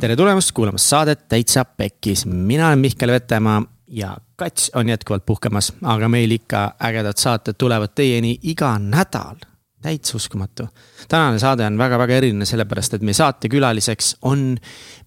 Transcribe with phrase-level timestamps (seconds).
[0.00, 5.72] tere tulemast kuulama saadet Täitsa Pekkis, mina olen Mihkel Vetemaa ja Kats on jätkuvalt puhkamas,
[5.82, 9.36] aga meil ikka ägedad saated tulevad teieni iga nädal.
[9.82, 10.68] täitsa uskumatu.
[11.08, 14.56] tänane saade on väga-väga eriline, sellepärast et meie saatekülaliseks on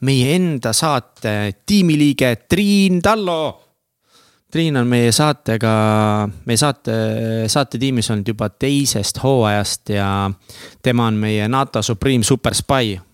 [0.02, 3.64] meie enda saate tiimiliige Triin Tallo.
[4.52, 5.74] Triin on meie saatega,
[6.46, 6.96] meie saate,
[7.48, 10.32] saatetiimis olnud juba teisest hooajast ja
[10.82, 13.09] tema on meie NATO Supreme Super Spy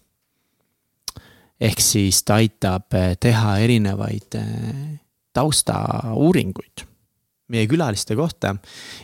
[1.61, 4.99] ehk siis ta aitab eh, teha erinevaid eh,
[5.35, 6.85] taustauuringuid
[7.53, 8.55] meie külaliste kohta.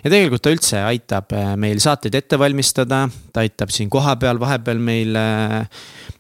[0.04, 4.82] ja tegelikult ta üldse aitab eh, meil saateid ette valmistada, ta aitab siin kohapeal vahepeal
[4.82, 5.16] meil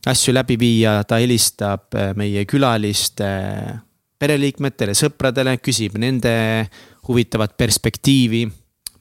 [0.07, 3.27] asju läbi viia, ta helistab meie külaliste
[4.21, 6.33] pereliikmetele, sõpradele, küsib nende
[7.07, 8.45] huvitavat perspektiivi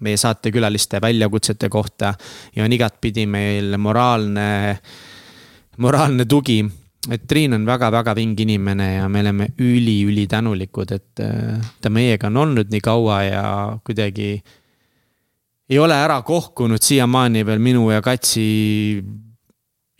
[0.01, 2.15] meie saatekülaliste väljakutsete kohta.
[2.57, 4.79] Ja on igatpidi meil moraalne,
[5.77, 6.63] moraalne tugi
[7.09, 12.37] et Triin on väga-väga vinge inimene ja me oleme üli-ülitänulikud, et äh, ta meiega on
[12.37, 13.45] olnud nii kaua ja
[13.85, 14.33] kuidagi
[15.71, 19.01] ei ole ära kohkunud siiamaani veel minu ja Katsi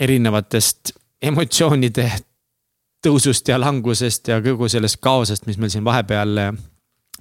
[0.01, 2.09] erinevatest emotsioonide
[3.05, 6.41] tõusust ja langusest ja kogu sellest kaosest, mis meil siin vahepeal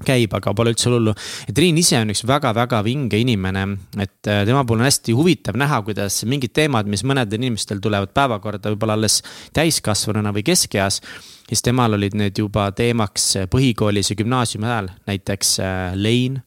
[0.05, 1.13] käib, aga pole üldse hullu.
[1.49, 3.65] et Riin ise on üks väga-väga vinge inimene,
[3.99, 8.13] et äh, tema puhul on hästi huvitav näha, kuidas mingid teemad, mis mõnedel inimestel tulevad
[8.15, 9.21] päevakorda võib-olla alles
[9.53, 11.01] täiskasvanuna või keskeas.
[11.49, 16.41] siis temal olid need juba teemaks põhikoolis ja gümnaasiumi ajal, näiteks äh, lein,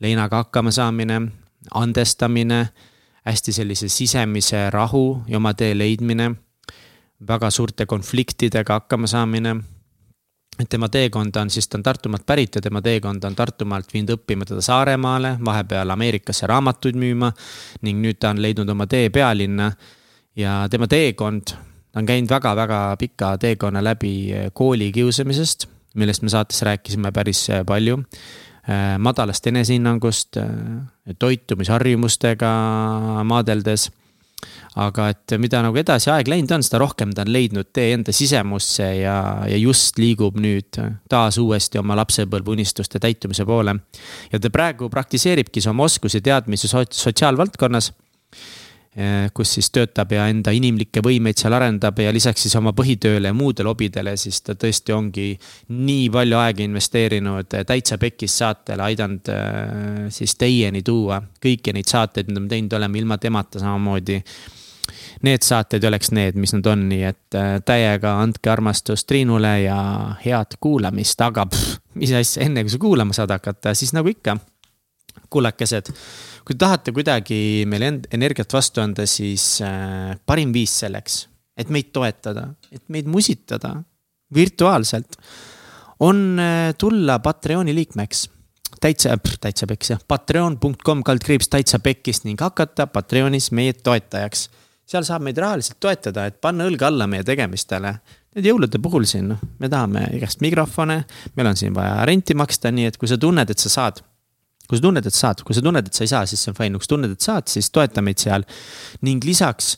[0.00, 1.20] leinaga hakkama saamine,
[1.74, 2.68] andestamine,
[3.24, 6.34] hästi sellise sisemise rahu ja oma tee leidmine
[7.28, 9.56] väga suurte konfliktidega hakkama saamine
[10.70, 14.46] tema teekond on siis, ta on Tartumaalt pärit ja tema teekond on Tartumaalt viinud õppima
[14.46, 17.32] teda Saaremaale, vahepeal Ameerikasse raamatuid müüma.
[17.82, 19.72] ning nüüd ta on leidnud oma tee pealinna
[20.36, 21.54] ja tema teekond,
[21.92, 28.02] ta on käinud väga-väga pika teekonna läbi koolikiusamisest, millest me saates rääkisime päris palju.
[28.98, 30.36] madalast enesehinnangust,
[31.18, 32.52] toitumisharjumustega
[33.24, 33.90] maadeldes
[34.80, 38.14] aga et mida nagu edasi aeg läinud on, seda rohkem ta on leidnud tee enda
[38.14, 40.80] sisemusse ja, ja just liigub nüüd
[41.10, 43.76] taas uuesti oma lapsepõlve unistuste täitumise poole.
[44.32, 47.92] ja ta praegu praktiseeribki oma oskusi, teadmisi sotsiaalvaldkonnas
[48.96, 53.30] eh, kus siis töötab ja enda inimlikke võimeid seal arendab ja lisaks siis oma põhitööle
[53.30, 55.28] ja muudele hobidele, siis ta tõesti ongi
[55.70, 62.26] nii palju aega investeerinud Täitsa Pekis saatele, aidanud eh, siis teieni tuua kõiki neid saateid,
[62.34, 64.18] mida me teinud oleme ilma temata samamoodi
[65.22, 69.78] need saated oleks need, mis nad on, nii et äh, täiega andke armastust Triinule ja
[70.24, 74.36] head kuulamist, aga pff, mis asja, enne kui sa kuulama saad hakata, siis nagu ikka,
[75.30, 75.92] kullakesed.
[76.44, 81.24] kui tahate kuidagi meile energiat vastu anda, siis äh, parim viis selleks,
[81.56, 83.76] et meid toetada, et meid musitada
[84.34, 85.18] virtuaalselt,
[86.00, 88.28] on äh, tulla Patreoni liikmeks
[88.80, 94.48] täitsa, täitsa peks jah, patreon.com kaldkriips täitsa pekkis ning hakata Patreonis meie toetajaks
[94.88, 97.94] seal saab meid rahaliselt toetada, et panna õlg alla meie tegemistele.
[98.34, 101.02] Nüüd jõulude puhul siin, noh, me tahame igast mikrofone,
[101.38, 104.02] meil on siin vaja renti maksta, nii et kui sa tunned, et sa saad.
[104.64, 106.56] kui sa tunned, et saad, kui sa tunned, et sa ei saa, siis see on
[106.56, 108.46] fine, kui sa tunned, et saad, siis toeta meid seal.
[109.04, 109.76] ning lisaks,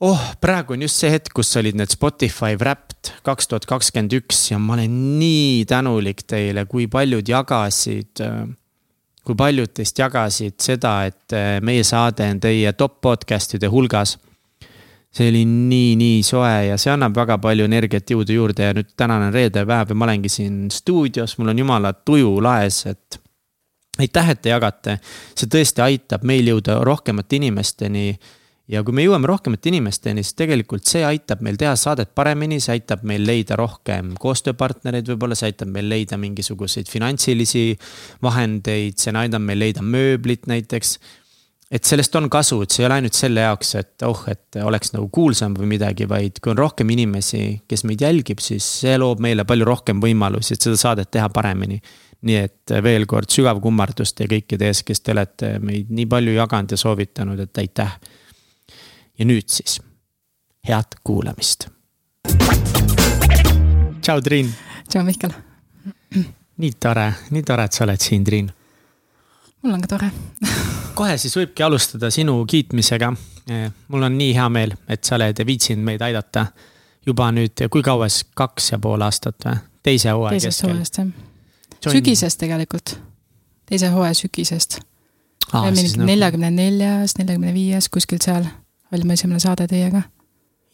[0.00, 4.50] oh, praegu on just see hetk, kus olid need Spotify Wrapped kaks tuhat kakskümmend üks
[4.50, 8.44] ja ma olen nii tänulik teile, kui paljud jagasid äh,
[9.24, 14.18] kui paljud teist jagasid seda, et eh, meie saade on teie top podcast'ide hulgas.
[15.14, 18.88] see oli nii, nii soe ja see annab väga palju energiat, jõudu juurde ja nüüd
[18.98, 23.20] tänane reede päev ja ma olengi siin stuudios, mul on jumala tuju laes, et.
[23.98, 24.96] aitäh, et te jagate,
[25.38, 28.08] see tõesti aitab meil jõuda rohkemate inimesteni
[28.70, 32.78] ja kui me jõuame rohkemate inimesteni, siis tegelikult see aitab meil teha saadet paremini, see
[32.78, 37.66] aitab meil leida rohkem koostööpartnereid, võib-olla see aitab meil leida mingisuguseid finantsilisi
[38.24, 40.98] vahendeid, see aidab meil leida mööblit näiteks.
[41.74, 44.92] et sellest on kasu, et see ei ole ainult selle jaoks, et oh, et oleks
[44.94, 49.20] nagu kuulsam või midagi, vaid kui on rohkem inimesi, kes meid jälgib, siis see loob
[49.20, 51.80] meile palju rohkem võimalusi, et seda saadet teha paremini
[52.24, 56.32] nii et veel kord sügav kummardus teie kõikide ees, kes te olete meid nii palju
[56.38, 57.98] jaganud ja soovitanud, et aitäh
[59.18, 59.80] ja nüüd siis
[60.68, 61.68] head kuulamist.
[64.00, 64.54] tšau, Triin.
[64.88, 65.32] tšau, Mihkel.
[66.56, 68.52] nii tore, nii tore, et sa oled siin, Triin.
[69.62, 70.10] mul on ka tore
[70.94, 73.12] kohe siis võibki alustada sinu kiitmisega.
[73.50, 76.46] Eh, mul on nii hea meel, et sa oled viitsinud meid aidata
[77.06, 79.60] juba nüüd, kui kaua siis, kaks ja pool aastat või?
[79.84, 80.48] teise hooaja keskel.
[80.48, 81.92] teisest hooajast jah.
[81.92, 82.94] sügisest tegelikult,
[83.68, 84.78] teise hooaja sügisest.
[85.52, 88.46] Nagu- neljakümne neljas, neljakümne viies, kuskil seal
[88.94, 90.02] olime esimene saade teiega.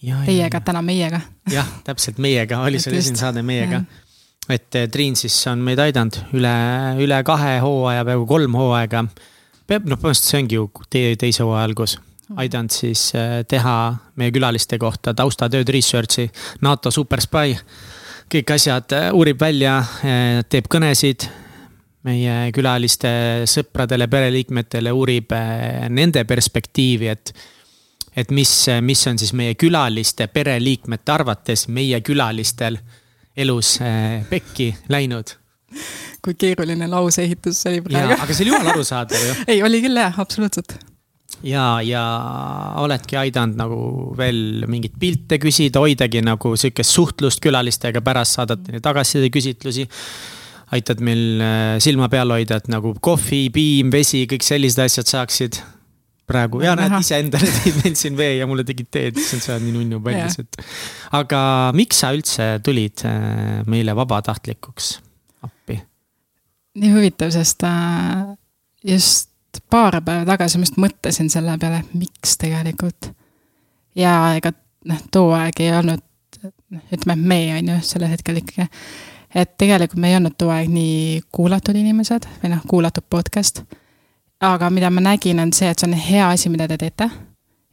[0.00, 1.20] Teiega, täna meiega.
[1.52, 3.82] jah, täpselt meiega, oli sul esimene saade meiega.
[4.48, 6.54] et eh, Triin siis on meid aidanud üle,
[7.04, 9.04] üle kahe hooaja, peaaegu kolm hooaega.
[9.68, 11.98] peab, noh, põhimõtteliselt see ongi ju teie teise hooaja algus
[12.40, 13.76] aidanud siis eh, teha
[14.16, 16.30] meie külaliste kohta taustatööd, research'i,
[16.64, 17.58] NATO Super Spy.
[18.32, 19.82] kõik asjad eh, uurib välja,
[20.48, 21.28] teeb kõnesid
[22.08, 23.10] meie külaliste
[23.44, 25.34] sõpradele, pereliikmetele, uurib
[25.92, 27.34] nende perspektiivi, et
[28.16, 28.52] et mis,
[28.82, 32.78] mis on siis meie külaliste pereliikmete arvates meie külalistel
[33.36, 35.36] elus äh, pekki läinud.
[36.20, 38.16] kui keeruline lauseehitus see oli praegu.
[38.18, 39.34] aga see oli jumala arusaadav ju.
[39.52, 40.74] ei, oli küll jah, absoluutselt.
[41.46, 42.02] ja, ja
[42.82, 43.80] oledki aidanud nagu
[44.18, 49.86] veel mingeid pilte küsida, hoidagi nagu sihukest suhtlust külalistega, pärast saadate neid tagasisideküsitlusi
[50.74, 55.58] aitad meil äh, silma peal hoida, et nagu kohvi, piim, vesi, kõik sellised asjad saaksid
[56.30, 57.50] praegu ja näed iseendale
[58.02, 60.60] siin vee ja mulle tegid teed, siis sa oled nii nunnu paljas, et.
[61.18, 61.40] aga
[61.76, 64.92] miks sa üldse tulid äh, meile vabatahtlikuks
[65.46, 65.80] appi?
[66.80, 68.30] nii huvitav, sest äh,
[68.86, 69.30] just
[69.70, 73.10] paar päeva tagasi ma just mõtlesin selle peale, miks tegelikult.
[73.98, 74.54] ja ega
[74.88, 76.02] noh, too aeg ei olnud,
[76.46, 78.68] noh, ütleme, me on ju sellel hetkel ikkagi.
[79.34, 83.64] et tegelikult me ei olnud too aeg nii kuulatud inimesed või noh, kuulatud podcast
[84.40, 87.10] aga mida ma nägin, on see, et see on hea asi, mida te teete.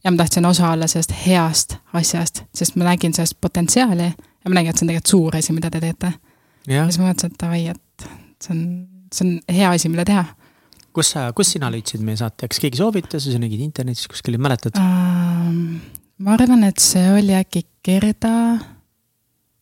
[0.04, 4.54] ja ma tahtsin osa olla sellest heast asjast, sest ma nägin sellest potentsiaali ja ma
[4.60, 6.12] nägin, et see on tegelikult suur asi, mida te teete.
[6.68, 8.08] ja siis ma mõtlesin, et davai, et
[8.44, 8.62] see on,
[9.14, 10.24] see on hea asi, mida teha.
[10.94, 14.38] kus sa, kus sina leidsid meie saate, kas keegi soovitas või sa nägid internetis kuskil,
[14.38, 15.50] mäletad uh,?
[16.18, 18.32] ma arvan, et see oli äkki Gerda,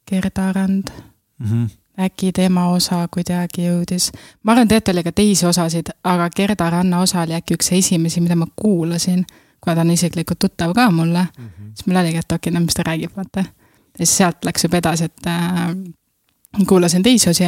[0.09, 1.47] Gerda Rand mm.
[1.47, 4.11] -hmm äkki tema osa kuidagi jõudis.
[4.43, 8.21] ma arvan, tegelikult oli ka teisi osasid, aga Gerda Ranna osa oli äkki üks esimesi,
[8.21, 9.25] mida ma kuulasin,
[9.61, 11.71] kuna ta on isiklikult tuttav ka mulle mm, -hmm.
[11.75, 13.41] siis mul oligi, et okei okay,, no mis ta räägib, vaata.
[13.41, 17.45] ja siis sealt läks juba edasi, et äh, kuulasin teisi osi.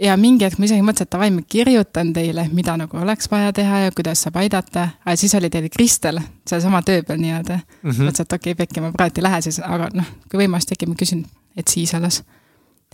[0.00, 3.52] ja mingi hetk ma isegi mõtlesin, et davai, ma kirjutan teile, mida nagu oleks vaja
[3.52, 4.88] teha ja kuidas saab aidata.
[5.04, 7.90] aga siis oli teil Kristel, sealsama töö peal nii-öelda mm.
[7.90, 8.02] -hmm.
[8.02, 10.88] mõtlesin, et okei okay,, Pekki, ma praegu ei lähe siis, aga noh, kui võimalus tekib,
[10.88, 12.22] ma küsin, et siis alles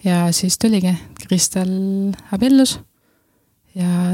[0.04, 0.92] ja siis tuligi,
[1.26, 1.72] Kristel
[2.34, 2.78] abiellus
[3.78, 4.12] ja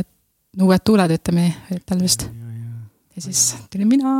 [0.63, 2.27] uued tuuled, ütleme, olid tal vist.
[3.17, 4.15] ja siis tulin mina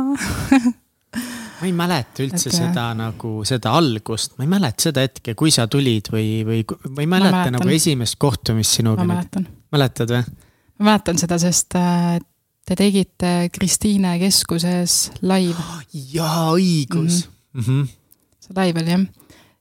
[1.59, 5.51] ma ei mäleta üldse et, seda nagu, seda algust, ma ei mäleta seda hetke, kui
[5.53, 6.63] sa tulid või, või
[6.95, 9.03] ma ei mäleta ma nagu esimest kohtumist sinuga.
[9.03, 9.47] ma mäletan.
[9.75, 10.25] mäletad või?
[10.79, 12.17] ma mäletan seda, sest äh,
[12.65, 15.69] te tegite Kristiine keskuses live.
[16.15, 17.63] jaa, õigus mm.
[17.63, 17.87] -hmm.
[18.45, 19.07] see live oli jah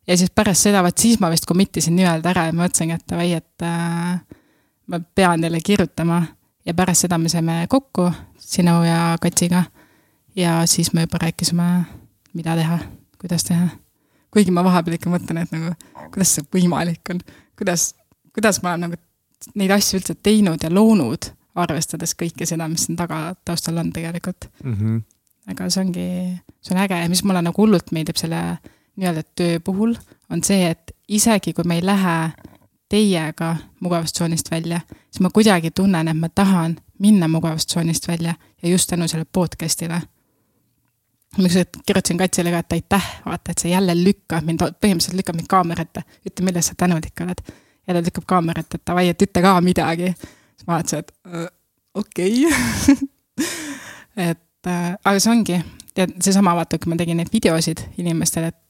[0.08, 2.96] ja siis pärast seda, vot siis ma vist commit isin nii-öelda ära ja ma mõtlesingi,
[2.96, 4.38] et davai, et äh,
[4.88, 6.22] ma pean teile kirjutama.
[6.66, 9.64] ja pärast seda me saime kokku sinu ja Katsiga.
[10.36, 11.84] ja siis me juba rääkisime,
[12.34, 12.78] mida teha,
[13.20, 13.68] kuidas teha.
[14.30, 15.74] kuigi ma vahepeal ikka mõtlen, et nagu,
[16.12, 17.20] kuidas see võimalik on,
[17.58, 17.94] kuidas,
[18.34, 19.02] kuidas ma olen nagu
[19.54, 24.48] neid asju üldse teinud ja loonud, arvestades kõike seda, mis siin taga, taustal on tegelikult
[24.64, 24.74] mm.
[24.74, 25.00] -hmm.
[25.52, 26.08] aga see ongi,
[26.62, 28.58] see on äge ja mis mulle nagu hullult meeldib selle
[28.98, 29.94] nii-öelda töö puhul,
[30.30, 32.16] on see, et isegi kui me ei lähe
[32.88, 34.80] teiega mugavustsoonist välja,
[35.10, 40.00] siis ma kuidagi tunnen, et ma tahan minna mugavustsoonist välja ja just tänu sellele podcast'ile.
[41.38, 45.36] ma ükskord kirjutasin Katsile ka, et aitäh, vaata, et sa jälle lükkad mind, põhimõtteliselt lükkad
[45.36, 47.42] mind kaamera ette, ütle, milles sa tänulik oled.
[47.88, 50.14] jälle lükkab kaamera ette, et davai, et ütle ka midagi.
[50.56, 51.46] siis ma vaatasin, et äh,
[51.94, 52.96] okei okay.
[54.30, 55.60] et äh, aga see ongi,
[55.94, 58.67] tead, seesama vaata, kui ma tegin neid videosid inimestele, et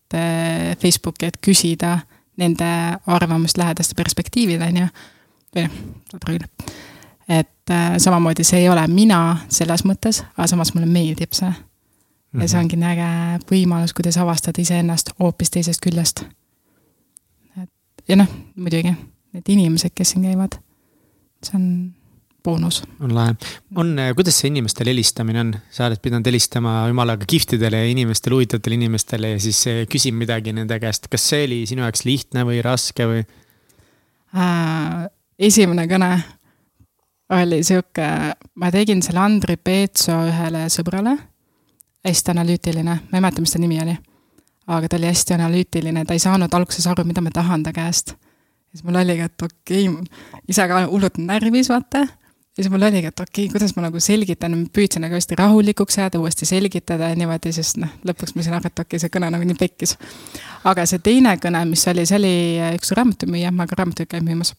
[0.80, 1.98] Facebooki, et küsida
[2.38, 2.68] nende
[3.06, 4.86] arvamust lähedaste perspektiivil, on ju.
[5.56, 6.44] või noh, proovin.
[7.28, 11.50] et äh, samamoodi see ei ole mina selles mõttes, aga samas mulle meeldib see.
[11.50, 12.64] ja see mhm.
[12.64, 13.10] ongi nii äge
[13.50, 16.24] võimalus, kuidas avastada iseennast hoopis teisest küljest.
[17.62, 17.70] et
[18.08, 18.94] ja noh, muidugi
[19.32, 20.60] need inimesed, kes siin käivad,
[21.42, 21.68] see on
[22.44, 22.82] boonus.
[23.00, 23.34] on lahe,
[23.76, 28.78] on, äh, kuidas see inimestele helistamine on, sa oled pidanud helistama jumalaga kihvtidele inimestele, huvitavatele
[28.78, 32.62] inimestele ja siis äh, küsin midagi nende käest, kas see oli sinu jaoks lihtne või
[32.64, 33.22] raske või
[34.34, 35.06] äh,?
[35.38, 36.12] esimene kõne
[37.28, 38.06] oli sihuke,
[38.54, 41.16] ma tegin selle Andri Peetso ühele sõbrale,
[42.06, 43.96] hästi analüütiline, ma ei mäleta, mis ta nimi oli.
[44.68, 48.14] aga ta oli hästi analüütiline, ta ei saanud alguses aru, mida ma tahan ta käest.
[48.70, 50.04] siis mul oligi, et okei okay,,
[50.48, 52.06] ise ka hullult närvis, vaata
[52.58, 55.98] ja siis mul oligi, et okei okay,, kuidas ma nagu selgitan, püüdsin nagu hästi rahulikuks
[56.00, 59.12] jääda, uuesti selgitada ja niimoodi, sest noh, lõpuks ma sain aru, et okei okay,, see
[59.14, 59.94] kõne nagu nii pekkis.
[60.66, 62.32] aga see teine kõne, mis oli, see oli
[62.74, 64.56] üks raamatumüüja, ma ka raamatuid käin müümas.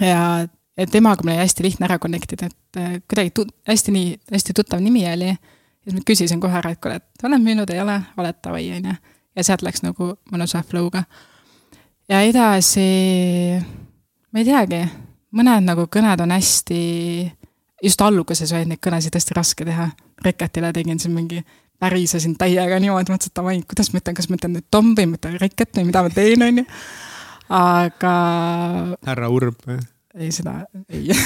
[0.00, 0.44] ja,
[0.92, 4.58] temaga mul oli hästi lihtne ära connect ida, et äh, kuidagi tu-, hästi nii, hästi
[4.60, 5.32] tuttav nimi oli.
[5.32, 8.68] ja siis ma küsisin kohe ära, et kuule, et oled müünud, ei ole, oled davai,
[8.76, 9.00] on ju.
[9.36, 11.06] ja sealt läks nagu mõnusa flow'ga.
[12.12, 12.88] ja edasi,
[14.28, 14.84] ma ei teagi,
[15.34, 16.80] mõned nagu kõned on hästi,
[17.82, 19.90] just alguses olid neid kõnesid hästi raske teha.
[20.24, 21.42] Reketile tegin siin mingi,
[21.80, 25.10] pärisesin täiega niimoodi, mõtlesin, et davai, kuidas ma ütlen, kas ma ütlen nüüd Tom või
[25.10, 26.66] ma ütlen Reket või mida ma teen, on ju.
[27.58, 28.14] aga.
[29.06, 29.78] härra Urb või?
[30.16, 31.12] ei, seda ei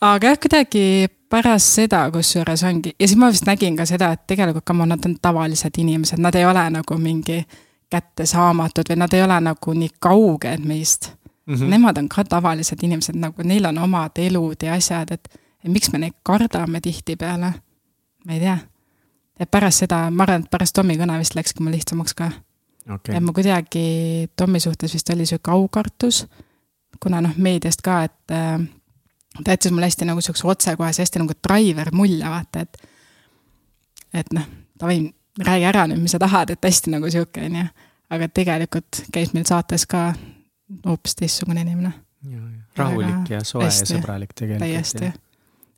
[0.00, 0.84] aga jah, kuidagi
[1.30, 5.04] pärast seda, kusjuures ongi, ja siis ma vist nägin ka seda, et tegelikult on, nad
[5.06, 7.42] on tavalised inimesed, nad ei ole nagu mingi
[7.90, 11.12] kättesaamatud või nad ei ole nagu nii kauged meist
[11.50, 11.56] mm.
[11.56, 11.70] -hmm.
[11.70, 15.28] Nemad on ka tavalised inimesed, nagu neil on omad elud ja asjad, et,
[15.64, 17.52] et miks me neid kardame tihtipeale?
[18.26, 18.58] ma ei tea.
[19.40, 22.30] ja pärast seda, ma arvan, et pärast Tommi kõne vist läkski mul lihtsamaks ka
[22.94, 23.16] okay..
[23.16, 26.26] et ma kuidagi Tommi suhtes vist oli sihuke aukartus,
[27.00, 28.60] kuna noh, meediast ka, et äh,
[29.44, 32.82] ta jättis mulle hästi nagu siukse otsekohese, hästi nagu driver mulje, vaata, et.
[34.14, 34.46] et noh,
[34.80, 35.12] davai,
[35.46, 37.68] räägi ära nüüd, mis sa tahad, et hästi nagu sihuke, on ju.
[38.10, 40.12] aga tegelikult käis meil saates ka
[40.86, 41.92] hoopis teistsugune inimene.
[42.76, 44.66] rahulik ja soe hästi, ja sõbralik tegelikult.
[44.66, 45.12] täiesti.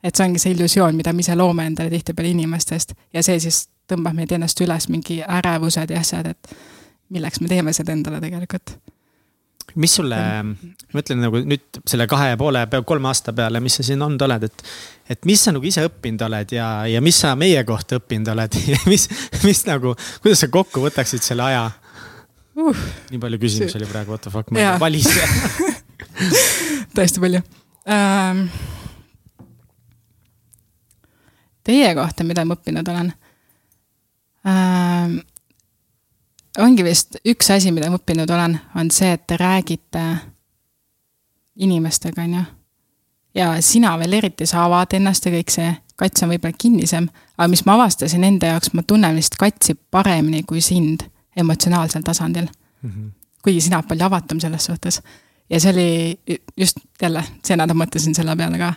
[0.02, 3.66] et see ongi see illusioon, mida me ise loome endale tihtipeale inimestest ja see siis
[3.90, 6.56] tõmbab meid ennast üles mingi ärevused ja asjad, et
[7.14, 8.76] milleks me teeme seda endale tegelikult
[9.74, 13.78] mis sulle, ma ütlen nagu nüüd selle kahe ja poole, peaaegu kolme aasta peale, mis
[13.78, 14.64] sa siin olnud oled, et.
[15.14, 18.58] et mis sa nagu ise õppinud oled ja, ja mis sa meie kohta õppinud oled
[18.74, 19.08] ja mis,
[19.46, 19.94] mis nagu,
[20.24, 21.70] kuidas sa kokku võtaksid selle aja
[22.56, 22.84] uh,?
[23.10, 25.22] nii palju küsimusi oli praegu, what the fuck, ma valisin
[26.96, 27.42] tõesti palju
[27.88, 28.46] ähm,.
[31.62, 33.12] Teie kohta, mida ma õppinud olen
[34.50, 35.20] ähm,
[36.58, 40.02] ongi vist üks asi, mida ma õppinud olen, on see, et te räägite
[41.62, 42.42] inimestega, on ju.
[43.34, 47.48] ja sina veel eriti, sa avad ennast ja kõik see, kats on võib-olla kinnisem, aga
[47.52, 52.46] mis ma avastasin enda jaoks, ma tunnen vist katsi paremini kui sind emotsionaalsel tasandil
[52.82, 52.90] mm.
[52.90, 53.10] -hmm.
[53.42, 55.02] kuigi sina oled palju avatum selles suhtes.
[55.50, 56.20] ja see oli
[56.56, 58.74] just jälle, see nädal mõtlesin selle peale ka.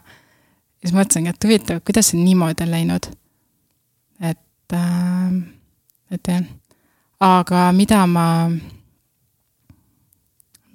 [0.82, 3.10] ja siis mõtlesingi, et huvitav, kuidas see niimoodi on läinud.
[4.22, 5.42] et äh,,
[6.12, 6.44] et jah
[7.20, 8.28] aga mida ma,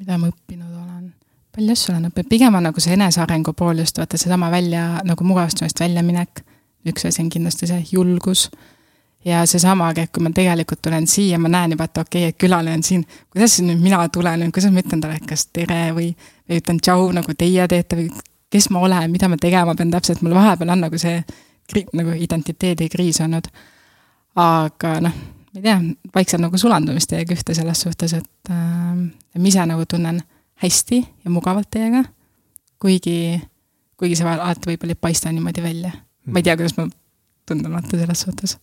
[0.01, 1.09] mida ma õppinud olen?
[1.51, 5.27] palju asju olen õppinud, pigem on nagu see enesearengu pool just, vaata seesama välja, nagu
[5.27, 6.45] mugavustsoonist väljaminek.
[6.89, 8.49] üks asi on kindlasti see julgus.
[9.25, 12.79] Ja seesama, kui ma tegelikult tulen siia, ma näen juba, et okei okay,, et külaline
[12.79, 13.05] on siin.
[13.33, 16.11] kuidas siis nüüd mina tulen, kuidas ma ütlen talle, kas tere või,
[16.49, 18.09] või ütlen tšau, nagu teie teete või
[18.51, 21.21] kes ma olen, mida ma tegema pean täpselt, mul vahepeal on nagu see
[21.95, 23.47] nagu identiteedikriis olnud.
[24.41, 25.77] aga noh ma ei tea,
[26.15, 28.97] vaikselt nagu sulandumist teiega ühte selles suhtes, et äh,
[29.37, 30.23] ma ise nagu tunnen
[30.63, 32.05] hästi ja mugavalt teiega.
[32.81, 33.41] kuigi,
[33.99, 35.93] kuigi see alati võib-olla ei paista niimoodi välja.
[36.27, 36.89] ma ei tea, kuidas ma
[37.47, 38.59] tunnen vaata selles suhtes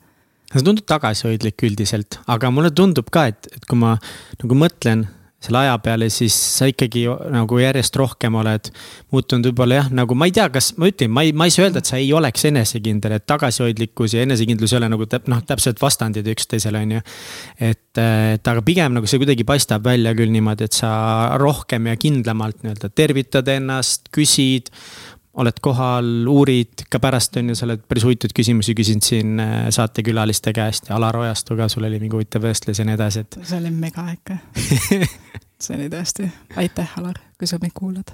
[0.53, 3.97] sa tundud tagasihoidlik üldiselt, aga mulle tundub ka, et, et kui ma
[4.41, 8.71] nagu mõtlen selle aja peale, siis sa ikkagi nagu järjest rohkem oled
[9.13, 11.67] muutunud võib-olla jah, nagu ma ei tea, kas ma ütlen, ma ei, ma ei saa
[11.67, 15.43] öelda, et sa ei oleks enesekindel, et tagasihoidlikkus ja enesekindlus ei ole nagu täp-, noh,
[15.45, 17.03] täpselt vastandid üksteisele, on ju.
[17.69, 20.91] et, et aga pigem nagu see kuidagi paistab välja küll niimoodi, et sa
[21.37, 24.73] rohkem ja kindlamalt nii-öelda tervitad ennast, küsid
[25.37, 29.57] oled kohal, uurid, ka pärast on ju, sa oled päris huvitavaid küsimusi küsinud siin äh,
[29.73, 33.37] saatekülaliste käest ja Alar Ojastu ka, sul oli mingi huvitav vestlus ja nii edasi, et.
[33.45, 34.39] see oli mega ikka
[35.63, 38.13] see oli tõesti, aitäh, Alar, kui sa meid kuulad.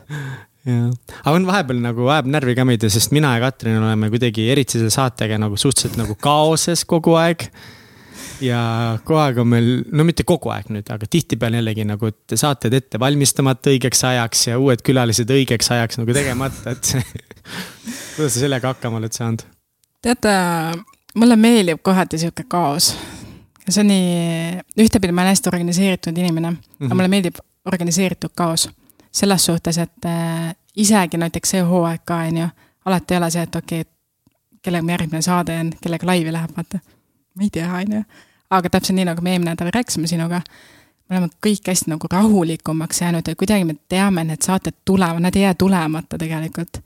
[0.67, 0.89] jah,
[1.21, 4.79] aga on vahepeal nagu ajab närvi ka meid, sest mina ja Katrin oleme kuidagi, eriti
[4.79, 7.47] selle saatega nagu suhteliselt nagu kaoses kogu aeg
[8.41, 8.59] ja
[9.05, 12.99] kogu aeg on meil, no mitte kogu aeg nüüd, aga tihtipeale jällegi nagu saated ette
[13.01, 16.93] valmistamata õigeks ajaks ja uued külalised õigeks ajaks nagu tegemata, et
[18.15, 19.45] kuidas sa sellega hakkama oled saanud?
[20.03, 20.33] teate,
[21.15, 22.93] mulle meeldib kohati sihuke kaos.
[23.69, 26.85] see on nii, ühtepidi ma olen hästi organiseeritud inimene mm, -hmm.
[26.85, 26.97] aga mhm.
[26.97, 27.35] mulle meeldib
[27.65, 28.69] organiseeritud kaos.
[29.11, 32.47] selles suhtes, et äh, isegi näiteks see hooaeg ka, on ju,
[32.85, 33.93] alati ei ole see, et okei okay,,
[34.63, 36.79] kellega mu järgmine saade on, kellega laivi läheb, vaata.
[37.35, 38.03] Ma ei tea, on ju
[38.57, 40.41] aga täpselt nii, nagu me eelmine nädal rääkisime sinuga,
[41.09, 45.35] me oleme kõik hästi nagu rahulikumaks jäänud ja kuidagi me teame, need saated tulevad, nad
[45.37, 46.81] ei jää tulemata tegelikult.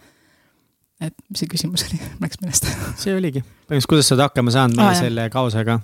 [1.01, 2.70] et mis see küsimus oli, läks meelest.
[2.98, 5.80] See oligi, põhimõtteliselt, kuidas sa oled hakkama saanud meie selle kaosega?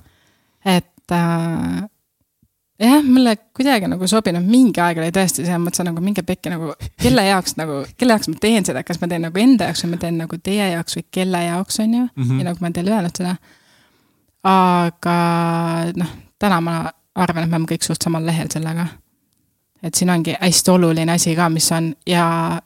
[0.65, 1.83] et äh,
[2.81, 6.71] jah, mulle kuidagi nagu sobinud, mingi aeg oli tõesti selles mõttes nagu minge pekki nagu,
[7.01, 9.93] kelle jaoks nagu, kelle jaoks ma teen seda, kas ma teen nagu enda jaoks või
[9.93, 12.39] ma teen nagu teie jaoks või kelle jaoks, on ju mm, -hmm.
[12.39, 13.35] ja nagu ma olen teile öelnud seda
[14.43, 15.15] aga
[15.95, 16.75] noh, täna ma
[17.15, 18.87] arvan, et me oleme kõik suht samal lehel sellega.
[19.83, 22.61] et siin ongi hästi oluline asi ka, mis on ja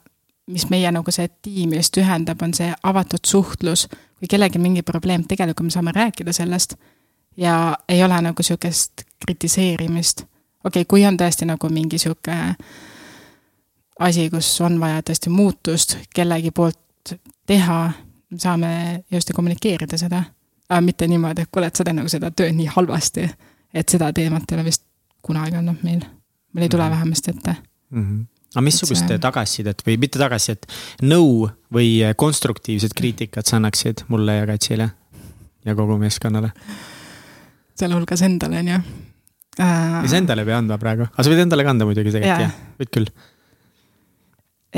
[0.46, 3.88] mis meie nagu see tiimi just ühendab, on see avatud suhtlus.
[4.18, 6.74] kui kellelgi mingi probleem, tegelikult me saame rääkida sellest
[7.36, 8.92] ja ei ole nagu sihukest
[9.26, 10.20] kritiseerimist.
[10.64, 12.34] okei okay,, kui on tõesti nagu mingi sihuke
[13.98, 17.14] asi, kus on vaja tõesti muutust kellegi poolt
[17.46, 17.92] teha,
[18.36, 20.22] saame just kommunikeerida seda.
[20.68, 23.28] Aga mitte niimoodi, et kuule, et sa teed nagu seda tööd nii halvasti,
[23.74, 24.84] et seda teemat ei ole vist
[25.24, 26.02] kunagi olnud meil.
[26.52, 26.96] meil ei tule mm -hmm.
[26.96, 27.56] vähemasti ette
[27.90, 28.04] mm.
[28.04, 29.18] -hmm aga missugust see...
[29.20, 30.66] tagasisidet või mitte tagasisidet,
[31.04, 34.90] nõu või konstruktiivset kriitikat sa annaksid mulle ja Katsile
[35.64, 36.52] ja kogu meeskonnale?
[37.78, 38.78] sealhulgas endale, on ju
[39.60, 40.02] äh....
[40.02, 42.54] ei, sa endale ei pea andma praegu, aga sa võid endale kanda muidugi tegelikult jah,
[42.80, 43.10] võid küll.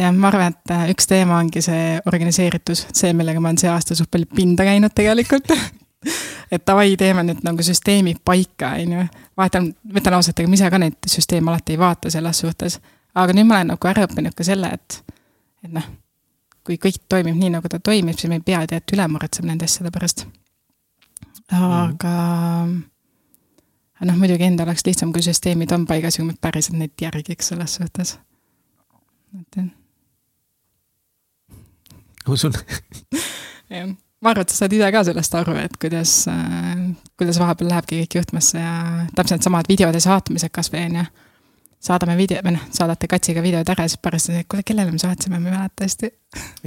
[0.02, 3.70] jah, ma arvan, et äh, üks teema ongi see organiseeritus, see, millega ma olen see
[3.70, 5.54] aasta suht palju pinda käinud tegelikult
[6.50, 9.06] et davai, teeme nüüd nagu süsteemid paika, on ju.
[9.36, 12.80] vahetan, ma ütlen ausalt, ega ma ise ka neid süsteeme alati ei vaata selles suhtes.
[13.14, 15.16] aga nüüd ma olen nagu ära õppinud ka selle, et,
[15.64, 15.86] et noh,
[16.64, 19.68] kui kõik toimib nii, nagu ta toimib, siis me ei pea tead üle muretsema nende
[19.68, 20.26] asjade pärast
[21.50, 22.14] aga
[22.66, 22.82] mm.
[24.06, 27.50] noh, muidugi endal oleks lihtsam, kui süsteemid on paigas ja kui me päriselt neid järgiks
[27.52, 28.16] selles suhtes.
[29.40, 29.70] et jah.
[32.28, 32.54] usun
[33.74, 33.90] jah,
[34.20, 36.86] ma arvan, et sa saad ise ka sellest aru, et kuidas äh,,
[37.20, 38.76] kuidas vahepeal lähebki kõik juhtmesse ja
[39.14, 41.10] täpselt needsamad videode saatmised kasvõi on ju
[41.80, 44.92] saadame video, või noh, saadate katsiga videod ära, siis pärast on see, et kuule, kellele
[44.92, 46.10] me saatsime, ma ei mäleta hästi.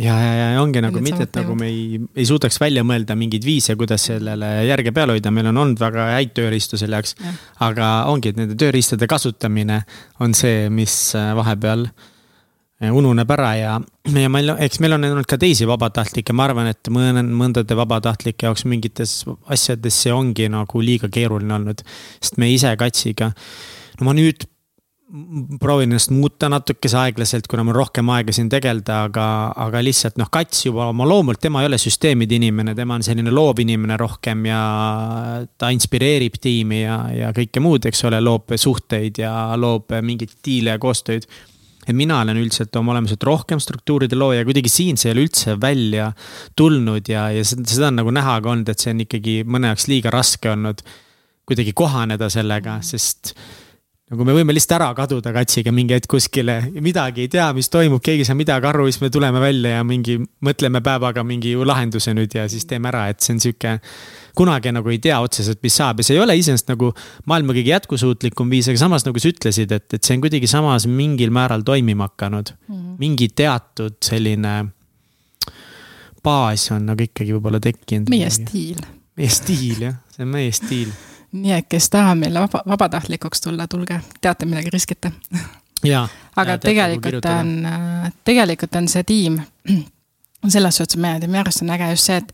[0.01, 3.45] ja, ja, ja ongi nagu mitte, et nagu me ei, ei suudaks välja mõelda mingeid
[3.45, 7.13] viise, kuidas sellele järge peal hoida, meil on olnud väga häid tööriistu selle jaoks.
[7.61, 9.83] aga ongi, et nende tööriistade kasutamine
[10.25, 12.09] on see, mis äh, vahepeal äh,
[12.81, 13.73] ununeb ära ja,
[14.23, 18.49] ja meil, eks meil on olnud ka teisi vabatahtlikke, ma arvan, et mõne, mõndade vabatahtlike
[18.49, 21.85] jaoks mingites asjades see ongi nagu liiga keeruline olnud.
[22.19, 23.31] sest me ise katsiga,
[23.99, 24.47] no ma nüüd
[25.59, 29.25] proovin ennast muuta natukese aeglaselt, kuna mul rohkem aega siin tegeleda, aga,
[29.61, 33.29] aga lihtsalt noh, Kats juba oma loomult, tema ei ole süsteemide inimene, tema on selline
[33.33, 34.61] loov inimene rohkem ja
[35.59, 40.73] ta inspireerib tiimi ja, ja kõike muud, eks ole, loob suhteid ja loob mingeid diile
[40.73, 41.29] ja koostööd.
[41.83, 45.25] Et mina olen üldiselt oma olemuselt rohkem struktuuride looja ja kuidagi siin see ei ole
[45.27, 46.11] üldse välja
[46.59, 49.73] tulnud ja, ja seda, seda on nagu näha ka olnud, et see on ikkagi mõne
[49.73, 50.83] jaoks liiga raske olnud
[51.47, 53.33] kuidagi kohaneda sellega, sest
[54.13, 58.01] nagu me võime lihtsalt ära kaduda katsiga mingi hetk kuskile, midagi ei tea, mis toimub,
[58.03, 62.13] keegi ei saa midagi aru, siis me tuleme välja ja mingi, mõtleme päevaga mingi lahenduse
[62.15, 63.77] nüüd ja siis teeme ära, et see on sihuke.
[64.37, 66.91] kunagi nagu ei tea otseselt, mis saab ja see ei ole iseenesest nagu
[67.29, 70.87] maailma kõige jätkusuutlikum viis, aga samas nagu sa ütlesid, et, et see on kuidagi samas
[70.89, 72.75] mingil määral toimima hakanud mm.
[72.75, 72.97] -hmm.
[73.01, 74.55] mingi teatud selline
[76.23, 78.09] baas on nagu ikkagi võib-olla tekkinud.
[78.09, 78.85] meie stiil.
[79.17, 80.93] meie stiil jah, see on meie stiil
[81.33, 85.11] nii et kes tahab meile vaba, vabatahtlikuks tulla, tulge, teate, midagi riskite.
[86.35, 87.53] aga ja, tegelikult on,
[88.25, 89.39] tegelikult on see tiim
[90.55, 92.33] selles suhtes, minu arust on äge just see, et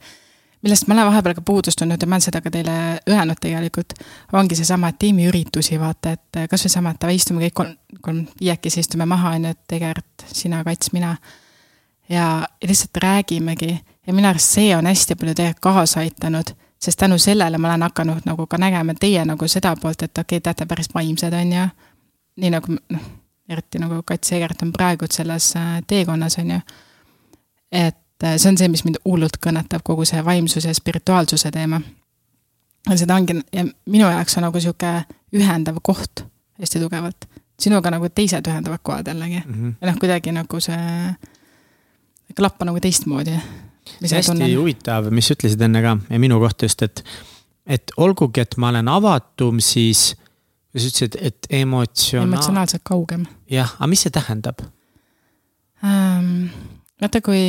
[0.61, 2.77] millest ma olen vahepeal ka puudust tundnud ja ma olen seda ka teile
[3.09, 3.93] öelnud tegelikult,
[4.33, 9.07] ongi seesama, tiimiüritusi vaata, et kasvõi sama, et davai, istume kõik kolm, kolm viiekesi istume
[9.09, 11.15] maha, on ju, et Egert, sina, Kats, mina.
[11.15, 11.45] ja,
[12.09, 17.17] ja lihtsalt räägimegi ja minu arust see on hästi palju tegelikult kaasa aitanud sest tänu
[17.17, 20.49] sellele ma olen hakanud nagu ka nägema teie nagu seda poolt, et okei okay,, te
[20.49, 21.67] olete päris vaimsed, on ju.
[22.39, 23.07] nii nagu noh,
[23.49, 26.59] eriti nagu Kats Egert on praegu selles äh, teekonnas, on ju.
[27.71, 31.81] et äh, see on see, mis mind hullult kõnetab, kogu see vaimsuse ja spirituaalsuse teema.
[32.89, 34.93] ja seda ongi ja minu jaoks on nagu sihuke
[35.35, 36.23] ühendav koht
[36.59, 37.25] hästi tugevalt.
[37.59, 39.53] sinuga nagu teised ühendavad kohad jällegi mm.
[39.53, 39.73] -hmm.
[39.81, 41.15] ja noh, kuidagi nagu see
[42.35, 43.39] klapp on nagu teistmoodi
[44.03, 44.55] hästi tunnen?
[44.57, 47.03] huvitav, mis ütlesid enne ka ja minu kohta just, et,
[47.65, 50.13] et olgugi, et ma olen avatum, siis
[50.75, 52.33] sa ütlesid, et emotsionaal.
[52.33, 53.27] emotsionaalselt kaugem.
[53.51, 54.65] jah, aga mis see tähendab
[55.83, 56.49] ähm,?
[57.01, 57.43] vaata, kui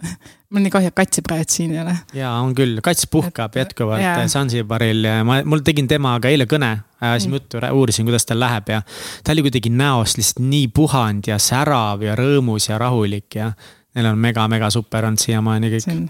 [0.50, 1.94] mul on nii kahju, et Katsi praegu siin ei ole.
[2.16, 4.22] jaa, on küll, Kats puhkab et, jätkuvalt jaa.
[4.30, 7.38] Zanzibaril ja ma, mul tegin temaga eile kõne, ajasime mm.
[7.38, 8.80] juttu, uurisin, kuidas tal läheb ja.
[9.24, 13.52] ta oli kuidagi näost lihtsalt nii puhanud ja särav ja rõõmus ja rahulik ja
[13.94, 15.84] Neil on mega-mega super olnud siiamaani kõik.
[15.84, 16.04] see on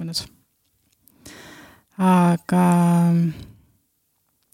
[0.00, 0.24] mõnus.
[1.98, 2.64] aga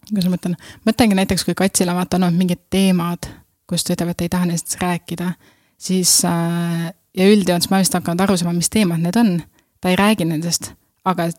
[0.09, 3.29] kuidas ma mõtlen, mõtlengi näiteks, kui Katsile vaata on olnud mingid teemad,
[3.69, 5.31] kus ta ütleb, et ei taha nendest rääkida,
[5.79, 9.39] siis äh, ja üldjoontes ma vist hakanud aru saama, mis teemad need on.
[9.81, 10.73] ta ei räägi nendest,
[11.05, 11.31] aga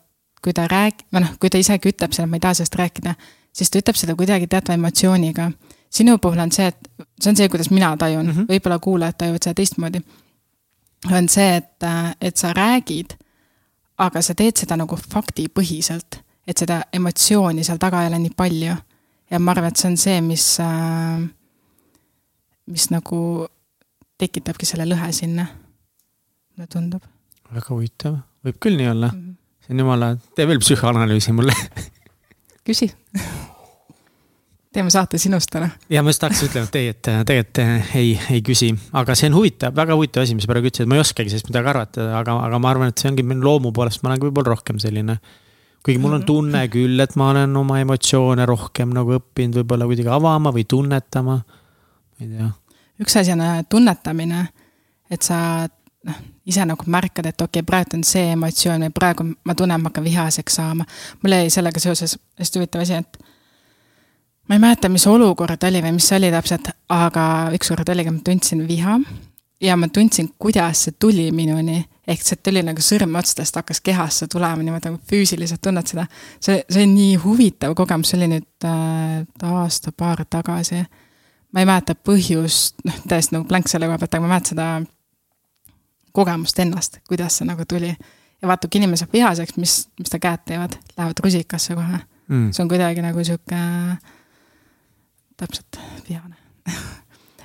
[0.43, 3.13] kui ta rääg-, või noh, kui ta isegi ütleb seda, ma ei taha sellest rääkida,
[3.55, 5.51] siis ta ütleb seda kuidagi teatava emotsiooniga.
[5.93, 9.15] sinu puhul on see, et see on see, kuidas mina tajun mm -hmm., võib-olla kuulajad
[9.17, 10.01] tajuvad seda teistmoodi
[11.11, 11.85] on see, et,
[12.21, 13.15] et sa räägid,
[14.03, 18.75] aga sa teed seda nagu faktipõhiselt, et seda emotsiooni seal taga ei ole nii palju.
[19.31, 20.47] ja ma arvan, et see on see, mis,
[22.67, 23.21] mis nagu
[24.21, 25.47] tekitabki selle lõhe sinna,
[26.53, 27.07] mulle tundub.
[27.51, 29.11] väga huvitav, võib küll nii olla.
[29.13, 29.33] Mhm.
[29.65, 31.55] see on jumala, tee veel psühhoanalüüsi mulle
[32.63, 32.91] küsi
[34.73, 35.69] teeme saate sinust täna.
[35.89, 39.29] ja ma just tahaks ütlema, et ei, et tegelikult äh, ei, ei küsi, aga see
[39.29, 42.07] on huvitav, väga huvitav asi, mis sa praegu ütlesid, ma ei oskagi sellest midagi arvata,
[42.19, 45.19] aga, aga ma arvan, et see ongi minu loomu poolest, ma olen võib-olla rohkem selline.
[45.83, 50.11] kuigi mul on tunne küll, et ma olen oma emotsioone rohkem nagu õppinud võib-olla kuidagi
[50.15, 51.37] avama või tunnetama.
[51.43, 52.51] ma ei tea.
[53.03, 54.47] üks asi on äh, tunnetamine,
[55.11, 55.39] et sa
[56.07, 59.81] noh, ise nagu märkad, et okei okay,, praegu on see emotsioon või praegu ma tunnen,
[59.81, 60.87] ma hakkan vihaseks saama.
[61.21, 63.32] mul jäi sellega seoses hästi huvitav asi, et
[64.49, 68.25] ma ei mäleta, mis olukord oli või mis see oli täpselt, aga ükskord oligi, ma
[68.25, 68.97] tundsin viha
[69.63, 71.85] ja ma tundsin, kuidas see tuli minuni.
[72.07, 76.05] ehk see tuli nagu sõrmeotstest hakkas kehasse tulema niimoodi nagu füüsiliselt tunned seda.
[76.39, 80.83] see, see on nii huvitav kogemus, see oli nüüd äh, aasta-paar tagasi.
[81.53, 84.67] ma ei mäleta põhjust, noh täiesti nagu blank selle koha pealt, aga ma mäletan seda
[86.11, 87.93] kogemust ennast, kuidas see nagu tuli.
[88.41, 92.51] ja vaata, kui inimene saab vihaseks, mis, mis ta käed teevad, lähevad rusikasse kohe mm..
[92.51, 93.61] see on kuidagi nagu sihuke
[95.37, 96.35] täpselt, vihane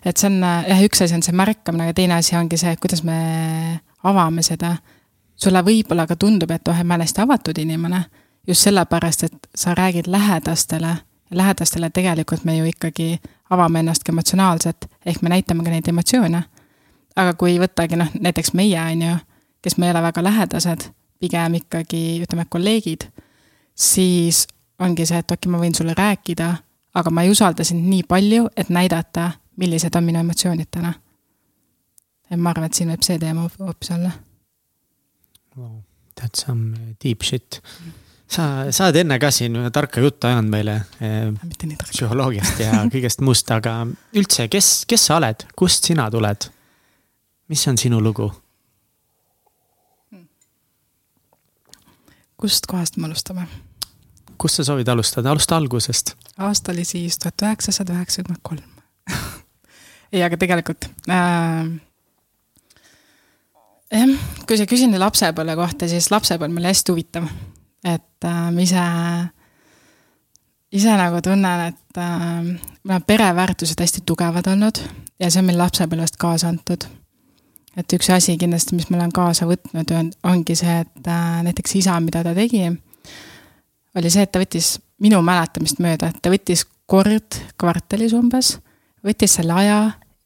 [0.05, 3.03] et see on jah, üks asi on see märkamine, aga teine asi ongi see, kuidas
[3.07, 3.19] me
[4.09, 4.77] avame seda.
[5.39, 8.01] sulle võib-olla ka tundub, et oh, ma olen hästi avatud inimene,
[8.47, 10.97] just sellepärast, et sa räägid lähedastele.
[11.31, 13.21] lähedastele tegelikult me ju ikkagi
[13.51, 16.43] avame ennast ka emotsionaalselt, ehk me näitame ka neid emotsioone.
[17.17, 19.17] aga kui võttagi noh, näiteks meie, on ju,
[19.63, 23.09] kes me ei ole väga lähedased, pigem ikkagi ütleme, kolleegid,
[23.75, 24.47] siis
[24.79, 26.55] ongi see, et okei okay,, ma võin sulle rääkida
[26.95, 30.95] aga ma ei usalda sind nii palju, et näidata, millised on minu emotsioonid täna.
[32.31, 34.11] et ma arvan, et siin võib see teema hoopis olla
[35.57, 35.83] wow,.
[36.19, 37.61] That's some deep shit.
[38.27, 41.31] sa, sa oled enne ka siin tarka juttu ajanud meile eh,
[41.85, 43.81] psühholoogiast ja kõigest muust, aga
[44.19, 46.51] üldse, kes, kes sa oled, kust sina tuled?
[47.49, 48.29] mis on sinu lugu?
[52.39, 53.47] kust kohast me alustame?
[54.39, 56.15] kust sa soovid alustada, alusta algusest.
[56.39, 58.65] Aasta oli siis tuhat üheksasada üheksakümmend kolm.
[60.13, 61.71] ei, aga tegelikult äh,
[63.93, 64.13] jah,
[64.47, 67.29] kui sa küsid lapsepõlve kohta, siis lapsepõlv oli hästi huvitav.
[67.85, 68.85] et äh, ma ise,
[70.73, 72.41] ise nagu tunnen, et äh,
[72.83, 74.83] mul on pereväärtused hästi tugevad olnud
[75.19, 76.85] ja see on meil lapsepõlvest kaasa antud.
[77.77, 81.81] et üks asi kindlasti, mis ma olen kaasa võtnud, on, ongi see, et äh, näiteks
[81.81, 82.69] isa, mida ta tegi
[83.99, 88.57] oli see, et ta võttis minu mäletamist mööda, et ta võttis kord kvartalis umbes,
[89.05, 89.79] võttis selle aja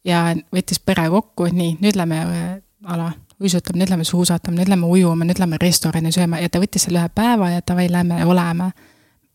[0.07, 2.55] ja võttis pere kokku, nii, nüüd lähme äh,
[2.89, 6.87] ala, uisutame, nüüd lähme suusatame, nüüd lähme ujuma, nüüd lähme restorani sööma ja ta võttis
[6.87, 8.71] selle ühe päeva ja davai, lähme oleme.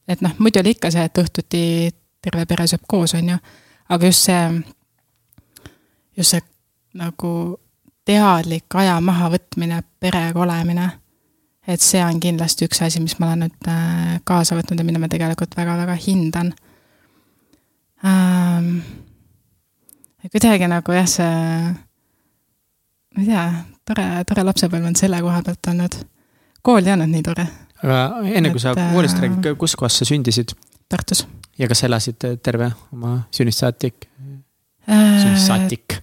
[0.08, 1.62] et noh, muidu oli ikka see, et õhtuti
[2.24, 3.38] terve pere sööb koos, on ju,
[3.88, 4.62] aga just see,
[6.16, 6.42] just see
[6.98, 7.32] nagu
[8.08, 10.88] teadlik aja mahavõtmine, perega olemine
[11.68, 15.02] et see on kindlasti üks asi, mis ma olen nüüd äh, kaasa võtnud ja mida
[15.02, 16.54] ma tegelikult väga-väga hindan
[18.08, 18.78] ähm,.
[20.32, 21.28] kuidagi nagu jah, see,
[23.16, 23.44] ma ei tea,
[23.88, 26.00] tore, tore lapsepõlv on selle koha pealt olnud.
[26.64, 27.46] kool ei olnud nii tore.
[27.82, 28.00] aga
[28.32, 30.56] enne kui sa koolist räägid, äh, kus kohas sa sündisid?
[30.88, 31.26] Tartus.
[31.60, 34.08] ja kas elasid terve oma sünnist saatik?
[34.88, 36.00] sünnist saatik.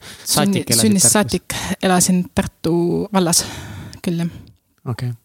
[0.77, 3.47] sünnist saatik elasin Tartu vallas,
[4.05, 4.33] küll jah.
[4.85, 5.24] okei okay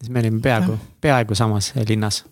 [0.00, 2.24] siis me olime peaaegu, peaaegu samas linnas.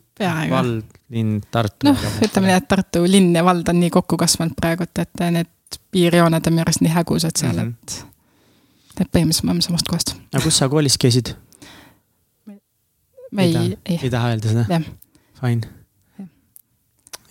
[0.50, 1.88] vald, linn, Tartu.
[1.88, 5.78] noh, ütleme nii, et Tartu linn ja vald on nii kokku kasvanud praegult, et need
[5.94, 8.04] piirjooned on minu arust nii hägusad seal mm, -hmm.
[8.04, 9.00] et.
[9.00, 10.14] et põhimõtteliselt me oleme samast kohast.
[10.32, 11.34] aga kus sa koolis käisid?
[13.32, 13.98] me ei, ei.
[14.02, 14.80] ei taha öelda seda?
[15.40, 15.66] Fine.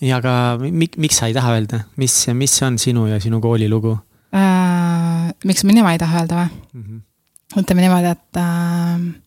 [0.01, 3.69] ja aga mik, miks sa ei taha öelda, mis, mis on sinu ja sinu kooli
[3.69, 3.97] lugu
[4.35, 5.31] äh,?
[5.45, 6.83] miks ma nime ei taha öelda või mm?
[6.83, 7.63] -hmm.
[7.63, 9.22] ütleme niimoodi, et Äh,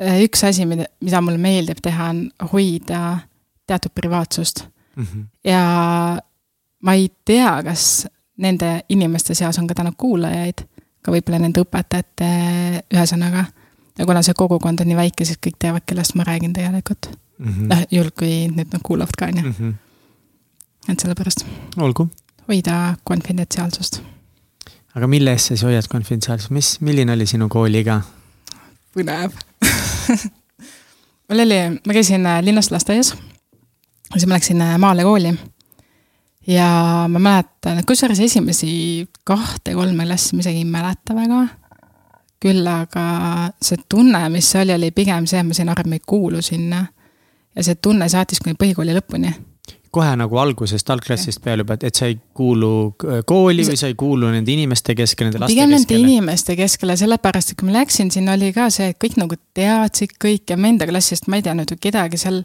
[0.00, 3.18] üks asi, mida, mida mulle meeldib teha, on hoida
[3.66, 4.64] teatud privaatsust
[4.96, 5.04] mm.
[5.04, 5.24] -hmm.
[5.44, 5.62] ja
[6.82, 10.64] ma ei tea, kas nende inimeste seas on ka täna kuulajaid,
[11.02, 12.30] ka võib-olla nende õpetajate,
[12.94, 13.44] ühesõnaga.
[13.98, 17.52] ja kuna see kogukond on nii väike, siis kõik teavad, kellest ma räägin tegelikult mm
[17.52, 17.68] -hmm..
[17.68, 19.48] noh, juhul kui nüüd nad kuulavad ka, on ju.
[19.48, 19.70] Mhm.
[20.88, 21.46] et sellepärast.
[21.76, 22.08] olgu.
[22.48, 24.02] hoida konfidentsiaalsust.
[24.94, 28.00] aga mille eest sa siis hoiad konfidentsiaalsust, mis, milline oli sinu kooliiga?
[28.98, 29.32] põnev
[31.28, 33.14] mul oli, ma käisin äh, linnast lasteaias,
[34.12, 35.34] siis ma läksin äh, maale kooli.
[36.46, 36.68] ja
[37.08, 41.46] ma mäletan, kusjuures esimesi kahte-kolme klassi ma isegi ei mäleta väga.
[42.42, 43.04] küll aga
[43.62, 46.86] see tunne, mis oli, oli pigem see, ma sain aru, et ma ei kuulu sinna.
[47.56, 49.34] ja see tunne saatis kuni põhikooli lõpuni.
[49.92, 52.72] Kohe nagu algusest, algklassist peale juba, et sa ei kuulu
[53.28, 56.06] kooli või sa ei kuulu nende inimeste keskele, nende laste pigem nende keskele?
[56.06, 60.14] inimeste keskele, sellepärast et kui ma läksin, siin oli ka see, et kõik nagu teadsid
[60.22, 62.40] kõike, me enda klassist, ma ei teadnud ju kedagi seal.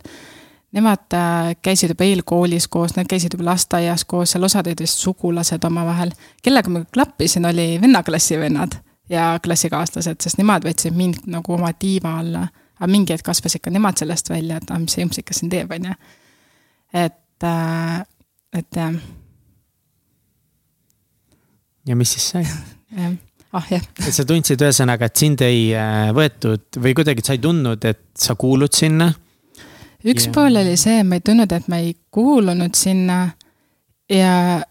[0.75, 4.99] Nemad äh, käisid juba eelkoolis koos, nad käisid juba lasteaias koos, seal osad olid vist
[4.99, 6.11] sugulased omavahel.
[6.43, 8.75] kellega ma klappisin, oli vennaklassi vennad
[9.09, 12.47] ja klassikaaslased, sest nemad võtsid mind nagu oma tiiva alla.
[12.77, 15.71] aga mingi hetk kasvasid ka nemad sellest välja, et ah, mis see jõmpsikas siin teeb,
[15.71, 15.95] on ju.
[16.93, 18.93] et, äh, et jah.
[21.87, 22.45] ja mis siis sai?
[23.57, 23.83] ah jah.
[24.01, 28.03] et sa tundsid ühesõnaga, et sind ei äh, võetud või kuidagi sa ei tundnud, et
[28.17, 29.11] sa kuulud sinna?
[30.07, 33.23] üks Ja- pool oli see, ma ei tundnud, et ma ei kuulunud sinna
[34.09, 34.61] ja,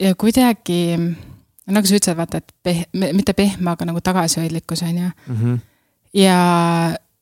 [0.00, 0.96] ja kuidagi
[1.72, 5.10] nagu sa ütlesid, vaata, et peh-, mitte pehme, aga nagu tagasihoidlikkus, on ju.
[5.28, 5.54] Mhm.
[6.18, 6.36] ja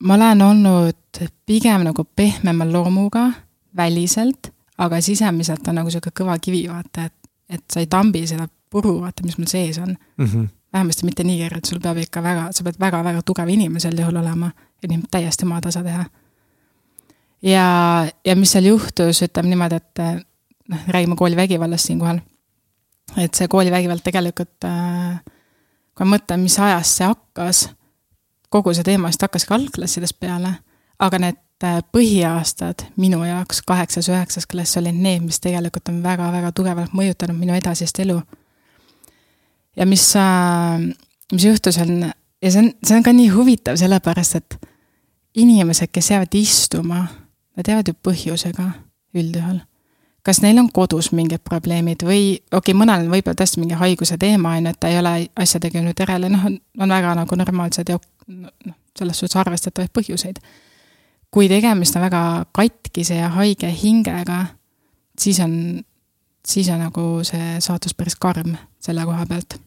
[0.00, 3.29] ma olen olnud pigem nagu pehmema loomuga
[3.76, 4.50] väliselt,
[4.81, 8.97] aga sisemiselt on nagu sihuke kõva kivi, vaata, et, et sa ei tambi seda puru,
[9.03, 9.97] vaata, mis mul sees on.
[10.19, 10.49] Mhm.
[10.73, 14.21] vähemasti mitte nii kiirelt, sul peab ikka väga, sa pead väga-väga tugev inimene sel juhul
[14.21, 16.05] olema, et nii täiesti maatasa teha.
[17.43, 17.64] ja,
[18.25, 20.03] ja mis seal juhtus, ütleme niimoodi, et
[20.71, 22.21] noh, räägime koolivägivallast siinkohal.
[23.16, 24.62] et see koolivägivald tegelikult,
[25.95, 27.64] kui ma mõtlen, mis ajast see hakkas,
[28.49, 30.55] kogu see teema vist hakkas ka algklassidest peale,
[30.99, 36.94] aga need äh, põhiaastad minu jaoks, kaheksas-üheksas klass, olid need, mis tegelikult on väga-väga tugevalt
[36.96, 38.20] mõjutanud minu edasist elu
[39.77, 40.12] ja mis,
[41.33, 44.59] mis juhtus, on, ja see on, see on ka nii huvitav, sellepärast et
[45.35, 47.05] inimesed, kes jäävad istuma,
[47.57, 48.70] nad jäävad ju põhjusega
[49.14, 49.61] üldjuhul.
[50.23, 54.18] kas neil on kodus mingid probleemid või okei okay,, mõnel on võib-olla tõesti mingi haiguse
[54.20, 56.44] teema, on ju, et ta ei ole asjadega nüüd järele, noh,
[56.79, 57.96] on väga nagu normaalsed ja
[58.29, 60.42] noh, selles suhtes arvestatavaid põhjuseid.
[61.31, 64.45] Kui tegemist on väga katkise ja haige hingega,
[65.19, 65.55] siis on,
[66.47, 69.61] siis on nagu see saatus päris karm selle koha pealt.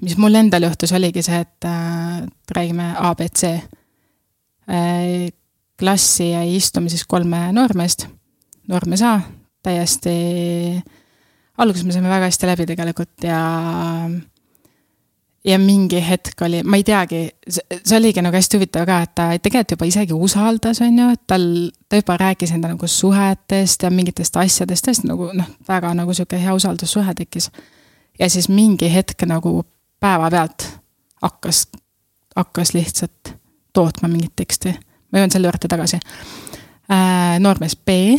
[0.00, 5.30] mis mul endal juhtus, oligi see, et äh, räägime abc äh,.
[5.78, 8.06] klassi jäi istuma siis kolme noormeest,
[8.68, 9.20] noormees A,
[9.62, 10.82] täiesti,
[11.58, 13.40] alguses me saime väga hästi läbi tegelikult ja
[15.44, 19.26] ja mingi hetk oli, ma ei teagi, see oligi nagu hästi huvitav ka, et ta
[19.36, 21.44] tegelikult juba isegi usaldas, on ju, et tal,
[21.88, 26.40] ta juba rääkis enda nagu suhetest ja mingitest asjadest, tõesti nagu noh, väga nagu sihuke
[26.40, 27.50] hea usaldussuhe tekkis.
[28.18, 29.64] ja siis mingi hetk nagu
[30.00, 30.68] päevapealt
[31.22, 31.66] hakkas,
[32.36, 33.34] hakkas lihtsalt
[33.72, 34.72] tootma mingit teksti.
[35.12, 36.00] ma jõuan selle juurde tagasi.
[37.38, 38.16] noormees B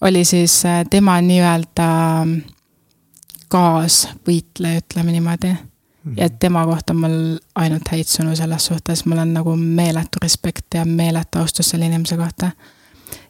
[0.00, 1.86] oli siis tema nii-öelda
[3.48, 5.54] kaasvõitleja, ütleme niimoodi
[6.16, 7.20] ja tema kohta on mul
[7.54, 12.16] ainult häid sõnu selles suhtes, mul on nagu meeletu respekt ja meeletu austus selle inimese
[12.16, 12.50] kohta.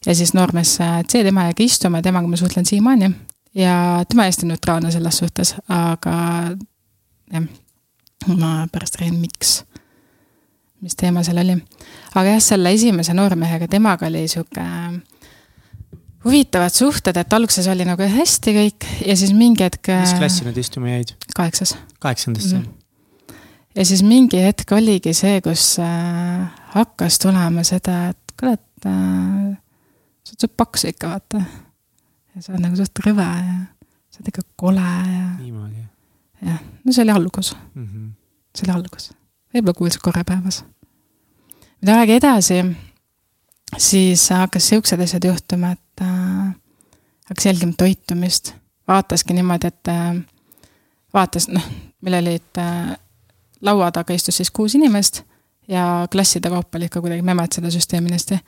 [0.07, 3.11] ja siis noormees C, tema jäi istuma ja temaga ma suhtlen siiamaani
[3.55, 6.17] ja tema hästi neutraalne selles suhtes, aga
[7.33, 7.47] jah,
[8.37, 9.65] ma pärast räägin, miks,
[10.81, 11.57] mis teema seal oli.
[12.15, 14.67] aga jah, selle esimese noormehega, temaga oli sihuke
[16.25, 19.91] huvitavad suhted, et alguses oli nagu hästi kõik ja siis mingi hetk.
[20.01, 21.15] mis klassi nad istuma jäid?
[21.37, 21.77] kaheksas.
[22.01, 22.65] kaheksandasse mm.
[22.65, 23.35] -hmm.
[23.77, 29.57] ja siis mingi hetk oligi see, kus äh, hakkas tulema seda, et kuule, et äh,
[30.25, 31.43] sa oled suht paks ikka, vaata.
[32.35, 33.59] ja sa oled nagu suht rõve ja
[34.11, 35.29] sa oled ikka kole ja.
[35.41, 35.85] niimoodi.
[36.43, 37.85] jah, no see oli algus mm.
[37.85, 38.11] -hmm.
[38.57, 39.13] see oli algus.
[39.55, 40.65] võib-olla kuulsid korra päevas.
[41.81, 42.63] mida aega edasi
[43.79, 46.55] siis hakkas siuksed asjad juhtuma, et äh,
[47.29, 48.55] hakkas jälgima toitumist.
[48.89, 50.17] vaataski niimoodi, et äh,
[51.15, 51.65] vaatas, noh,
[52.01, 52.97] meil olid äh,
[53.65, 55.23] laua taga istus siis kuus inimest
[55.69, 58.39] ja klasside kaupa oli ikka kuidagi memad seda süsteemi hästi.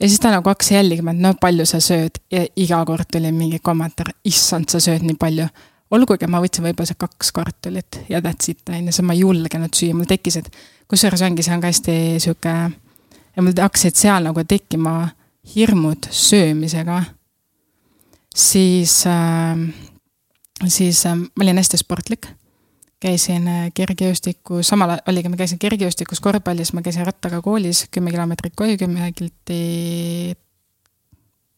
[0.00, 3.32] ja siis ta nagu hakkas jälgima, et no palju sa sööd ja iga kord tuli
[3.32, 5.46] mingi kommentaar, issand, sa sööd nii palju.
[5.90, 9.24] olgugi, ma võtsin võib-olla see kaks kartulit ja that's it, on ju, siis ma ei
[9.24, 10.52] julgenud süüa, mul tekkis, et
[10.88, 12.54] kusjuures ongi, see on ka hästi sihuke
[13.36, 15.08] ja mul hakkasid seal nagu tekkima
[15.54, 17.02] hirmud söömisega.
[18.34, 19.56] siis äh,,
[20.68, 22.26] siis äh, ma olin hästi sportlik.
[23.02, 28.10] käisin äh, kergejõustiku, samal ajal oligi, ma käisin kergejõustikus, korvpallis, ma käisin rattaga koolis kümme
[28.10, 30.36] kilomeetrit koju, kümme kilti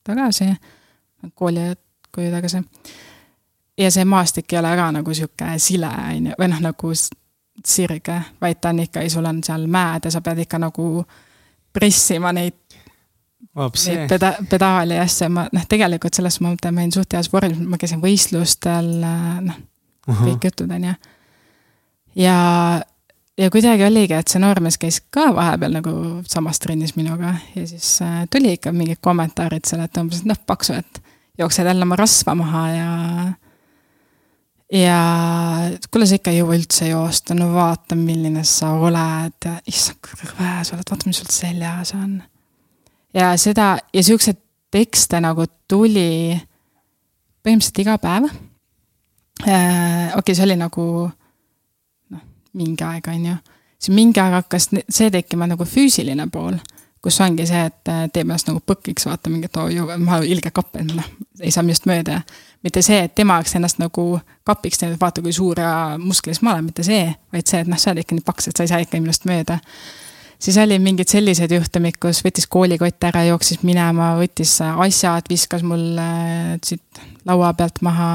[0.04, 0.48] tagasi,
[1.34, 1.74] kooli
[2.10, 2.64] koju tagasi.
[3.78, 6.94] ja see maastik ei ole ka nagu sihuke sile, on ju, või noh, nagu
[7.64, 11.04] sirge, vaid ta on ikka, sul on seal mäed ja sa pead ikka nagu
[11.74, 12.63] pressima neid,
[14.08, 17.78] peda-, pedaali ja asju, ma noh, tegelikult selles mõttes ma olin suht heas vormis, ma
[17.80, 18.90] käisin võistlustel,
[19.44, 19.60] noh,
[20.06, 20.96] kõik jutud, on ju.
[22.24, 22.36] ja,
[23.40, 25.94] ja kuidagi oligi, et see noormees käis ka vahepeal nagu
[26.30, 30.42] samas trennis minuga ja siis äh, tuli ikka mingid kommentaarid seal, et umbes, et noh,
[30.46, 31.02] paksu, et
[31.38, 32.90] jooksed jälle oma rasva maha ja
[34.72, 35.00] ja
[35.90, 40.54] kuule, sa ikka ei jõua üldse joosta, no vaata, milline sa oled, issand, kui rõve
[40.64, 42.16] sa oled, vaata, mis sul seljas on.
[43.14, 44.40] Ja seda ja siukseid
[44.74, 46.34] tekste nagu tuli
[47.44, 48.34] põhimõtteliselt iga päev äh,.
[49.44, 50.86] okei okay,, see oli nagu
[52.10, 53.36] noh, mingi aeg, on ju.
[53.78, 56.58] siis mingi aeg hakkas see tekkima nagu füüsiline pool
[57.04, 60.48] kus ongi see, et äh, teeb ennast nagu põkiks, vaata mingit oo ju, ma ilge
[60.54, 61.08] kapp, et noh,
[61.42, 62.22] ei saa minust mööda.
[62.64, 64.06] mitte see, et tema oleks ennast nagu
[64.48, 67.80] kapiks teinud, vaata kui suur ja musklis ma olen, mitte see, vaid see, et noh,
[67.80, 69.58] sa oled ikka nii paks, et sa ei saa ikka minust mööda.
[70.44, 75.94] Siis oli mingid sellised juhtumid, kus võttis koolikott ära, jooksis minema, võttis asjad, viskas mul
[76.00, 78.10] äh, siit laua pealt maha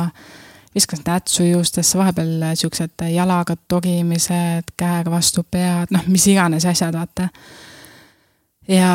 [0.75, 7.29] viskas nätsu juustesse, vahepeal siuksed jalaga togimised, käega vastu pead, noh, mis iganes asjad, vaata
[8.69, 8.91] ja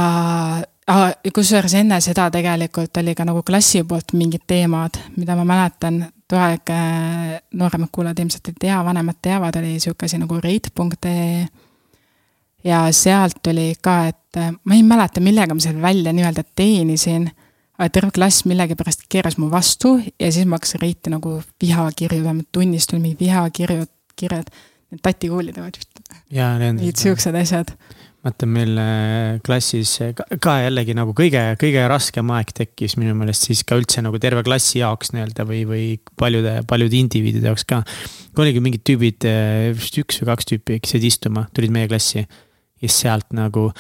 [1.34, 6.38] kusjuures enne seda tegelikult oli ka nagu klassi poolt mingid teemad, mida ma mäletan, too
[6.40, 11.46] aeg äh, nooremad kuulajad ilmselt ei tea, vanemad teavad, oli sihuke asi nagu reit.ee.
[12.64, 17.31] ja sealt oli ka, et äh, ma ei mäleta, millega ma seal välja nii-öelda teenisin.
[17.79, 22.48] aga terve klass millegipärast keeras mu vastu ja siis ma hakkasin reiti nagu vihakirju, vähemalt
[22.53, 24.50] tunnis tuli mingi vihakirjud, kirjad.
[24.92, 25.87] Need tatikoolid olid.
[26.31, 27.72] mingid siuksed asjad
[28.24, 29.98] vaata meil äh, klassis
[30.42, 34.44] ka jällegi nagu kõige, kõige raskem aeg tekkis minu meelest siis ka üldse nagu terve
[34.46, 35.85] klassi jaoks nii-öelda või, või
[36.20, 37.83] paljude, paljude indiviidide jaoks ka.
[38.40, 42.24] oligi mingid tüübid, äh, vist üks või kaks tüüpi, kes jäid istuma, tulid meie klassi.
[42.82, 43.70] Ja sealt nagu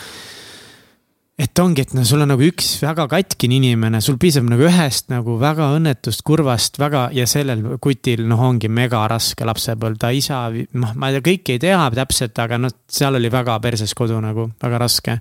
[1.34, 5.08] et ongi, et no sul on nagu üks väga katkine inimene, sul piisab nagu ühest
[5.10, 10.44] nagu väga õnnetust, kurvast, väga ja sellel kutil noh, ongi mega raske lapsepõlv, ta isa,
[10.78, 14.80] noh, ma kõike ei tea täpselt, aga noh, seal oli väga perses kodu nagu, väga
[14.84, 15.18] raske.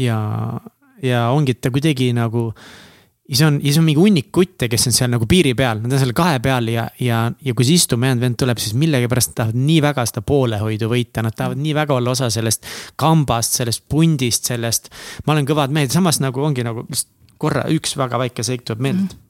[0.00, 0.18] ja,
[1.04, 2.50] ja ongi, et ta kuidagi nagu
[3.28, 5.80] ja see on, ja see on mingi hunnik kutte, kes on seal nagu piiri peal,
[5.80, 8.76] nad on seal kahe peal ja, ja, ja kui see istuma jäänud vend tuleb, siis
[8.80, 12.68] millegipärast nad tahavad nii väga seda poolehoidu võita, nad tahavad nii väga olla osa sellest
[13.00, 14.90] kambast, sellest pundist, sellest.
[15.24, 16.84] ma olen kõvad mehed, samas nagu ongi nagu
[17.40, 19.22] korra üks väga väike seik tuleb meelde mm.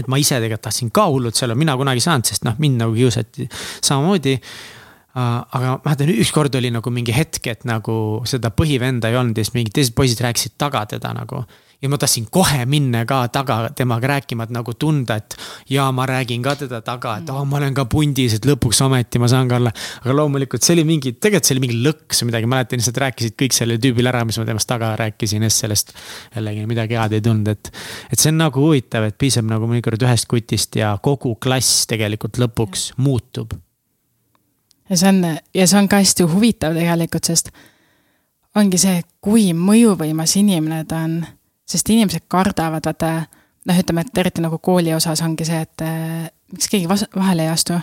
[0.00, 2.56] et ma ise tegelikult tahtsin ka hullult seal olla, mina kunagi ei saanud, sest noh,
[2.62, 3.50] mind nagu kiusati
[3.84, 4.38] samamoodi
[5.16, 9.44] aga ma mäletan, ükskord oli nagu mingi hetk, et nagu seda põhivenda ei olnud ja
[9.44, 11.44] siis mingid teised poisid rääkisid taga teda nagu
[11.82, 15.36] ja ma tahtsin kohe minna ka taga temaga rääkima, et nagu tunda, et
[15.70, 19.20] ja ma räägin ka teda taga, et oh, ma olen ka pundis, et lõpuks ometi
[19.20, 19.72] ma saan ka olla.
[20.02, 23.36] aga loomulikult see oli mingi, tegelikult see oli mingi lõks või midagi, mäletan lihtsalt rääkisid
[23.42, 25.94] kõik sellele tüübile ära, mis ma temast taga rääkisin ja siis sellest
[26.34, 27.70] jällegi midagi head ei tulnud, et.
[28.10, 32.40] et see on nagu huvitav, et piisab nagu mõnikord ühest kutist ja kogu klass tegelikult
[32.40, 33.52] lõpuks muutub.
[34.88, 37.52] ja see on, ja see on ka hästi huvitav tegelikult, sest
[38.56, 41.20] ongi see, kui mõjuvõimas inimene ta on
[41.66, 43.12] sest inimesed kardavad, vaata
[43.66, 47.52] noh, ütleme, et eriti nagu kooli osas ongi see, et äh, miks keegi vahele ei
[47.52, 47.78] astu.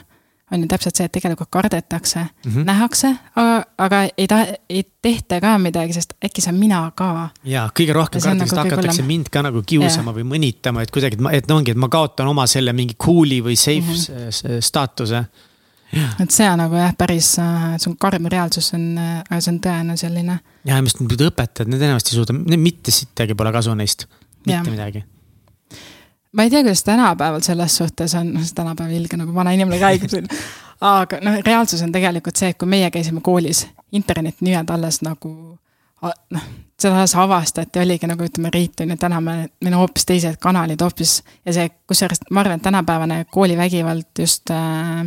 [0.54, 2.66] on ju täpselt see, et tegelikult kardetakse mm, -hmm.
[2.68, 7.30] nähakse, aga, aga ei ta-, ei tehta ka midagi, sest äkki on mina ka.
[7.44, 9.08] ja kõige rohkem kardetakse nagu, hakatakse hullem.
[9.08, 10.16] mind ka nagu kiusama ja.
[10.18, 12.94] või mõnitama, et kuidagi, et ma, et no ongi, et ma kaotan oma selle mingi
[12.94, 14.62] cool'i või safe mm -hmm.
[14.62, 15.26] staatuse
[16.24, 19.54] et see on nagu jah, päris, äh, see on karm reaalsus, see on, aga see
[19.54, 20.38] on tõene selline.
[20.66, 24.08] ja minu arust need õpetajad, need enamasti ei suuda, mitte sittagi pole kasu neist,
[24.46, 24.64] mitte ja.
[24.68, 25.04] midagi.
[26.34, 30.12] ma ei tea, kuidas tänapäeval selles suhtes on, noh, tänapäeval ilge nagu vana inimene räägib
[30.16, 30.30] siin.
[30.82, 35.34] aga noh, reaalsus on tegelikult see, et kui meie käisime koolis, internet nii-öelda alles nagu
[36.04, 36.46] noh,
[36.80, 40.40] seda alles avastati, oligi nagu ütleme, Riit on ju, täna me, meil on hoopis teised
[40.44, 45.06] kanalid hoopis ja see, kusjuures ma arvan, et tänapäevane koolivägivald just äh,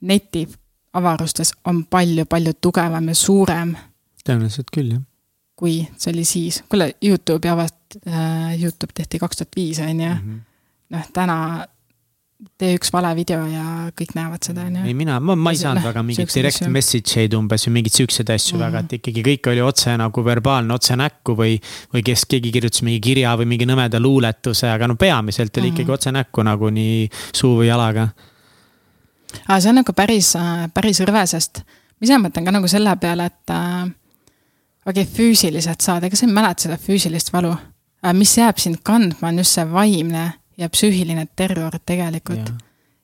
[0.00, 3.76] netiavarustes on palju-palju tugevam ja suurem.
[4.26, 5.02] tõenäoliselt küll, jah.
[5.56, 10.14] kui see oli siis, kuule, Youtube'i avast- äh,, Youtube tehti kaks tuhat viis, on ju.
[10.14, 10.38] Mhm.
[10.90, 11.66] noh, täna
[12.60, 13.64] tee üks vale video ja
[13.96, 14.84] kõik näevad seda, on ju.
[14.90, 16.72] ei, mina, ma, ma ei saanud noh, väga mingeid direct asju.
[16.72, 20.24] message eid umbes või mingeid siukseid asju mm väga, et ikkagi kõik oli otse nagu
[20.26, 21.56] verbaalne, otse näkku või.
[21.94, 25.76] või kes, keegi kirjutas mingi kirja või mingi nõmeda luuletuse, aga no peamiselt oli mm
[25.76, 28.10] ikkagi otse näkku nagu nii suu või jalaga
[29.46, 32.92] aga see on nagu päris, äh, päris rõve, sest ma ise mõtlen ka nagu selle
[33.02, 33.86] peale, et äh,
[34.86, 37.54] okei okay,, füüsiliselt saada, ega sa ei mäleta seda füüsilist valu.
[38.14, 40.26] mis jääb sind kandma, on just see vaimne
[40.58, 42.52] ja psüühiline terror tegelikult.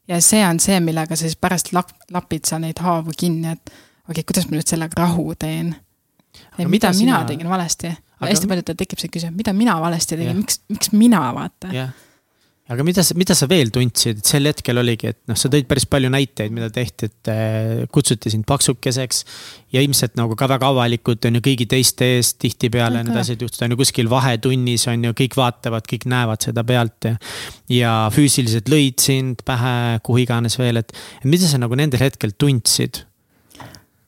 [0.08, 3.72] ja see on see, millega sa siis pärast lap-, lapid sa neid haavu kinni, et
[3.72, 5.74] okei okay,, kuidas ma nüüd sellega rahu teen.
[6.58, 7.18] mida, mida sina...
[7.18, 8.30] mina tegin valesti aga...?
[8.30, 11.74] hästi paljudel tekib see küsimus, mida mina valesti tegin, miks, miks mina, vaata.
[11.74, 11.92] jah
[12.72, 15.68] aga mida sa, mida sa veel tundsid, et sel hetkel oligi, et noh, sa tõid
[15.68, 19.22] päris palju näiteid, mida tehti, et äh, kutsuti sind paksukeseks.
[19.72, 23.66] ja ilmselt nagu ka väga avalikult on ju kõigi teiste eest tihtipeale need asjad juhtuvad,
[23.66, 27.14] on ju kuskil vahetunnis on ju, kõik vaatavad, kõik näevad seda pealt ja.
[27.72, 30.92] ja füüsiliselt lõid sind pähe, kuhu iganes veel, et
[31.24, 33.04] mida sa nagu nendel hetkel tundsid?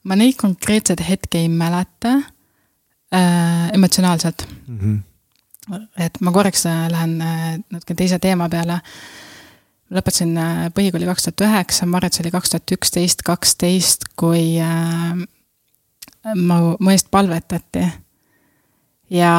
[0.05, 4.79] ma neid konkreetseid hetki ei mäleta äh, emotsionaalselt mm.
[4.79, 5.03] -hmm
[5.99, 8.81] et ma korraks äh, lähen äh, natuke teise teema peale.
[9.95, 14.59] lõpetasin äh, põhikooli kaks tuhat üheksa, Marets oli kaks tuhat üksteist, kaksteist, kui
[16.35, 17.85] mu, mu eest palvetati.
[19.11, 19.35] ja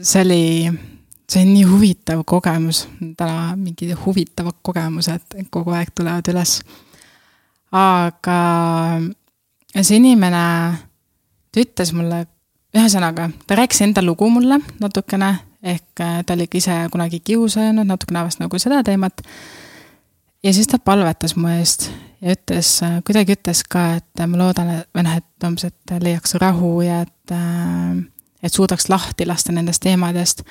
[0.00, 0.46] see oli,
[1.30, 2.86] see on nii huvitav kogemus,
[3.18, 6.60] täna mingid huvitavad kogemused kogu aeg tulevad üles.
[7.74, 8.38] aga
[9.82, 10.46] see inimene,
[11.50, 12.24] ta ütles mulle
[12.74, 17.86] ühesõnaga, ta rääkis enda lugu mulle natukene, ehk äh, ta oli ka ise kunagi kiusanud,
[17.86, 19.22] natukene avas nagu seda teemat.
[20.42, 24.72] ja siis ta palvetas mu eest ja ütles, äh, kuidagi ütles ka, et ma loodan,
[24.96, 28.04] või noh, et umbes, et leiaks rahu ja et, äh,
[28.42, 30.42] et suudaks lahti lasta nendest teemadest.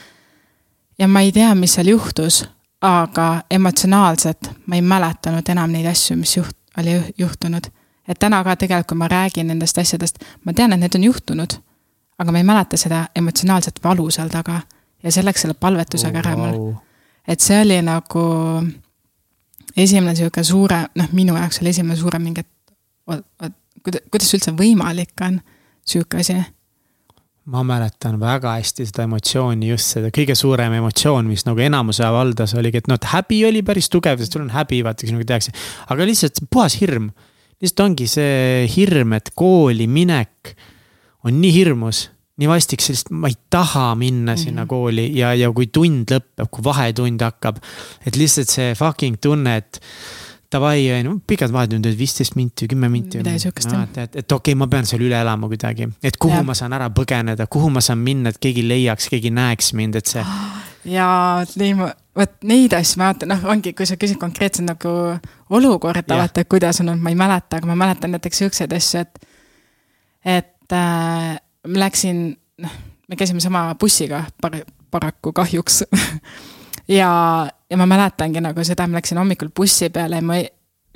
[0.99, 2.45] ja ma ei tea, mis seal juhtus,
[2.81, 7.67] aga emotsionaalselt ma ei mäletanud enam neid asju, mis juht-, oli juhtunud.
[8.07, 11.59] et täna ka tegelikult, kui ma räägin nendest asjadest, ma tean, et need on juhtunud
[12.19, 14.61] aga ma ei mäleta seda emotsionaalset valu seal taga
[15.03, 16.73] ja see läks selle palvetusega oh, ära mul wow..
[17.27, 18.25] et see oli nagu
[19.77, 25.25] esimene sihuke suure, noh, minu jaoks oli esimene suurem mingi, et kuidas see üldse võimalik
[25.25, 25.39] on,
[25.87, 26.37] sihuke asi
[27.51, 32.53] ma mäletan väga hästi seda emotsiooni, just seda kõige suurem emotsioon, mis nagu enamuse valdas
[32.55, 35.51] oligi, et noh, et häbi oli päris tugev, sest sul on häbi, vaata, sinuga tehakse.
[35.91, 37.09] aga lihtsalt puhas hirm.
[37.59, 40.53] lihtsalt ongi see hirm, et kooli minek
[41.23, 42.07] on nii hirmus,
[42.41, 44.43] nii vastik, sest ma ei taha minna mm -hmm.
[44.43, 47.57] sinna kooli ja, ja kui tund lõpeb, kui vahetund hakkab.
[48.05, 49.81] et lihtsalt see fucking tunne, et
[50.53, 53.17] davai, ju, pikad vahetundid, viisteist minti, kümme minti.
[53.17, 53.87] midagi sihukest jah.
[53.97, 56.43] et, et, okei okay,, ma pean selle üle elama kuidagi, et kuhu ja.
[56.43, 60.13] ma saan ära põgeneda, kuhu ma saan minna, et keegi leiaks, keegi näeks mind, et
[60.13, 60.23] see.
[60.97, 61.07] ja
[61.59, 61.75] nii,
[62.19, 64.95] vot neid asju ma vaatan, noh, ongi, kui sa küsid konkreetselt nagu
[65.49, 69.05] olukorda, vaata, et kuidas on olnud, ma ei mäleta, aga ma mäletan näiteks siukseid asju,
[69.05, 69.29] et.
[70.37, 71.35] et äh,
[71.67, 72.25] ma läksin,
[72.63, 72.73] noh,
[73.09, 75.83] me käisime sama bussiga par-, paraku kahjuks
[76.99, 77.09] ja,
[77.69, 80.39] ja ma mäletangi nagu seda, ma läksin hommikul bussi peale ja ma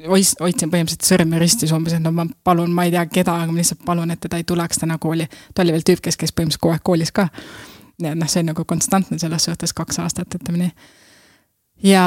[0.06, 3.52] hois-, hoidsin põhimõtteliselt sõrme ristis umbes, et no ma palun, ma ei tea keda, aga
[3.52, 5.28] ma lihtsalt palun, et teda ei tuleks täna kooli.
[5.54, 7.28] ta oli veel tüüp, kes käis põhimõtteliselt kogu aeg koolis ka.
[7.98, 10.72] nii et noh, see on nagu konstantne selles suhtes kaks aastat, ütleme nii.
[11.92, 12.06] ja,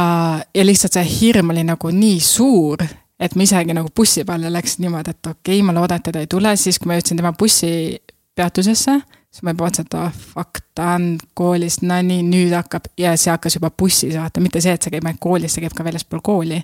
[0.54, 2.84] ja lihtsalt see hirm oli nagu nii suur,
[3.20, 6.22] et ma isegi nagu bussi peale läksin niimoodi, et okei okay,, ma loodan, et teda
[6.24, 8.96] ei tule, siis kui ma jõudsin tema bussipeatusesse,
[9.30, 13.12] siis ma juba mõtlesin, et oh fuck, ta on koolis, no nii, nüüd hakkab ja
[13.20, 15.86] see hakkas juba bussis, vaata, mitte see, et see käib ainult koolis, see käib ka
[15.86, 16.62] väljaspool kooli.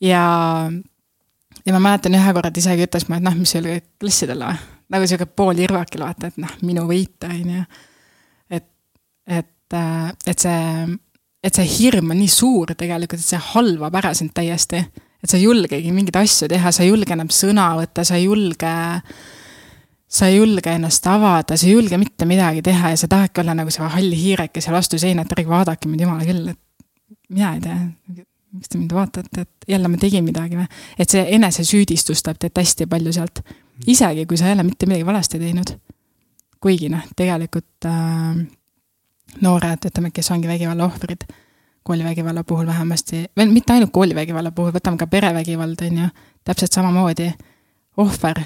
[0.00, 0.24] ja,
[1.66, 4.52] ja ma mäletan ühe korra ta isegi ütles mulle, et noh, mis see oli klassidele
[4.52, 4.64] või,
[4.96, 7.64] nagu sihuke pool irvakil, vaata, et noh, minu võit, on ju.
[8.56, 8.70] et,
[9.26, 10.96] et, äh, et see,
[11.44, 14.86] et see hirm on nii suur tegelikult, et see halvab ära sind täiesti
[15.26, 18.28] et sa ei julgegi mingeid asju teha, sa ei julge enam sõna võtta, sa ei
[18.28, 18.72] julge,
[20.06, 23.56] sa ei julge ennast avada, sa ei julge mitte midagi teha ja sa tahadki olla
[23.58, 27.54] nagu see hall hiireke seal vastu seina, et ärge vaadake mind, jumala küll, et mina
[27.56, 27.78] ei tea,
[28.54, 30.68] miks te mind vaatate, et jälle ma tegin midagi või.
[30.94, 33.42] et see enesesüüdistus tuleb teid hästi palju sealt,
[33.86, 35.74] isegi kui sa ole mitte midagi valesti teinud.
[36.62, 38.38] kuigi noh, tegelikult äh,
[39.42, 41.26] noored, ütleme, kes ongi vägivalla ohvrid
[41.86, 46.08] koolivägivalla puhul vähemasti, või mitte ainult koolivägivalla puhul, võtame ka perevägivald, on ju,
[46.44, 47.32] täpselt samamoodi.
[47.96, 48.40] ohver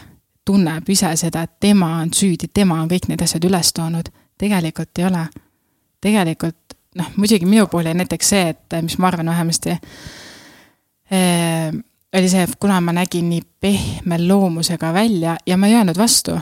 [0.45, 4.09] tunneb ise seda, et tema on süüdi, tema on kõik need asjad üles toonud.
[4.38, 5.26] tegelikult ei ole.
[6.01, 9.70] tegelikult noh, muidugi minu puhul oli näiteks see, et mis ma arvan vähemasti
[11.11, 11.72] eh,,
[12.16, 16.38] oli see, et kuna ma nägin nii pehme loomusega välja ja ma ei öelnud vastu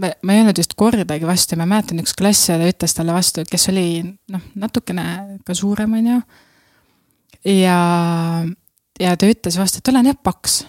[0.00, 3.44] ma, ma ei öelnud vist kordagi vastu ja ma mäletan, üks klassiõde ütles talle vastu,
[3.48, 5.06] kes oli noh, natukene
[5.46, 6.20] ka suurem, on ju.
[7.54, 7.78] ja,
[9.00, 10.62] ja ta ütles vastu, et olen jah paks,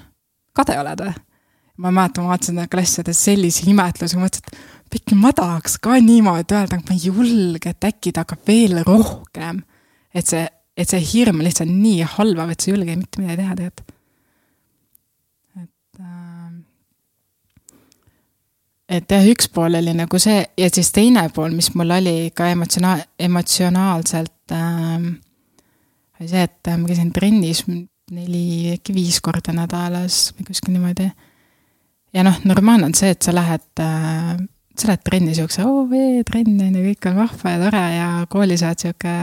[0.56, 1.16] kade oled või?
[1.84, 6.78] ma mäletan, ma vaatasin klassiõde sellise imetlusega, mõtlesin, et pikki ma tahaks ka niimoodi öelda,
[6.78, 9.64] aga ma ei julge, et äkki ta hakkab veel rohkem.
[10.16, 10.46] et see,
[10.78, 13.95] et see hirm lihtsalt nii halvav, et sa ei julge mitte midagi teha tegelikult
[19.00, 22.50] et jah, üks pool oli nagu see ja siis teine pool, mis mul oli ka
[22.54, 25.14] emotsionaal, emotsionaalselt ähm,.
[26.20, 31.10] oli see, et äh, ma käisin trennis neli, äkki viis korda nädalas või kuskil niimoodi.
[32.14, 34.36] ja noh, normaalne on see, et sa lähed äh,,
[34.76, 35.86] sa lähed trenni siukse, oo,
[36.28, 39.14] trenn on ju, kõik on vahva ja tore ja koolis oled sihuke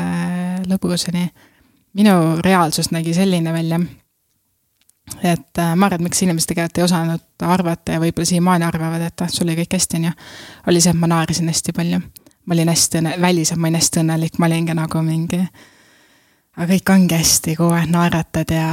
[0.70, 1.32] lõbus ja nii.
[2.00, 2.14] minu
[2.44, 3.80] reaalsus nägi selline välja.
[5.22, 9.04] Et äh, ma arvan, et miks inimesed tegelikult ei osanud arvata ja võib-olla siiamaani arvavad,
[9.06, 10.12] et ah, sul oli kõik hästi, on ju.
[10.72, 12.00] oli see, et ma naersin hästi palju.
[12.46, 15.40] ma olin hästi õnne-, väliselt ma olin hästi õnnelik, ma olingi nagu mingi.
[16.56, 18.68] aga kõik ongi hästi, kogu aeg naeratad ja,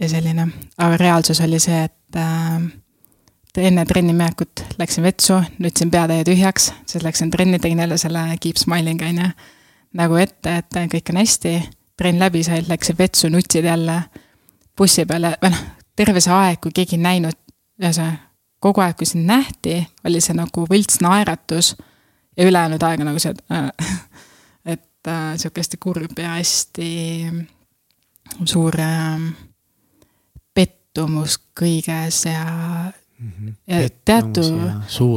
[0.00, 0.48] ja selline,
[0.78, 2.62] aga reaalsus oli see, et äh,
[3.60, 8.56] enne trenni minekut läksin vetsu, nutsin peatäie tühjaks, siis läksin trenni, tegin jälle selle keep
[8.56, 9.30] smiling on ju.
[9.92, 11.56] nagu ette, et kõik on hästi,
[11.96, 14.02] trenn läbi sai, läksin vetsu, nutsid jälle
[14.78, 15.62] bussi peale, või noh,
[15.96, 17.38] terve see aeg, kui keegi ei näinud,
[17.82, 18.30] ühesõnaga
[18.62, 21.72] kogu aeg, kui sind nähti, oli see nagu võlts naeratus
[22.38, 23.96] ja ülejäänud aega nagu see, et äh,
[24.76, 26.90] et äh, sihuke hästi kurb ja hästi
[28.44, 29.28] suur äh,
[30.54, 32.46] pettumus kõiges ja
[33.22, 33.48] Mhm.
[33.66, 34.44] ja teatud,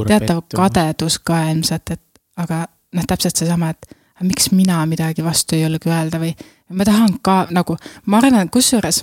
[0.08, 2.02] teatav kadedus ka ilmselt, et
[2.38, 6.36] aga noh, täpselt seesama, et miks mina midagi vastu ei julge öelda või
[6.70, 9.02] ma tahan ka nagu, ma arvan, kusjuures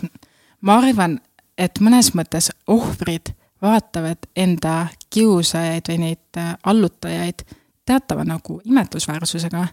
[0.62, 1.18] ma arvan,
[1.58, 7.44] et mõnes mõttes ohvrid vaatavad enda kiusajaid või neid äh, allutajaid
[7.86, 9.66] teatava nagu imetlusväärsusega.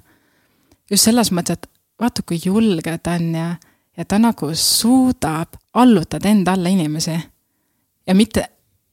[0.90, 1.70] just selles mõttes, et
[2.00, 3.50] vaata, kui julge ta on ja,
[3.98, 7.18] ja ta nagu suudab allutada enda alla inimesi.
[8.08, 8.46] ja mitte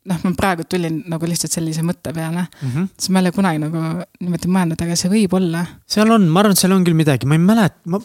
[0.06, 2.88] noh, ma praegu tulin nagu lihtsalt sellise mõtte peale mm, -hmm.
[2.98, 3.82] siis ma ei ole kunagi nagu
[4.20, 5.66] niimoodi mõelnud, aga see võib olla.
[5.86, 8.00] seal on, ma arvan, et seal on küll midagi, ma ei mäleta, ma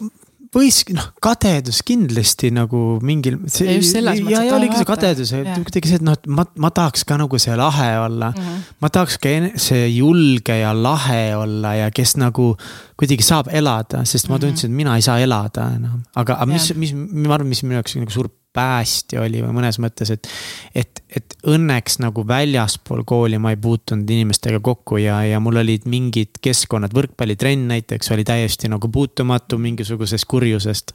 [0.55, 3.37] võis, noh, kadedus kindlasti nagu mingil.
[3.47, 4.33] ja just selles mõttes.
[4.33, 5.31] ja, ja oligi see kadedus,
[5.63, 8.41] kuidagi see, et noh, et ma, ma tahaks ka nagu see lahe olla mm.
[8.41, 8.65] -hmm.
[8.83, 12.51] ma tahaks ka see julge ja lahe olla ja kes nagu
[12.99, 16.03] kuidagi saab elada, sest ma tundsin, et mina ei saa elada enam.
[16.15, 19.79] aga, aga mis, mis, ma arvan, mis minu jaoks nagu suur päästja oli või mõnes
[19.81, 20.27] mõttes, et.
[20.75, 25.87] et, et õnneks nagu väljaspool kooli ma ei puutunud inimestega kokku ja, ja mul olid
[25.89, 30.93] mingid keskkonnad, võrkpallitrenn näiteks oli täiesti nagu puutumatu mingisugusest kurjusest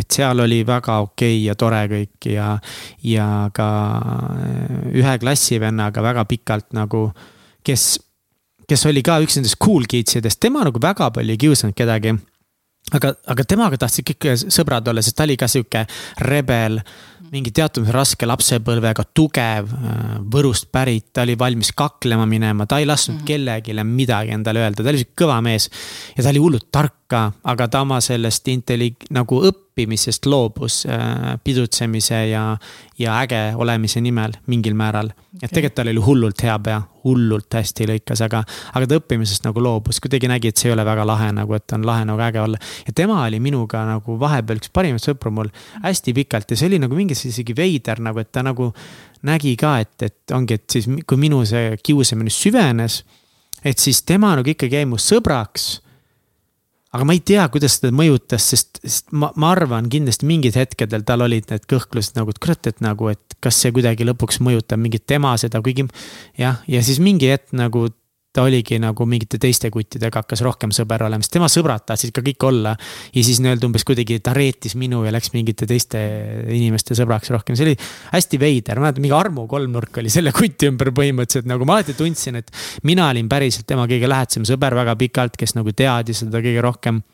[0.00, 2.48] et seal oli väga okei okay ja tore kõik ja,
[3.06, 3.68] ja ka
[4.94, 7.06] ühe klassivennaga väga pikalt nagu,
[7.66, 7.86] kes,
[8.68, 12.16] kes oli ka üks nendest cool kids idest, tema nagu väga palju ei kiusanud kedagi
[12.92, 15.84] aga, aga temaga tahtsid kõik sõbrad olla, sest ta oli ka sihuke
[16.28, 16.80] rebel,
[17.34, 20.02] mingi teatud raske lapsepõlvega, tugev, äh,
[20.34, 23.26] Võrust pärit, ta oli valmis kaklema minema, ta ei lasknud mm -hmm.
[23.26, 25.70] kellelegi midagi endale öelda, ta oli sihuke kõva mees.
[26.16, 31.34] ja ta oli hullult tark ka, aga ta oma sellest intelli-, nagu õppimisest loobus äh,
[31.44, 32.42] pidutsemise ja,
[32.98, 35.12] ja äge olemise nimel mingil määral.
[35.34, 35.46] Okay..
[35.46, 38.42] et tegelikult tal oli hullult hea pea, hullult hästi lõikas, aga,
[38.74, 41.76] aga ta õppimisest nagu loobus, kuidagi nägi, et see ei ole väga lahe nagu, et
[41.76, 42.60] on lahe nagu äge olla.
[42.86, 45.50] ja tema oli minuga nagu vahepeal üks parimaid sõpru mul
[45.82, 48.72] hästi pikalt ja see oli nagu mingi isegi veider nagu, et ta nagu
[49.24, 53.02] nägi ka, et, et ongi, et siis kui minu see kiusamine süvenes,
[53.64, 55.83] et siis tema nagu ikkagi jäi mu sõbraks
[56.94, 61.02] aga ma ei tea, kuidas teda mõjutas, sest, sest ma, ma arvan kindlasti mingid hetkedel
[61.06, 64.80] tal olid need kõhklused nagu, et kurat, et nagu, et kas see kuidagi lõpuks mõjutab
[64.82, 65.88] mingit tema seda, kuigi.
[66.38, 67.88] jah, ja siis mingi hetk nagu
[68.34, 72.22] ta oligi nagu mingite teiste kuttidega hakkas rohkem sõber olema, sest tema sõbrad tahtsid ka
[72.26, 72.74] kõik olla.
[73.14, 76.00] ja siis nii-öelda umbes kuidagi ta reetis minu ja läks mingite teiste
[76.50, 77.76] inimeste sõbraks rohkem, see oli
[78.10, 81.94] hästi veider, ma mäletan, mingi armu kolmnurk oli selle kuti ümber põhimõtteliselt nagu ma alati
[81.98, 82.50] tundsin, et.
[82.82, 87.04] mina olin päriselt tema kõige lähedasem sõber väga pikalt, kes nagu teadis seda kõige rohkem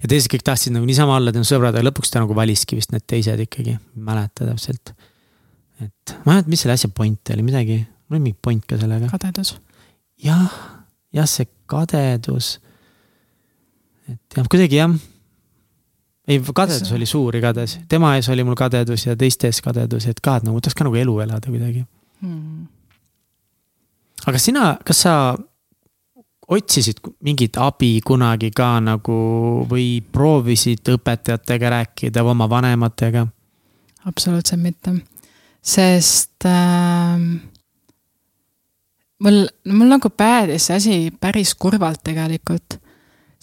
[0.00, 2.96] ja teised kõik tahtsid nagu niisama olla tema sõbrad, aga lõpuks ta nagu valiski vist
[2.96, 4.96] need teised ikkagi, mäleta täpselt.
[5.84, 8.80] et ma ei mäleta, mis selle asja point oli, midagi, mul oli mingi point ka
[8.80, 9.12] sellega.
[9.12, 9.58] kadedus
[10.22, 10.46] jah,
[11.12, 12.56] jah, see kadedus.
[14.08, 14.94] et jah, kuidagi jah.
[16.28, 20.20] ei, kadedus oli suur igatahes, tema ees oli mul kadedus ja teiste ees kadedus, et
[20.20, 21.84] ka, et nagu tahaks ka nagu elu elada kuidagi
[22.22, 22.64] hmm..
[24.26, 25.14] aga sina, kas sa
[26.46, 29.18] otsisid mingit abi kunagi ka nagu
[29.66, 33.26] või proovisid õpetajatega rääkida või oma vanematega?
[34.06, 34.94] absoluutselt mitte,
[35.62, 37.18] sest äh,
[39.22, 42.80] mul, mul nagu päädis see asi päris kurvalt tegelikult.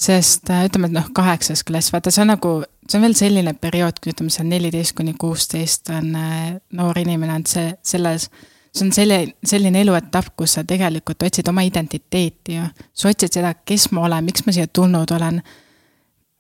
[0.04, 2.50] sest äh, ütleme, et noh, kaheksas klass, vaata, see on nagu,
[2.90, 6.98] see on veel selline periood, kui ütleme, see on neliteist kuni kuusteist on äh, noor
[7.00, 8.26] inimene, on see, selles
[8.74, 12.66] see on selline, selline eluetapp, kus sa tegelikult otsid oma identiteeti ju.
[12.94, 15.42] sa otsid seda, kes ma olen, miks ma siia tulnud olen.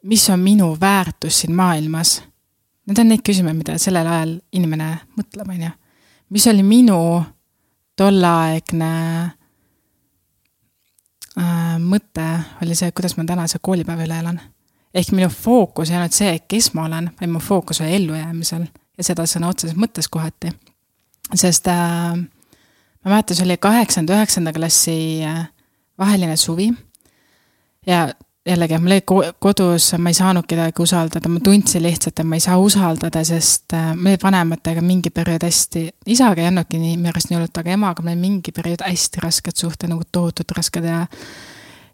[0.03, 2.21] mis on minu väärtus siin maailmas?
[2.87, 5.71] Need on neid küsimusi, mida sellel ajal inimene mõtleb, on ju.
[6.29, 6.99] mis oli minu
[7.99, 8.91] tolleaegne
[11.37, 12.27] äh, mõte
[12.63, 14.39] oli see, kuidas ma tänase koolipäeva üle elan.
[14.93, 18.65] ehk minu fookus ei olnud see, kes ma olen, vaid mu fookus oli ellujäämisel
[18.97, 20.53] ja seda sõna otseses mõttes kohati.
[21.35, 22.15] sest äh,
[23.03, 25.47] ma mäletan, see oli kaheksanda, üheksanda klassi äh,
[25.99, 26.71] vaheline suvi.
[27.87, 28.07] ja
[28.45, 32.43] jällegi, mul oli kodus, ma ei saanud kedagi usaldada, ma tundsin lihtsalt, et ma ei
[32.43, 37.31] saa usaldada, sest äh, meil vanematega mingi periood hästi, isaga ei olnudki nii minu arust
[37.31, 41.05] nii hullult, aga emaga meil mingi periood hästi rasked suhted, nagu tohutult rasked ja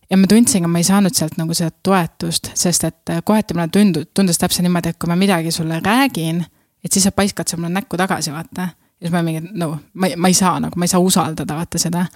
[0.10, 3.54] ja ma tundsin, et ma ei saanud sealt nagu seda toetust, sest et äh, kohati
[3.54, 6.42] mulle tundus, tundus täpselt niimoodi, et kui ma midagi sulle räägin,
[6.84, 8.72] et siis sa paiskad sa mulle näkku tagasi, vaata.
[9.00, 11.78] ja siis ma mingi, no ma, ma ei saa nagu, ma ei saa usaldada, vaata
[11.78, 12.08] seda.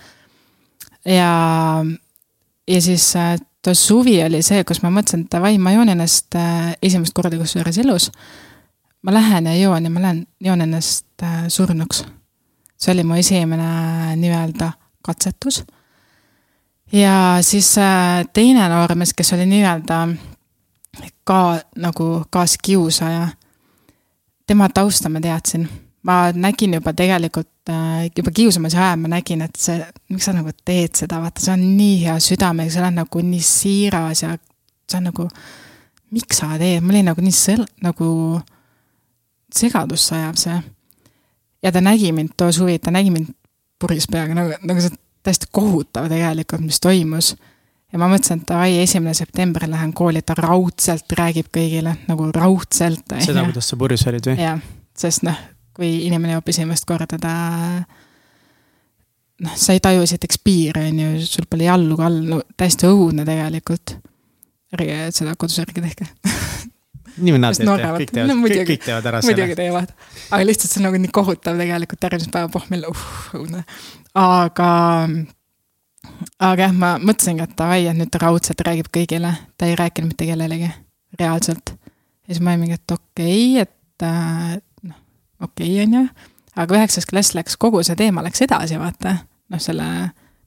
[1.06, 1.32] ja,
[2.68, 6.36] ja siis äh, too suvi oli see, kus ma mõtlesin, et davai, ma joon ennast
[6.36, 8.12] äh, esimest korda kusjuures elus.
[9.04, 12.04] ma lähen ja joon ja ma lähen, joon ennast äh, surnuks.
[12.78, 15.64] see oli mu esimene nii-öelda katsetus.
[16.92, 20.08] ja siis äh, teine noormees, kes oli nii-öelda
[21.24, 23.28] ka nagu kaaskiusaja,
[24.48, 25.70] tema tausta ma teadsin
[26.04, 29.78] ma nägin juba tegelikult äh, juba kiusamise ajal ma nägin, et see,
[30.12, 33.46] miks sa nagu teed seda, vaata, see on nii hea südamega, sa oled nagu nii
[33.48, 35.28] siiras ja see on nagu,
[36.14, 38.10] miks sa teed, mul oli nagu nii sõl-, nagu
[39.54, 40.58] segadusse ajab see.
[41.64, 43.32] ja ta nägi mind too suvi, ta nägi mind
[43.80, 47.34] purjus peaga, nagu, nagu see täiesti kohutav tegelikult, mis toimus.
[47.94, 53.08] ja ma mõtlesin, et davai, esimene september lähen kooli, ta raudselt räägib kõigile, nagu raudselt.
[53.24, 54.40] seda, kuidas sa purjus olid või?
[54.42, 54.60] jah,
[55.00, 55.40] sest noh,
[55.74, 57.34] kui inimene joob esimest korda, ta
[59.44, 62.90] noh, sa ei taju esiteks piire, on ju, sul pole jallu ka all, no täiesti
[62.90, 63.98] õudne tegelikult.
[64.74, 66.08] ärge seda kodus ärge tehke
[67.18, 67.70] nii või naa teete,
[68.00, 69.36] kõik teevad no,, kõik, kõik teevad ära selle.
[69.36, 69.94] muidugi teevad,
[70.34, 73.06] aga lihtsalt see on nagu nii kohutav tegelikult järgmise päeva pohmel, uh,
[73.38, 73.64] õudne.
[74.18, 74.70] aga,
[76.50, 80.14] aga jah, ma mõtlesingi, et davai, et nüüd ta raudselt räägib kõigile, ta ei rääkinud
[80.14, 80.72] mitte kellelegi,
[81.22, 81.76] reaalselt.
[81.76, 84.58] ja siis ma olin mingi, et okei okay,, et äh,
[85.44, 86.30] okei okay,, on ju.
[86.64, 89.18] aga üheksas klass läks, kogu see teema läks edasi, vaata,
[89.54, 89.90] noh, selle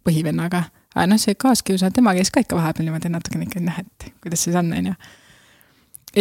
[0.07, 0.65] põhivennaga.
[0.95, 4.47] aga noh, see kaaskiusaja, tema käis ka ikka vahepeal niimoodi natukene ikka, noh, et kuidas
[4.47, 4.97] siis on, on ju.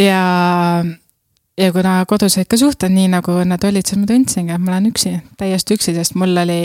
[0.04, 0.22] ja,
[1.58, 4.76] ja kuna kodus olid ka suhted nii, nagu nad olid, siis ma tundsingi, et ma
[4.76, 6.64] olen üksi, täiesti üksi, sest mul oli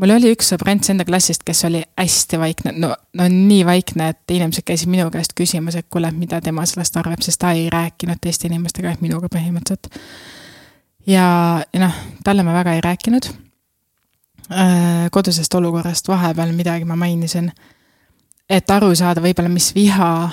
[0.00, 4.34] mul oli üks sõbrants enda klassist, kes oli hästi vaikne, no, no nii vaikne, et
[4.36, 8.22] inimesed käisid minu käest küsimas, et kuule, mida tema sellest arvab, sest ta ei rääkinud
[8.22, 9.90] teiste inimestega, minuga põhimõtteliselt
[11.10, 13.30] ja, ja noh, talle ma väga ei rääkinud.
[14.50, 17.52] Äh, kodusest olukorrast vahepeal midagi ma mainisin.
[18.50, 20.30] et aru saada võib-olla, mis viha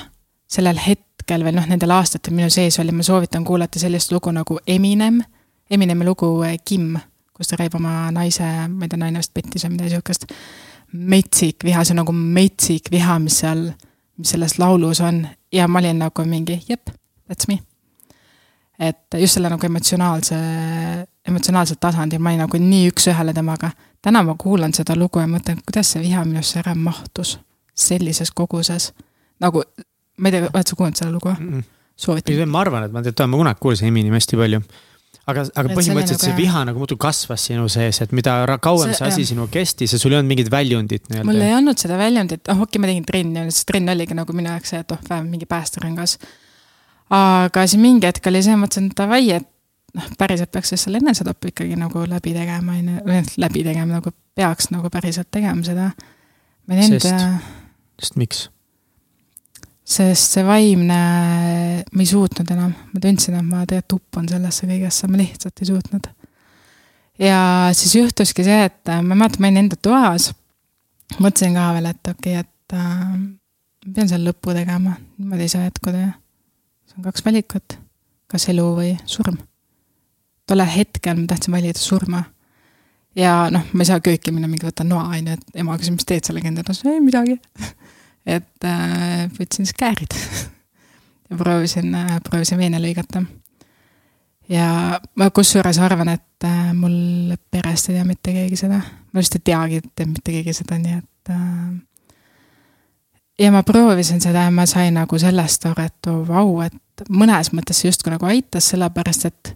[0.50, 4.60] sellel hetkel veel noh, nendel aastatel minu sees oli, ma soovitan kuulata sellist lugu nagu
[4.68, 5.22] Eminem.
[5.70, 6.96] Eminemi lugu äh, Kim,
[7.34, 10.26] kus ta räägib oma naise, ma ei tea, naine vist pettis või midagi sihukest.
[10.94, 13.68] metsik viha, see on nagu metsik viha, mis seal,
[14.18, 16.90] mis selles laulus on ja ma olin nagu mingi jep,
[17.28, 17.60] that's me
[18.80, 20.38] et just selle nagu emotsionaalse,
[21.28, 23.72] emotsionaalsel tasandil ma olin nagu nii üks-ühele temaga.
[24.02, 27.40] täna ma kuulan seda lugu ja mõtlen, kuidas see viha minusse ära mahtus
[27.76, 28.94] sellises koguses.
[29.40, 29.64] nagu,
[30.18, 31.54] ma ei tea, oled sa kuulnud seda lugu mm?
[31.54, 31.64] -mm.
[31.96, 32.50] soovitan.
[32.50, 34.62] ma arvan, et ma tean, ma kunagi kuulsin Eminimi hästi palju
[35.28, 38.92] aga, aga põhimõtteliselt see, nagu, see viha nagu muudkui kasvas sinu sees, et mida kauem
[38.92, 39.30] see, see asi jah.
[39.34, 41.28] sinu kestis ja sul ei olnud mingit väljundit nii-öelda.
[41.28, 44.38] mul ei olnud seda väljundit, oh okei okay,, ma tegin trenni, see trenn oligi nagu
[44.38, 46.18] minu jaoks see, et oh, vähemalt mingi päästerõngas
[47.14, 49.48] aga siis mingi hetk oli see, mõtlesin, et davai, et
[49.98, 53.64] noh, päriselt peaks siis selle enesetapu ikkagi nagu läbi tegema, on ju, või noh, läbi
[53.68, 55.90] tegema nagu peaks nagu päriselt tegema seda.
[56.68, 57.10] sest,
[58.02, 58.48] sest miks?
[59.88, 61.00] sest see vaimne,
[61.88, 65.70] ma ei suutnud enam, ma tundsin, et ma tegelikult uppun sellesse kõigesse, ma lihtsalt ei
[65.70, 66.10] suutnud.
[67.24, 67.40] ja
[67.72, 70.34] siis juhtuski see, et ma mäletan, ma olin enda toas,
[71.22, 75.64] mõtlesin ka veel, et okei okay,, et äh, pean selle lõpu tegema, niimoodi ei saa
[75.70, 76.14] jätkuda ju
[76.98, 77.78] on kaks valikut,
[78.28, 79.38] kas elu või surm.
[80.48, 82.24] tollel hetkel ma tahtsin valida surma.
[83.16, 85.94] ja noh, ma ei saa kööki minna, mingi võtan noa, on ju, et ema küsis,
[85.94, 87.38] mis teed sellega enda arust, ei midagi
[88.38, 90.14] et äh, võtsin siis käärid
[91.30, 93.24] ja proovisin äh,, proovisin veene lõigata.
[94.50, 99.38] ja ma kusjuures arvan, et äh, mul perest ei tea mitte keegi seda, ma vist
[99.38, 101.78] ei teagi, et mitte keegi seda, nii et äh,
[103.40, 107.52] ja ma proovisin seda ja ma sain nagu sellest aru, et oh, vau, et mõnes
[107.54, 109.54] mõttes see justkui nagu aitas, sellepärast et,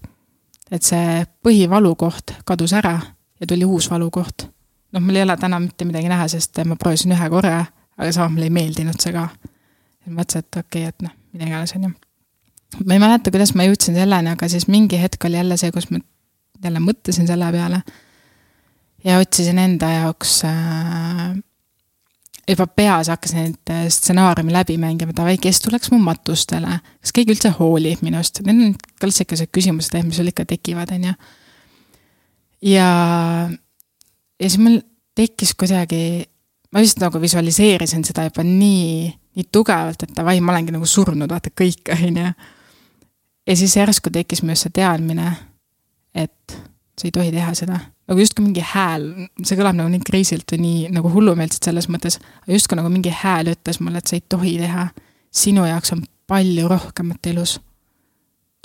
[0.72, 2.98] et see põhivalukoht kadus ära
[3.42, 4.48] ja tuli uus valukoht.
[4.92, 7.66] noh, mul ei ole täna mitte midagi näha, sest ma proovisin ühe korra,
[7.98, 9.28] aga samas mulle ei meeldinud see ka.
[10.08, 11.94] mõtlesin, et okei okay,, et noh, mida iganes, on ju.
[12.86, 15.90] ma ei mäleta, kuidas ma jõudsin selleni, aga siis mingi hetk oli jälle see, kus
[15.92, 16.02] ma
[16.64, 17.82] jälle mõtlesin selle peale
[19.04, 21.32] ja otsisin enda jaoks äh,
[22.50, 27.36] juba peas hakkasin neid äh, stsenaariume läbi mängima, davai, kes tuleks mu matustele, kas keegi
[27.36, 31.14] üldse hoolib minust, need on klassikalised küsimused, mis sul ikka tekivad, on ju.
[32.74, 32.90] ja,
[34.40, 34.82] ja siis mul
[35.16, 36.26] tekkis kuidagi,
[36.74, 41.30] ma just nagu visualiseerisin seda juba nii nii tugevalt, et davai, ma olengi nagu surnud,
[41.32, 42.34] vaata kõik, on ju.
[43.48, 45.32] ja siis järsku tekkis minus see teadmine,
[46.16, 46.58] et
[47.00, 47.80] sa ei tohi teha seda.
[48.12, 49.06] Nagu justkui mingi hääl,
[49.40, 52.18] see kõlab nagu nii kriisilt või nii nagu hullumeelselt selles mõttes,
[52.50, 54.90] justkui nagu mingi hääl ütles mulle, et sa ei tohi teha.
[55.32, 57.60] sinu jaoks on palju rohkemat elus.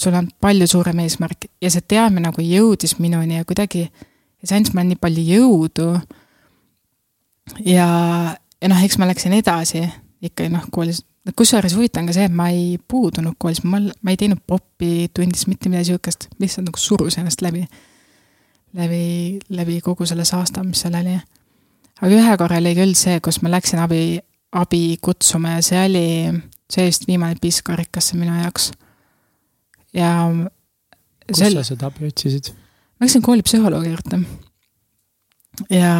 [0.03, 3.87] sul on palju suurem eesmärk ja see teadmine nagu jõudis minuni ja kuidagi,
[4.45, 6.01] see andis mulle nii palju jõudu.
[7.65, 7.89] ja,
[8.61, 9.87] ja noh, eks ma läksin edasi
[10.23, 11.05] ikkagi noh, koolis,
[11.37, 15.07] kusjuures huvitav on ka see, et ma ei puudunud koolis, ma, ma ei teinud popi
[15.15, 17.69] tunnis mitte midagi sihukest, lihtsalt nagu surus ennast läbi
[18.75, 21.17] läbi, läbi kogu selle saasta, mis seal oli.
[22.01, 24.19] aga ühe korra oli küll see, kus ma läksin abi,
[24.57, 26.07] abi kutsuma ja see oli,
[26.73, 28.71] see vist viimane piskarikasse minu jaoks.
[29.95, 30.13] ja.
[31.29, 31.59] kus sel...
[31.61, 32.53] sa seda abi otsisid?
[32.97, 34.23] ma läksin koolipsühholoogi juurde.
[35.71, 35.93] ja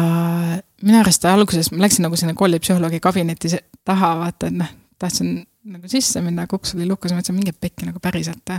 [0.83, 3.55] minu arust alguses ma läksin nagu sinna koolipsühholoogi kabineti
[3.87, 7.53] taha, vaata, et noh, tahtsin nagu sisse minna, aga uks oli lukus, ma mõtlesin, minge
[7.55, 8.53] pekki nagu päriselt.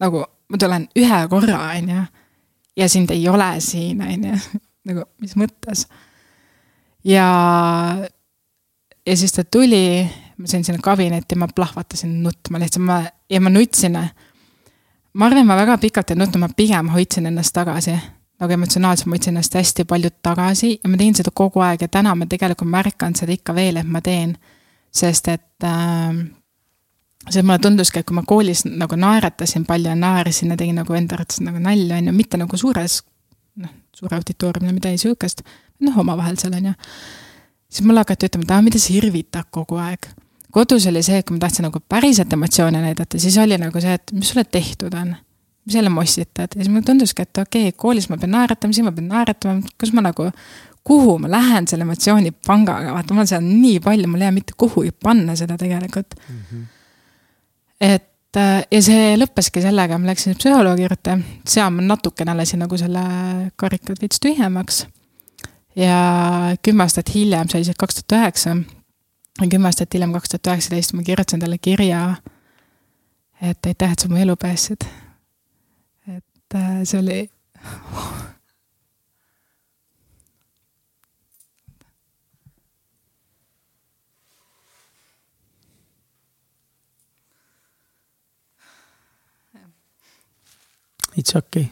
[0.00, 2.04] nagu ma tulen ühe korra, on ju
[2.76, 4.38] ja sind ei ole siin, on ju,
[4.88, 5.86] nagu mis mõttes.
[7.04, 7.26] ja,
[9.06, 10.06] ja siis ta tuli,
[10.36, 13.00] ma sain sinna kabinetti, ma plahvatasin nutma lihtsalt, ma,
[13.30, 13.98] ja ma nutsin.
[15.12, 17.96] ma arvan, ma väga pikalt ei nutnud, ma pigem hoidsin ennast tagasi.
[18.40, 21.88] nagu emotsionaalselt ma hoidsin ennast hästi palju tagasi ja ma tegin seda kogu aeg ja
[21.88, 24.36] täna ma tegelikult märkan seda ikka veel, et ma teen.
[24.92, 26.12] sest et äh,
[27.30, 30.96] see mulle tunduski, et kui ma koolis nagu naeratasin palju ja naersin ja tegin nagu
[30.96, 33.00] enda arvates nagu nalja, on ju, mitte nagu suures,
[33.62, 35.42] noh, suure auditooriumil midagi sihukest,
[35.86, 36.76] noh, omavahel seal, on ju.
[37.68, 40.10] siis mulle hakati ütlema, et aa, mida sa irvitad kogu aeg.
[40.56, 44.14] kodus oli see, kui ma tahtsin nagu päriselt emotsioone näidata, siis oli nagu see, et
[44.14, 45.16] mis sulle tehtud on.
[45.66, 48.86] mis jälle mossitad ja siis mulle tunduski, et okei okay,, koolis ma pean naeratama, siin
[48.86, 50.30] ma pean naeratama, kus ma nagu
[50.86, 54.92] kuhu ma lähen selle emotsioonipangaga, vaata mul seal nii palju, mul ei jää mitte kuhugi
[55.02, 56.38] panna seda tegelikult mm.
[56.38, 56.64] -hmm
[57.80, 61.18] et äh, ja see lõppeski sellega, ma läksin psühholoogi juurde,
[61.48, 63.02] seal ma natukene lasin nagu selle
[63.56, 64.86] karikad veits tühjemaks.
[65.76, 65.98] ja
[66.62, 68.56] kümme aastat hiljem, see oli siis kaks tuhat üheksa,
[69.42, 72.04] kümme aastat hiljem, kaks tuhat üheksateist, ma kirjutasin talle kirja,
[73.40, 74.88] et aitäh, et sa mu elu päästsid.
[76.08, 77.20] et äh, see oli
[91.16, 91.70] It's okay.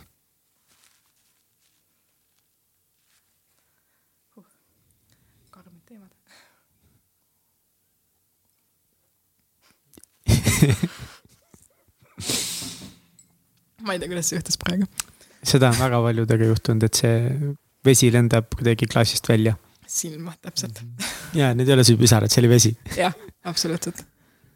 [5.53, 6.13] karmid teemad
[13.85, 14.89] ma ei tea, kuidas see juhtus praegu.
[15.45, 17.17] seda on väga paljudega juhtunud, et see
[17.85, 19.57] vesi lendab kuidagi klaasist välja.
[19.87, 20.81] silma, täpselt.
[21.37, 22.73] ja need ei ole pisarad, see oli vesi.
[22.97, 23.13] jah,
[23.45, 24.07] absoluutselt.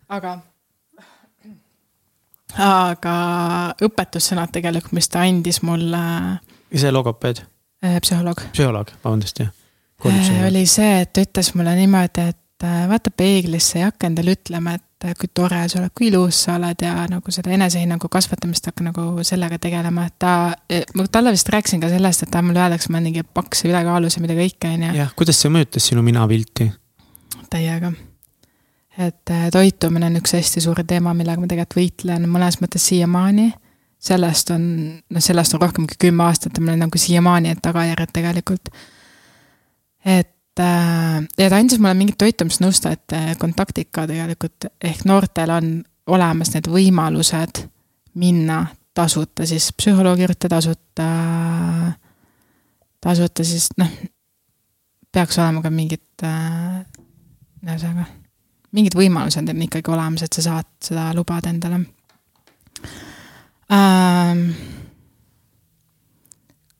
[0.08, 0.38] aga
[2.56, 3.14] aga
[3.84, 6.00] õpetussõnad tegelikult, mis ta andis mulle.
[6.72, 7.44] ise logopeed?
[7.84, 8.42] Äh, psühholoog.
[8.52, 9.54] psühholoog, vabandust, jah.
[10.06, 14.34] Äh, oli see, et ta ütles mulle niimoodi, et äh, vaata peeglisse ja hakka endale
[14.34, 18.66] ütlema, et kui tore sa oled, kui ilus sa oled ja nagu seda enesehinnangu kasvatamist
[18.66, 20.32] hakka nagu sellega tegelema, et ta,
[20.98, 23.70] ma talle vist rääkisin ka sellest, et ta mulle öeldakse, ma olen mingi paks ja
[23.70, 24.98] ülekaalus ja mida kõike, on ju.
[24.98, 26.72] jah, kuidas see mõjutas sinu minapilti?
[27.48, 27.94] täiega
[28.98, 33.52] et äh, toitumine on üks hästi suur teema, millega ma tegelikult võitlen mõnes mõttes siiamaani.
[33.98, 34.62] sellest on,
[35.10, 38.68] noh, sellest on rohkem kui kümme aastat ja mul on nagu siiamaani need tagajärjed tegelikult.
[40.04, 45.72] et äh, ja ta andis mulle mingit toitumisnõustajate äh, kontaktid ka tegelikult, ehk noortel on
[46.06, 47.64] olemas need võimalused
[48.14, 51.08] minna tasuta siis psühholoogi juurde, tasuta,
[53.00, 53.90] tasuta siis noh,
[55.12, 58.16] peaks olema ka mingid ühesõnaga äh,
[58.76, 61.80] mingid võimalused on ikkagi olemas, et sa saad seda lubada endale
[63.72, 64.50] ähm,.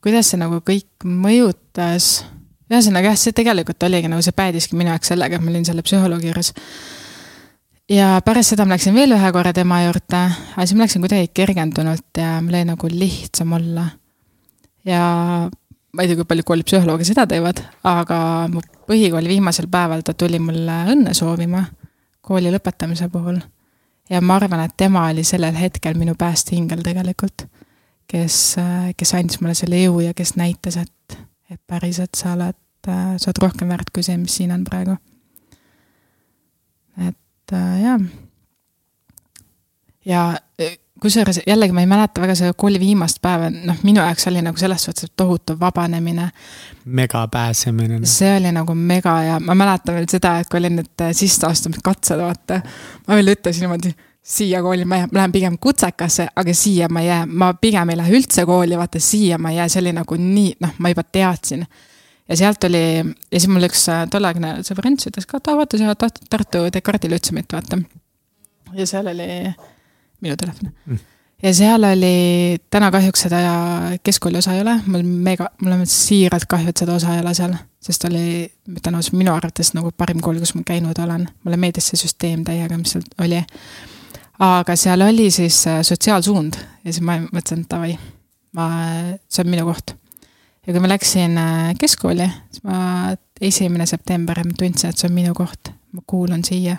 [0.03, 2.23] kuidas see nagu kõik mõjutas,
[2.69, 5.85] ühesõnaga jah, see tegelikult oligi nagu see päädiski minu jaoks sellega, et ma olin selle
[5.85, 6.53] psühholoogi juures.
[7.89, 10.21] ja pärast seda ma läksin veel ühe korra tema juurde,
[10.53, 13.89] aga siis ma läksin kuidagi kergendunult ja mul oli nagu lihtsam olla.
[14.85, 15.01] ja
[15.49, 18.19] ma ei tea, kui palju koolipsühholooge seda teevad, aga
[18.53, 21.65] mu põhikooli viimasel päeval ta tuli mulle õnne soovima
[22.29, 23.39] kooli lõpetamise puhul.
[24.09, 27.47] ja ma arvan, et tema oli sellel hetkel minu päästehingel tegelikult,
[28.09, 28.37] kes,
[28.97, 31.19] kes andis mulle selle jõu ja kes näitas, et,
[31.49, 34.97] et päriselt sa oled, sa oled rohkem väärt kui see, mis siin on praegu.
[37.07, 37.99] et äh, jaa.
[40.05, 40.23] ja
[41.01, 44.57] kusjuures jällegi ma ei mäleta väga seda kooli viimast päeva, noh, minu jaoks oli nagu
[44.57, 46.29] selles suhtes tohutu vabanemine.
[46.85, 47.99] mega pääsemine.
[48.03, 52.61] see oli nagu mega ja ma mäletan veel seda, et kui olid need sisseastumiskatsed, vaata.
[53.07, 53.93] ma veel ütlesin niimoodi
[54.23, 57.89] siia kooli ma jään, ma lähen pigem kutsekasse, aga siia ma ei jää, ma pigem
[57.89, 60.91] ei lähe üldse kooli, vaata siia ma ei jää, see oli nagu nii, noh, ma
[60.93, 61.65] juba teadsin.
[62.29, 62.83] ja sealt oli,
[63.31, 66.63] ja siis mul üks äh, tolleaegne sõbrants ütles ka, et aa vaata, sa oled Tartu
[66.73, 67.81] Descartesi Lütseumit, vaata.
[68.73, 69.29] ja seal oli
[70.25, 71.01] minu telefon mm.
[71.43, 73.43] ja seal oli, täna kahjuks seda
[74.03, 77.35] keskkooli osa ei ole, mul mega, mul on siiralt kahju, et seda osa ei ole
[77.37, 77.55] seal.
[77.83, 78.25] sest oli,
[78.67, 81.29] ma ausalt, minu arvates nagu parim kool, kus ma käinud olen.
[81.43, 83.39] mulle meeldis see süsteem täiega, mis seal oli
[84.39, 87.95] aga seal oli siis äh, sotsiaalsuund ja siis ma mõtlesin, et davai,
[88.55, 88.67] ma,
[89.27, 89.95] see on minu koht.
[90.65, 95.33] ja kui ma läksin äh, keskkooli, siis ma esimene september tundsin, et see on minu
[95.35, 96.77] koht, ma kuulun siia.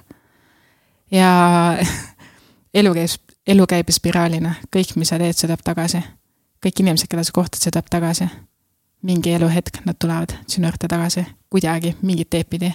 [1.13, 1.33] ja
[2.81, 6.03] elu käib, elu käib spiraalina, kõik, mis sa teed, see tuleb tagasi.
[6.61, 8.29] kõik inimesed, keda sa kohtad, see tuleb tagasi.
[9.03, 12.73] mingi eluhetk, nad tulevad sinu juurde tagasi, kuidagi, mingit teed pidi.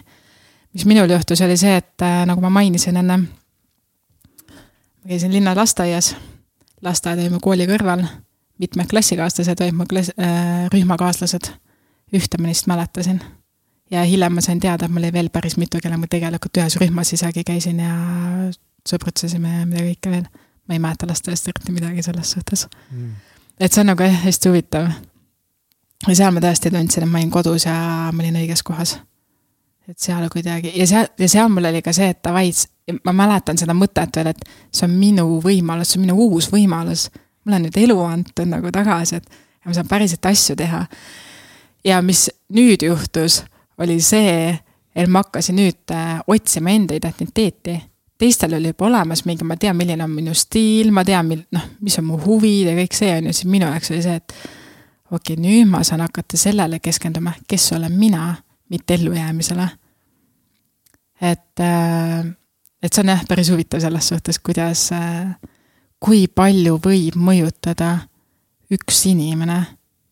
[0.73, 3.17] mis minul juhtus, oli see, et äh, nagu ma mainisin enne
[5.05, 6.15] ma käisin linna lasteaias,
[6.81, 8.01] lasteaed oli mu kooli kõrval,
[8.57, 11.51] mitmed klassikaaslased olid mu klass- äh,, rühmakaaslased.
[12.13, 13.21] ühte ma neist mäletasin.
[13.91, 16.75] ja hiljem ma sain teada, et mul oli veel päris mitu, kellega ma tegelikult ühes
[16.81, 17.93] rühmas isegi käisin ja
[18.89, 20.25] sõbrutsesime ja mida kõike veel.
[20.67, 23.11] Ma ei mäleta lasteaiast eriti midagi selles suhtes mm..
[23.59, 24.87] et see on nagu hästi huvitav.
[26.07, 27.75] ja seal ma tõesti tundsin, et ma olin kodus ja
[28.11, 28.97] ma olin õiges kohas.
[29.89, 32.51] et seal kuidagi ja seal, ja seal mul oli ka see, et davai,
[33.03, 37.09] ma mäletan seda mõtet veel, et see on minu võimalus, see on minu uus võimalus.
[37.45, 40.85] mulle on nüüd elu antud nagu tagasi, et ma saan päriselt asju teha.
[41.85, 43.43] ja mis nüüd juhtus,
[43.77, 44.55] oli see,
[44.95, 47.79] et ma hakkasin nüüd äh, otsima enda identiteeti.
[48.17, 51.65] Teistel oli juba olemas mingi, ma tean, milline on minu stiil, ma tean, mil-, noh,
[51.83, 54.35] mis on mu huvid ja kõik see on ju, siis minu jaoks oli see, et
[55.11, 58.33] okei okay,, nüüd ma saan hakata sellele keskenduma, kes olen mina,
[58.71, 59.67] mitte ellujäämisele.
[61.21, 62.25] et äh,
[62.83, 65.35] et see on jah, päris huvitav selles suhtes, kuidas, äh,
[65.99, 67.95] kui palju võib mõjutada
[68.71, 69.63] üks inimene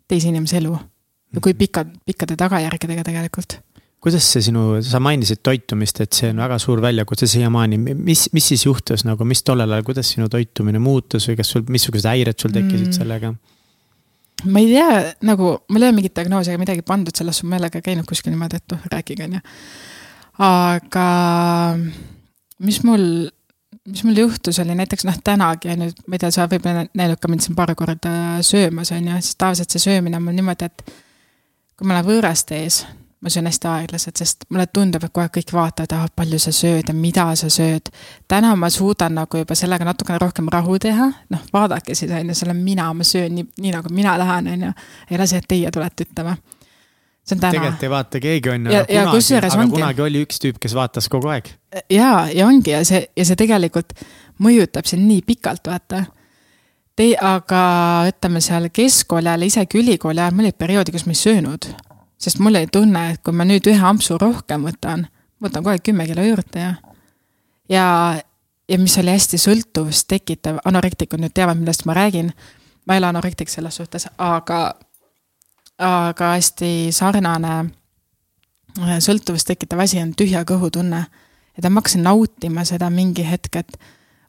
[0.07, 0.73] teise inimese elu
[1.33, 3.59] ja kui pikad, pikkade tagajärgedega tegelikult
[4.03, 8.49] kuidas see sinu, sa mainisid toitumist, et see on väga suur väljakutse siiamaani, mis, mis
[8.51, 12.39] siis juhtus nagu, mis tollel ajal, kuidas sinu toitumine muutus või kas sul, missugused häired
[12.39, 12.97] sul tekkisid mm.
[12.99, 13.33] sellega?
[14.43, 17.79] ma ei tea, nagu mul ei ole mingit diagnoosi ega midagi pandud ei ole ka
[17.85, 19.43] käinud kuskil niimoodi, et noh, rääkige, on ju.
[20.43, 21.05] aga
[22.67, 23.05] mis mul,
[23.87, 27.21] mis mul juhtus, oli näiteks noh, tänagi on ju, ma ei tea, sa võib-olla näinud
[27.23, 30.67] ka mind siin paar korda söömas, on ju, siis tavaliselt see söömine on mul niimoodi,
[30.67, 30.85] et
[31.77, 32.81] kui ma olen võõraste ees,
[33.23, 36.51] ma söön hästi aeglaselt, sest mulle tundub, et kogu aeg kõik vaatavad, ah palju sa
[36.55, 37.91] sööd ja mida sa sööd.
[38.27, 42.35] täna ma suudan nagu juba sellega natukene rohkem rahu teha, noh vaadake siis on ju,
[42.35, 44.73] see olen mina, ma söön nii, nii nagu mina tahan, on ju.
[45.11, 46.35] ei lase, et teie tulete ütlema
[47.23, 47.51] see on täna.
[47.51, 49.75] tegelikult ei vaata keegi on ju, aga, kunagi, aga ongi.
[49.77, 51.47] kunagi oli üks tüüp, kes vaatas kogu aeg.
[51.91, 53.95] ja, ja ongi ja see, ja see tegelikult
[54.43, 56.03] mõjutab sind nii pikalt, vaata.
[56.93, 57.63] Te-, aga
[58.11, 61.69] ütleme seal keskkooli ajal, isegi ülikooli ajal, mul olid perioodi, kus ma ei söönud.
[62.23, 65.07] Sest mul oli tunne, et kui ma nüüd ühe ampsu rohkem võtan,
[65.43, 66.73] võtan kohe kümme kilo juurde ja,
[67.69, 67.85] ja,
[68.69, 72.33] ja mis oli hästi sõltuvust tekitav, anorektikud nüüd teavad, millest ma räägin.
[72.85, 74.73] ma ei ole anorektik selles suhtes, aga
[75.83, 77.53] aga hästi sarnane
[78.79, 81.05] äh, sõltuvust tekitav asi on tühja kõhutunne.
[81.57, 83.77] ja ma hakkasin nautima seda mingi hetk, et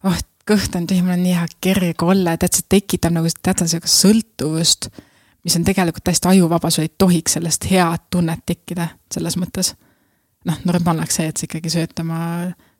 [0.05, 0.19] oh,
[0.49, 4.03] kõht on tühi, mul on nii hea kerge olla, tead, see tekitab nagu tead, sihukest
[4.03, 4.91] sõltuvust,
[5.45, 9.75] mis on tegelikult täiesti ajuvaba, sul ei tohiks sellest head tunnet tekkida, selles mõttes.
[10.45, 12.19] noh, normaalne see, et sa ikkagi sööd oma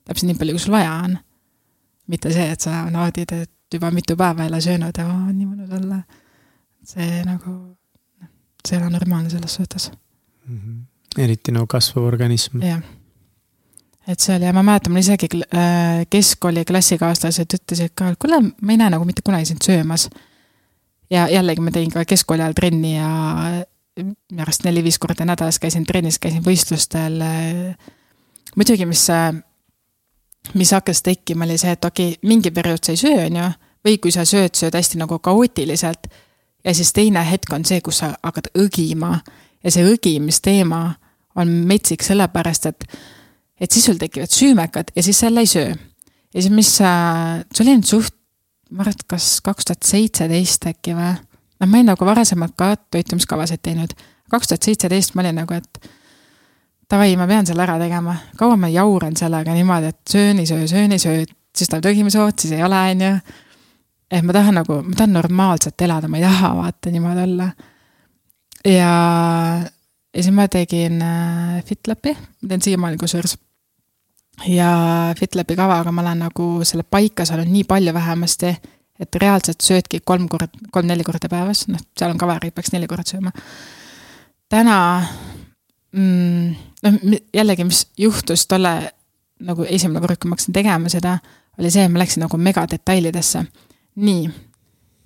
[0.05, 1.17] täpselt nii palju, kui sul vaja on.
[2.07, 5.47] mitte see, et sa naudid, et juba mitu päeva ei ole söönud ja oh, nii
[5.47, 6.03] mõnus olla.
[6.85, 7.55] see nagu
[8.67, 9.91] see ei ole normaalne selles suhtes
[10.47, 10.59] mm.
[10.59, 11.23] -hmm.
[11.23, 12.61] eriti no kasvav organism.
[12.61, 12.81] jah.
[14.07, 18.41] et see oli ja ma mäletan, mul isegi äh, keskkooli klassikaaslased ütlesid ka, et kuule,
[18.61, 20.09] ma ei näe nagu mitte kunagi sind söömas.
[21.09, 23.09] Ja jällegi ma tegin ka keskkooli ajal trenni ja
[23.95, 27.21] minu arust neli-viis korda nädalas käisin trennis, käisin võistlustel.
[28.55, 29.07] muidugi, mis,
[30.53, 33.49] mis hakkas tekkima, oli see, et okei okay,, mingi periood sa ei söö, on ju,
[33.85, 36.09] või kui sa sööd, sööd hästi nagu kaootiliselt
[36.65, 39.19] ja siis teine hetk on see, kus sa hakkad õgima
[39.63, 40.81] ja see õgimisteema
[41.39, 42.85] on metsik sellepärast, et,
[43.59, 45.71] et siis sul tekivad süümekad ja siis sa jälle ei söö.
[46.33, 46.91] ja siis, mis sa,
[47.53, 48.15] see oli nüüd suht,
[48.75, 51.13] ma arvan, et kas kaks tuhat seitseteist äkki või?
[51.15, 53.95] noh, ma olin nagu varasemalt ka toitumiskavasid teinud.
[54.31, 55.89] kaks tuhat seitseteist ma olin nagu, et
[56.91, 58.17] davai, ma pean selle ära tegema.
[58.37, 62.37] kaua ma jauran sellega niimoodi, et söön, ei söö, söön, ei söö, siis tuleb õgimishood,
[62.41, 63.15] siis ei ole, on ju
[64.11, 67.49] et ma tahan nagu, ma tahan normaalselt elada, ma ei taha vaata niimoodi olla.
[68.65, 68.91] ja,
[70.13, 73.37] ja siis ma tegin äh, FitLapi, ma teen siiamaani kusjuures.
[74.47, 74.69] Ja
[75.19, 78.55] FitLapi kavaga ma olen nagu selle paika saanud nii palju vähemasti,
[78.99, 83.03] et reaalselt söödki kolm kord, kolm-neli korda päevas, noh, seal on kava, peaks neli korda
[83.07, 83.31] sööma.
[84.49, 84.77] täna
[85.91, 88.75] mm, noh, jällegi, mis juhtus tolle
[89.45, 91.17] nagu esimene kord, kui ma hakkasin tegema seda,
[91.59, 93.45] oli see, et ma läksin nagu megadetailidesse
[93.95, 94.27] nii,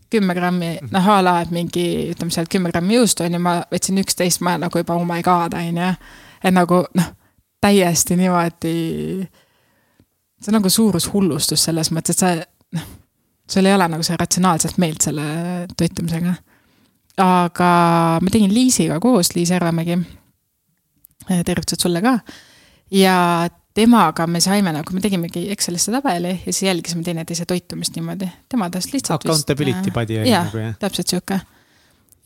[0.10, 4.02] kümme grammi, noh a la, mingi, ütleme sealt kümme grammi juustu on ju, ma võtsin
[4.02, 5.90] üksteist, ma nagu juba oh my god, on ju.
[6.44, 7.10] et nagu noh,
[7.62, 9.28] täiesti niimoodi.
[10.40, 12.36] see on nagu suurushullustus selles mõttes, et sa
[12.76, 12.86] noh,
[13.50, 15.26] sul ei ole nagu see ratsionaalselt meelt selle
[15.78, 16.34] toitumisega.
[17.20, 17.72] aga
[18.22, 20.00] ma tegin Liisiga koos, Liis Järvemägi.
[21.46, 22.20] tervitused sulle ka.
[22.92, 28.28] ja temaga me saime nagu, me tegimegi Excelisse tabeli ja siis jälgisime teineteise toitumist niimoodi,
[28.50, 29.26] tema tast lihtsalt.
[29.26, 30.78] Accountability body oli nagu jah?
[30.80, 31.40] täpselt sihuke.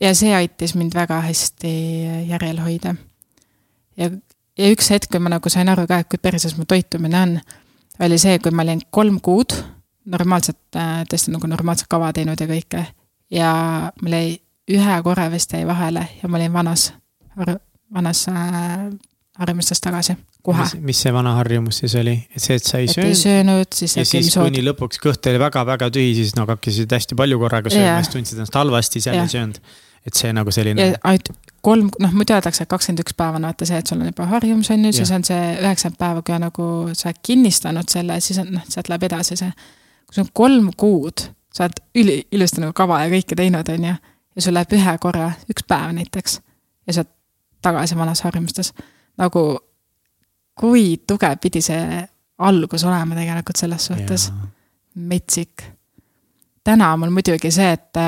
[0.00, 1.74] ja see aitas mind väga hästi
[2.30, 2.94] järjel hoida.
[3.96, 4.10] ja,
[4.58, 7.38] ja üks hetk, kui ma nagu sain aru ka, et kui perses mu toitumine on,
[8.04, 9.56] oli see, kui ma olin kolm kuud
[10.10, 12.84] normaalselt, äh, tõesti nagu normaalset kava teinud ja kõike.
[13.32, 13.50] ja
[14.02, 14.36] mul jäi
[14.74, 16.92] ühe korra vist jäi vahele ja ma olin vanas,
[17.92, 18.90] vanas äh,
[19.38, 20.66] harjumustes tagasi kohe.
[20.84, 23.10] mis see vana harjumus siis oli, et see, et sa ei söönud?
[23.10, 23.96] ei söönud, siis.
[23.98, 27.98] ja siis, kuni lõpuks kõht oli väga-väga tühi, siis nagu hakkasid hästi palju korraga sööma,
[28.04, 29.60] siis tundsid ennast halvasti, siis jälle ei söönud.
[30.06, 30.92] Et see nagu selline.
[31.64, 34.26] kolm, noh muidu öeldakse, et kakskümmend üks päeva on vaata see, et sul on juba
[34.28, 38.40] harjumus on ju, siis on see üheksakümmend päeva, kui nagu sa oled kinnistanud selle, siis
[38.42, 39.52] on noh, sealt läheb edasi see.
[40.04, 43.88] kui sul on kolm kuud, sa oled üli, ilusti nagu kava ja kõike teinud, on
[43.90, 43.94] ju.
[44.36, 46.40] ja sul läheb ühe korra, üks päev näiteks.
[46.86, 47.14] ja sa oled
[47.64, 48.74] tagasi vanas harjumustes.
[49.16, 49.46] nagu
[50.60, 52.02] kui tugev pidi see
[52.44, 54.32] algus olema tegelikult selles suhtes.
[54.94, 55.64] metsik.
[56.64, 58.04] täna on mul muidugi see, et,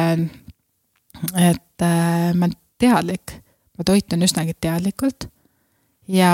[1.41, 3.39] et äh, ma olen teadlik,
[3.79, 5.29] ma toitun üsnagi teadlikult.
[6.09, 6.33] ja,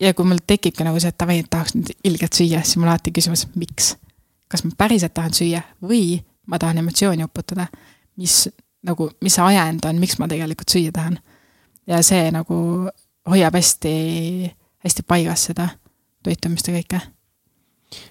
[0.00, 2.90] ja kui mul tekibki nagu see, et davai, et tahaks nüüd ilgelt süüa, siis mul
[2.90, 3.94] alati küsimus, miks.
[4.48, 7.66] kas ma päriselt tahan süüa või ma tahan emotsiooni uputada,
[8.16, 8.46] mis
[8.86, 11.18] nagu, mis see ajend on, miks ma tegelikult süüa tahan.
[11.86, 12.56] ja see nagu
[13.26, 13.96] hoiab hästi
[14.86, 15.68] hästi paigas seda
[16.22, 17.00] toitumist ja kõike.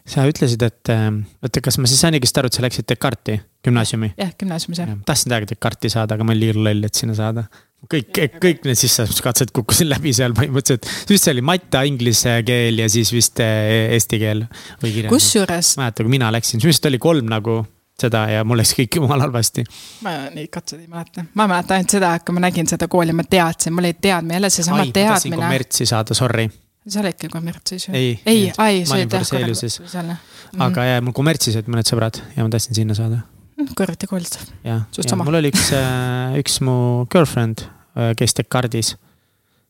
[0.08, 4.12] Sa ütlesid, et oota, kas ma siis sain õigesti aru, et sa läksid Descartesi gümnaasiumi?
[4.18, 4.98] jah, gümnaasiumis jah ja,.
[5.06, 7.46] tahtsin täiega Descartesi saada, aga ma olin liiga loll, et sinna saada.
[7.92, 10.90] kõik, kõik need sisseastumiskatsed kukkusid läbi seal põhimõtteliselt.
[11.12, 14.44] vist see oli matta, inglise keel ja siis vist eh, eesti keel
[14.82, 15.16] või kirjandus.
[15.16, 15.72] kusjuures.
[15.78, 17.62] ma ei mäleta, kui mina läksin, siis vist oli kolm nagu
[18.00, 19.66] seda ja mul läks kõik jumala halvasti.
[20.06, 23.16] ma neid katseid ei mäleta, ma mäletan ainult seda, et kui ma nägin seda kooli,
[23.16, 25.42] ma teadsin, mul oli teadmine, jälle seesama teadmine.
[25.42, 26.50] kommertsi saada, sorry
[26.88, 27.94] sa oledki kommertsis ju?
[27.98, 30.18] ei, ei, ai, sa olid jah.
[30.54, 30.62] Mhm.
[30.62, 33.24] aga jah, mul kommertsis olid mõned sõbrad ja ma tahtsin sinna saada.
[33.56, 34.38] Mm, kõrvuti koolist.
[34.66, 36.76] jah, ja mul oli üks, äh, üks mu
[37.12, 37.66] girlfriend,
[37.96, 38.96] äh, kes Descartesis,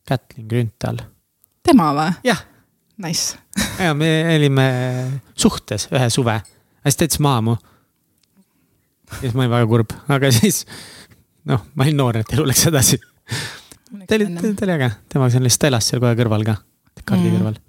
[0.07, 0.99] Kätlin Grünthal.
[1.63, 2.11] tema või?
[2.27, 2.43] jah.
[2.95, 3.35] Nice
[3.83, 4.07] ja me
[4.37, 4.65] olime
[5.35, 6.37] suhtes ühe suve,
[6.85, 7.57] siis ta jättis maha mu.
[9.11, 10.63] ja siis ma olin väga kurb, aga siis
[11.45, 12.99] noh, ma olin noor, et elu läks edasi
[14.07, 16.55] ta oli, ta oli äge, temaga seal lihtsalt elas seal kohe kõrval ka,
[17.03, 17.37] kaardi mm.
[17.37, 17.59] kõrval.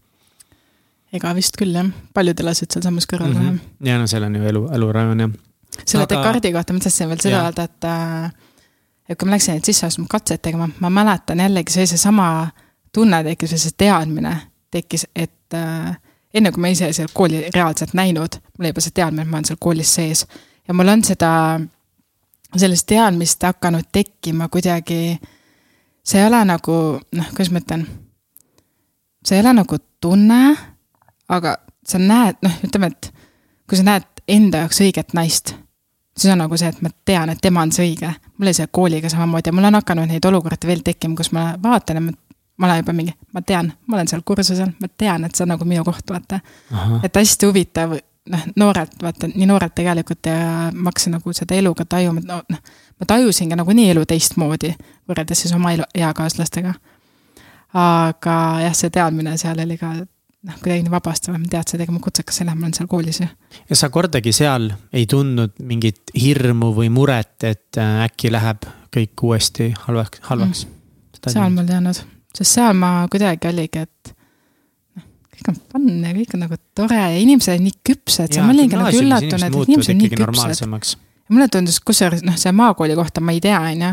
[1.17, 3.47] ega vist küll jah, paljud elasid sealsamas kõrval mm.
[3.47, 3.89] -hmm.
[3.89, 5.37] ja no seal on ju elu, elurajoon jah.
[5.85, 6.15] selle Aga...
[6.15, 8.33] Descartesi kohta ma tahtsin veel seda öelda, et äh,
[9.09, 12.49] et kui ma läksin neid sisseastumiskatseid tegema, ma mäletan jällegi see, seesama
[12.95, 14.35] tunne tekkis või see teadmine
[14.75, 15.95] tekkis, et äh,
[16.35, 19.39] enne kui ma ise seal kooli reaalselt näinud, mul oli juba see teadmine, et ma
[19.41, 20.27] olen seal koolis sees.
[20.69, 21.31] ja mul on seda,
[22.57, 25.19] sellist teadmist hakanud tekkima kuidagi
[26.07, 27.87] see ei ole nagu noh, kuidas ma ütlen,
[29.27, 30.41] see ei ole nagu tunne,
[31.29, 31.57] aga
[31.87, 33.11] sa näed, noh, ütleme, et
[33.69, 35.55] kui sa näed enda jaoks õiget naist,
[36.17, 38.13] siis on nagu see, et ma tean, et tema on see õige.
[38.37, 41.49] mul oli see kooliga samamoodi ja mul on hakanud neid olukordi veel tekkima, kus ma
[41.63, 42.13] vaatan ja ma,
[42.57, 45.55] ma olen juba mingi, ma tean, ma olen seal kursusel, ma tean, et see on
[45.55, 46.41] nagu minu koht, vaata.
[47.03, 47.97] et hästi huvitav,
[48.33, 50.39] noh, noorelt, vaata, nii noorelt tegelikult ja
[50.73, 54.05] ma hakkasin nagu seda elu ka tajuma, et no noh ma tajusin ka nagunii elu
[54.09, 54.73] teistmoodi,
[55.09, 56.75] võrreldes siis oma elu, eakaaslastega.
[57.75, 59.93] Aga jah, see teadmine seal oli ka
[60.47, 63.29] noh, kuidagi nii vabastav, et ega ma kutsekasse ei lähe, ma olen seal koolis ju.
[63.71, 69.27] ja sa kordagi seal ei tundnud mingit hirmu või muret, et äh, äkki läheb kõik
[69.29, 71.33] uuesti halvaks, halvaks mm.?
[71.33, 72.05] seal ma ei teadnud,
[72.37, 74.15] sest seal ma kuidagi oligi, et
[75.01, 78.55] noh, kõik on fun ja kõik on nagu tore ja inimesed on nii küpsed, ma
[78.55, 83.23] olingi nagu üllatunud, et inimesed on nii küpsed mulle tundus, kusjuures noh, see maakooli kohta
[83.25, 83.93] ma ei tea, on ju.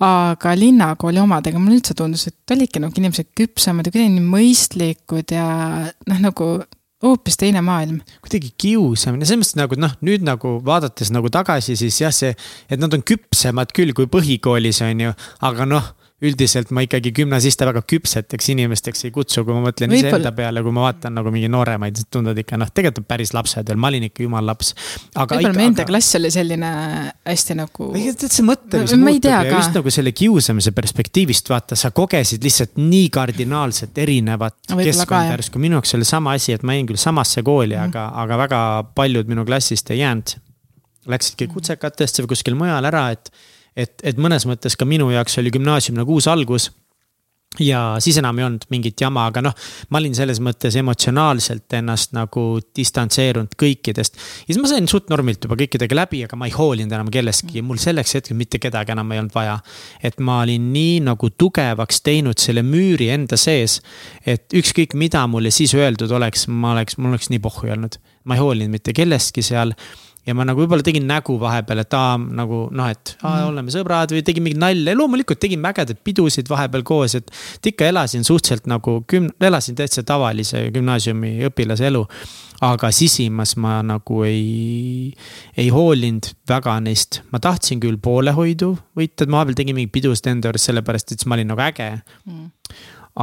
[0.00, 5.34] Aga linnakooli omadega mulle üldse tundus, et olidki nagu inimesed küpsemad ja kuidagi nii mõistlikud
[5.34, 5.46] ja
[6.08, 6.50] noh, nagu
[7.04, 8.00] hoopis teine maailm.
[8.24, 12.34] kuidagi kiusamine, selles mõttes nagu noh, nüüd nagu vaadates nagu tagasi, siis jah, see,
[12.68, 15.16] et nad on küpsemad küll kui põhikoolis on ju,
[15.48, 20.32] aga noh üldiselt ma ikkagi gümnasiste väga küpseteks inimesteks ei kutsu, kui ma mõtlen iseenda
[20.36, 23.70] peale, kui ma vaatan nagu mingi nooremaid, siis tunduvad ikka noh, tegelikult on päris lapsed
[23.70, 24.74] veel, ma olin ikka jumal laps.
[25.14, 25.88] võib-olla meie enda aga...
[25.88, 26.72] klass oli selline
[27.24, 27.88] hästi nagu.
[27.96, 29.54] tead, see mõtteviis no, muutub ja ka.
[29.56, 35.78] just nagu selle kiusamise perspektiivist vaata, sa kogesid lihtsalt nii kardinaalselt erinevat keskkonda järsku, minu
[35.78, 37.88] jaoks oli sama asi, et ma jäin küll samasse kooli mm, -hmm.
[37.88, 38.60] aga, aga väga
[38.94, 40.36] paljud minu klassist ei jäänud.
[41.08, 43.32] Läksidki kutsekatesse või kuskil mujal ära, et
[43.76, 46.70] et, et mõnes mõttes ka minu jaoks oli gümnaasium nagu uus algus
[47.58, 49.54] ja siis enam ei olnud mingit jama, aga noh,
[49.90, 52.44] ma olin selles mõttes emotsionaalselt ennast nagu
[52.76, 54.20] distantseerunud kõikidest.
[54.46, 57.58] ja siis ma sain suht normilt juba kõikidega läbi, aga ma ei hoolinud enam kellestki
[57.58, 59.58] ja mul selleks hetkeks mitte kedagi enam ei olnud vaja.
[60.02, 63.80] et ma olin nii nagu tugevaks teinud selle müüri enda sees,
[64.24, 67.98] et ükskõik, mida mulle siis öeldud oleks, ma oleks, mul oleks nii pohhu olnud.
[68.24, 69.74] ma ei hoolinud mitte kellestki seal
[70.30, 73.48] ja ma nagu võib-olla tegin nägu vahepeal, et aa, nagu noh, et aa, mm.
[73.50, 77.32] oleme sõbrad või tegin mingit nalja ja loomulikult tegime ägedaid pidusid vahepeal koos, et.
[77.58, 82.04] et ikka elasin suhteliselt nagu küm-, elasin täitsa tavalise gümnaasiumi õpilase elu.
[82.60, 85.10] aga sisimas ma nagu ei,
[85.56, 90.30] ei hoolinud väga neist, ma tahtsin küll poolehoidu võita, et ma vahepeal tegin mingeid pidusid
[90.34, 92.48] enda juures sellepärast, et siis ma olin nagu äge mm..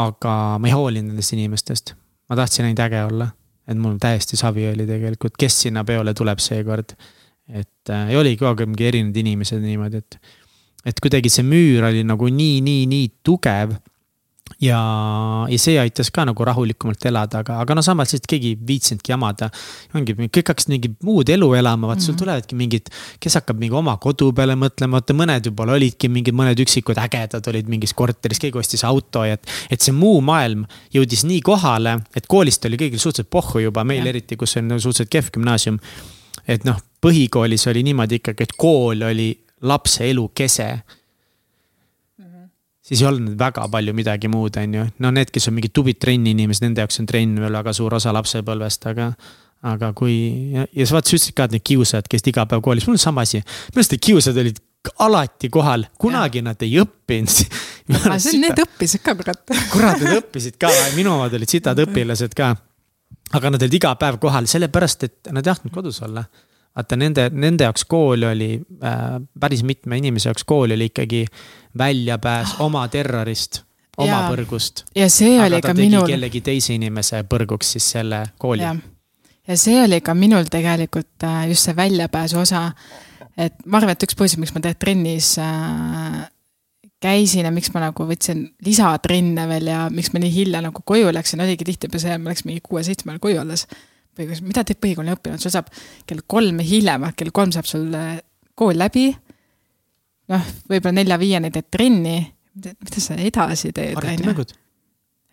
[0.04, 1.94] aga ma ei hoolinud nendest inimestest,
[2.28, 3.32] ma tahtsin ainult äge olla
[3.68, 6.96] et mul täiesti savi oli tegelikult, kes sinna peole tuleb seekord.
[7.48, 10.18] et äh, ja oligi mingi erinevad inimesed niimoodi, et,
[10.86, 13.78] et kuidagi see müür oli nagu nii, nii, nii tugev
[14.62, 14.80] ja,
[15.50, 19.14] ja see aitas ka nagu rahulikumalt elada, aga, aga no samas lihtsalt keegi ei viitsinudki
[19.14, 19.50] jamada.
[19.96, 22.22] ongi, kõik hakkasid mingit muud elu elama, vaat sul mhm.
[22.24, 22.92] tulevadki mingid,
[23.24, 27.52] kes hakkab mingi oma kodu peale mõtlema, vaata mõned võib-olla olidki mingid, mõned üksikud ägedad
[27.52, 29.56] olid mingis korteris, keegi ostis auto ja et.
[29.70, 34.06] et see muu maailm jõudis nii kohale, et koolist oli kõigil suhteliselt pohhu juba, meil
[34.06, 34.14] ja.
[34.16, 35.80] eriti, kus on suhteliselt kehv gümnaasium.
[36.48, 40.72] et noh, põhikoolis oli niimoodi ikkagi, et kool oli lapse elu kese
[42.88, 44.86] siis ei olnud väga palju midagi muud, on ju.
[45.04, 47.98] no need, kes on mingid tublid trenni inimesed, nende jaoks on trenn veel väga suur
[47.98, 49.12] osa lapsepõlvest, aga.
[49.68, 50.16] aga kui
[50.54, 52.98] ja, ja sa vaata, sa ütlesid ka, et need kiusajad, kes iga päev koolis, mul
[52.98, 53.42] on sama asi.
[53.42, 54.64] minu arust need kiusajad olid
[55.04, 56.48] alati kohal, kunagi ja.
[56.48, 57.42] nad ei õppinud
[57.98, 59.56] aga see, need õppisid ka kurat.
[59.74, 62.54] kurat, nad õppisid ka, minu omad olid sitad õpilased ka.
[63.36, 66.24] aga nad olid iga päev kohal, sellepärast et nad ei tahtnud kodus olla
[66.78, 71.26] vaata nende, nende jaoks kool oli äh,, päris mitme inimese jaoks kool oli ikkagi
[71.78, 73.64] väljapääs oma terrorist,
[73.98, 74.86] oma ja, põrgust.
[74.96, 76.08] ja see oli ka minul.
[76.10, 78.64] kellegi teise inimese põrguks siis selle kooli.
[79.48, 82.70] ja see oli ka minul tegelikult äh, just see väljapääsu osa.
[83.38, 86.24] et ma arvan, et üks põhjus, miks ma tegelikult trennis äh,
[87.02, 91.10] käisin ja miks ma nagu võtsin lisatrenne veel ja miks ma nii hilja nagu koju
[91.14, 93.68] läksin, oligi tihtipeale see, ma läks mingi kuue-seitsme ajal koju alles
[94.18, 95.70] või mida teeb põhikooli õpilane, sul saab
[96.08, 98.18] kell kolm hiljemalt, kell kolm saab sul äh,
[98.58, 99.10] kool läbi.
[100.32, 102.18] noh, võib-olla nelja-viieni teed trenni,
[102.58, 104.48] mida sa edasi teed, on ju.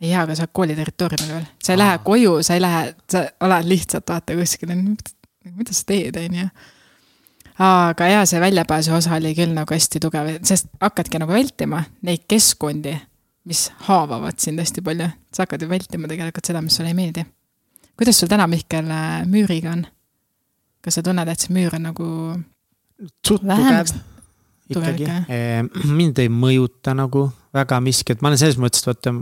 [0.05, 1.83] jaa, aga sa oled kooli territooriumil veel, sa ei Aa.
[1.83, 6.49] lähe koju, sa ei lähe, sa oled lihtsalt vaata kuskil, mida sa teed, on ju
[7.65, 12.27] aga jaa, see väljapääsu osa oli küll nagu hästi tugev, sest hakkadki nagu vältima neid
[12.31, 12.95] keskkondi,
[13.49, 15.09] mis haavavad sind hästi palju.
[15.33, 17.25] sa hakkad ju vältima tegelikult seda, mis sulle ei meeldi
[17.99, 19.87] kuidas sul täna, Mihkel, äh, müüriga on?
[20.85, 22.09] kas sa tunned, et see müür on nagu
[23.25, 23.95] suht tugev
[24.71, 25.07] ikkagi,
[25.99, 29.13] mind ei mõjuta nagu väga miski, et ma olen selles mõttes, et vaata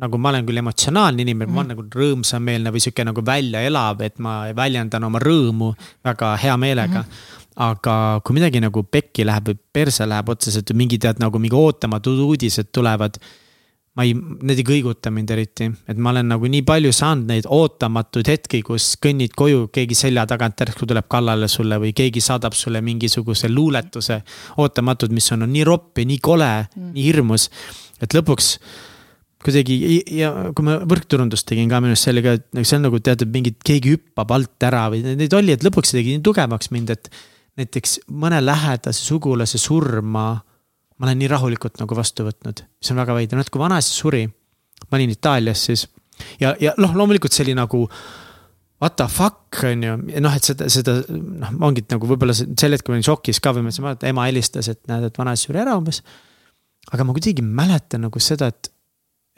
[0.00, 4.00] nagu ma olen küll emotsionaalne inimene mm., ma olen nagu rõõmsameelne või sihuke nagu väljaelav,
[4.06, 5.74] et ma väljendan oma rõõmu
[6.06, 7.12] väga hea meelega mm.
[7.12, 11.38] -hmm aga kui midagi nagu pekki läheb või perse läheb otseselt või mingi tead nagu
[11.42, 13.18] mingi ootamatud uudised tulevad
[13.98, 17.48] ma ei, need ei kõiguta mind eriti, et ma olen nagu nii palju saanud neid
[17.50, 22.54] ootamatuid hetki, kus kõnnid koju, keegi selja tagant järsku tuleb kallale sulle või keegi saadab
[22.54, 24.20] sulle mingisuguse luuletuse.
[24.62, 27.48] ootamatud, mis on, on nii ropp ja nii kole mm., nii hirmus,
[28.00, 28.54] et lõpuks
[29.40, 29.76] kuidagi
[30.20, 33.32] ja kui ma võrkturundust tegin ka minu arust sellega, et nagu see on nagu teatud
[33.32, 36.94] mingid, keegi hüppab alt ära või neid oli, et lõpuks see tegi nii tugevaks mind,
[36.94, 37.10] et.
[37.58, 40.44] näiteks mõne lähedase sugulase surma
[41.00, 44.26] ma olen nii rahulikult nagu vastu võtnud, mis on väga veider, et kui vanaisa suri,
[44.86, 45.86] ma olin Itaalias siis
[46.40, 47.84] ja, ja noh, loomulikult see oli nagu
[48.80, 52.96] what the fuck on ju, noh, et seda, seda noh, ongi nagu võib-olla sel hetkel
[52.96, 56.02] olin šokis ka või ma ütlesin, ema helistas, et näed, et vanaisa suri ära umbes.
[56.90, 58.70] aga ma kuidagi mäletan nagu seda, et,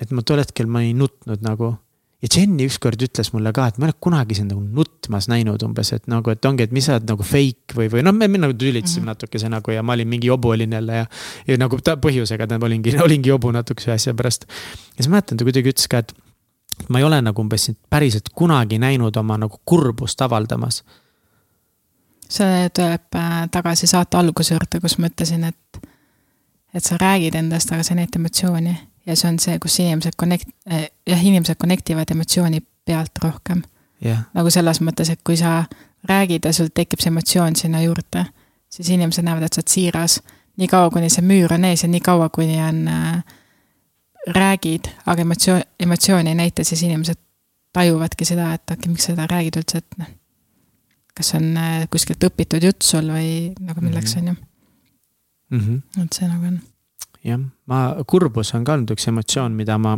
[0.02, 1.74] et ma tol hetkel ma ei nutnud nagu
[2.22, 5.62] ja Jenny ükskord ütles mulle ka, et ma ei ole kunagi sind nagu nutmas näinud
[5.66, 8.28] umbes, et nagu, et ongi, et mis sa oled nagu fake või, või noh, me,
[8.30, 9.10] me nagu tülitasime mm -hmm.
[9.10, 11.06] natukese nagu ja ma olin mingi jobu olin jälle ja.
[11.46, 14.46] ja nagu ta põhjusega tähendab, olingi, olingi jobu natukese asja pärast.
[14.46, 16.14] ja siis ma mäletan, ta kuidagi ütles ka, et,
[16.88, 20.84] ma ei ole nagu umbes päriselt kunagi näinud oma nagu kurbust avaldamas.
[22.28, 25.82] see tuleb äh, tagasi saate alguse juurde, kus ma ütlesin, et,
[26.74, 30.48] et sa räägid endast, aga sa näitad emotsiooni ja see on see, kus inimesed connect,
[30.70, 33.62] äh, jah, inimesed connect ivad emotsiooni pealt rohkem
[34.04, 34.26] yeah..
[34.34, 35.62] nagu selles mõttes, et kui sa
[36.08, 38.24] räägid ja sul tekib see emotsioon sinna juurde,
[38.72, 40.20] siis inimesed näevad, et sa oled siiras.
[40.60, 43.22] nii kaua, kuni see müür on ees ja nii kaua, kuni on äh,,
[44.28, 47.18] räägid, aga emotsioon, emotsiooni ei näita, siis inimesed
[47.72, 50.10] tajuvadki seda, et okei okay,, miks sa seda räägid üldse, et noh.
[51.16, 53.30] kas on äh, kuskilt õpitud jutt sul või
[53.60, 54.36] nagu milleks, on ju.
[55.52, 56.04] Mhm.
[56.04, 56.60] et see nagu on.
[57.26, 59.96] Jah, ma, kurbus on ka olnud üks emotsioon, mida ma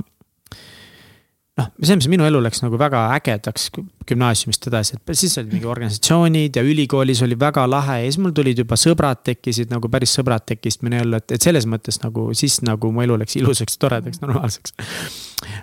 [1.58, 3.68] noh, selles mõttes minu elu läks nagu väga ägedaks
[4.08, 8.34] gümnaasiumist edasi, et siis olid mingi organisatsioonid ja ülikoolis oli väga lahe ja siis mul
[8.36, 12.28] tulid juba sõbrad tekkisid nagu päris sõbrad tekkisid minu ellu, et, et selles mõttes nagu
[12.36, 14.76] siis nagu mu elu läks ilusaks, toredaks, normaalseks.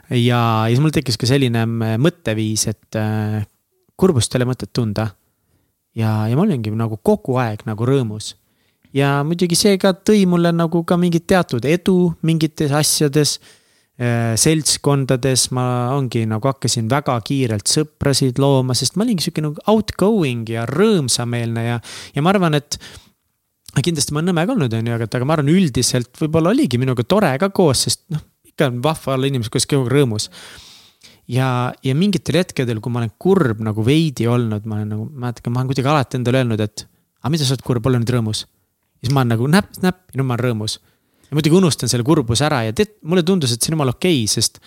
[0.09, 1.65] ja, ja siis mul tekkis ka selline
[2.01, 3.41] mõtteviis, et äh,
[3.99, 5.11] kurbust ei ole mõtet tunda.
[5.95, 8.35] ja, ja ma olingi nagu kogu aeg nagu rõõmus
[8.93, 13.39] ja muidugi see ka tõi mulle nagu ka mingit teatud edu mingites asjades
[14.01, 19.61] Äh, seltskondades ma ongi nagu hakkasin väga kiirelt sõprasid looma, sest ma olingi sihuke nagu
[19.69, 21.75] outgoing ja rõõmsameelne ja,
[22.15, 22.79] ja ma arvan, et
[23.77, 26.79] kindlasti ma olen nõme ka olnud, on ju, aga, aga ma arvan, üldiselt võib-olla oligi
[26.81, 30.31] minuga tore ka koos, sest noh, ikka on vahva olla inimesega kogu aeg rõõmus.
[31.29, 31.51] ja,
[31.85, 35.61] ja mingitel hetkedel, kui ma olen kurb nagu veidi olnud, ma olen nagu, mäletan, ma
[35.61, 36.87] olen kuidagi alati endale öelnud, et
[37.21, 38.47] aga mida sa oled kurb, ole nüüd rõõmus.
[39.01, 40.77] Siis ma olen nagu näpp, näpp ja nüüd ma olen rõõmus
[41.31, 44.19] ja muidugi unustan selle kurbuse ära ja tead, mulle tundus, et see on jumala okei
[44.19, 44.59] okay,, sest.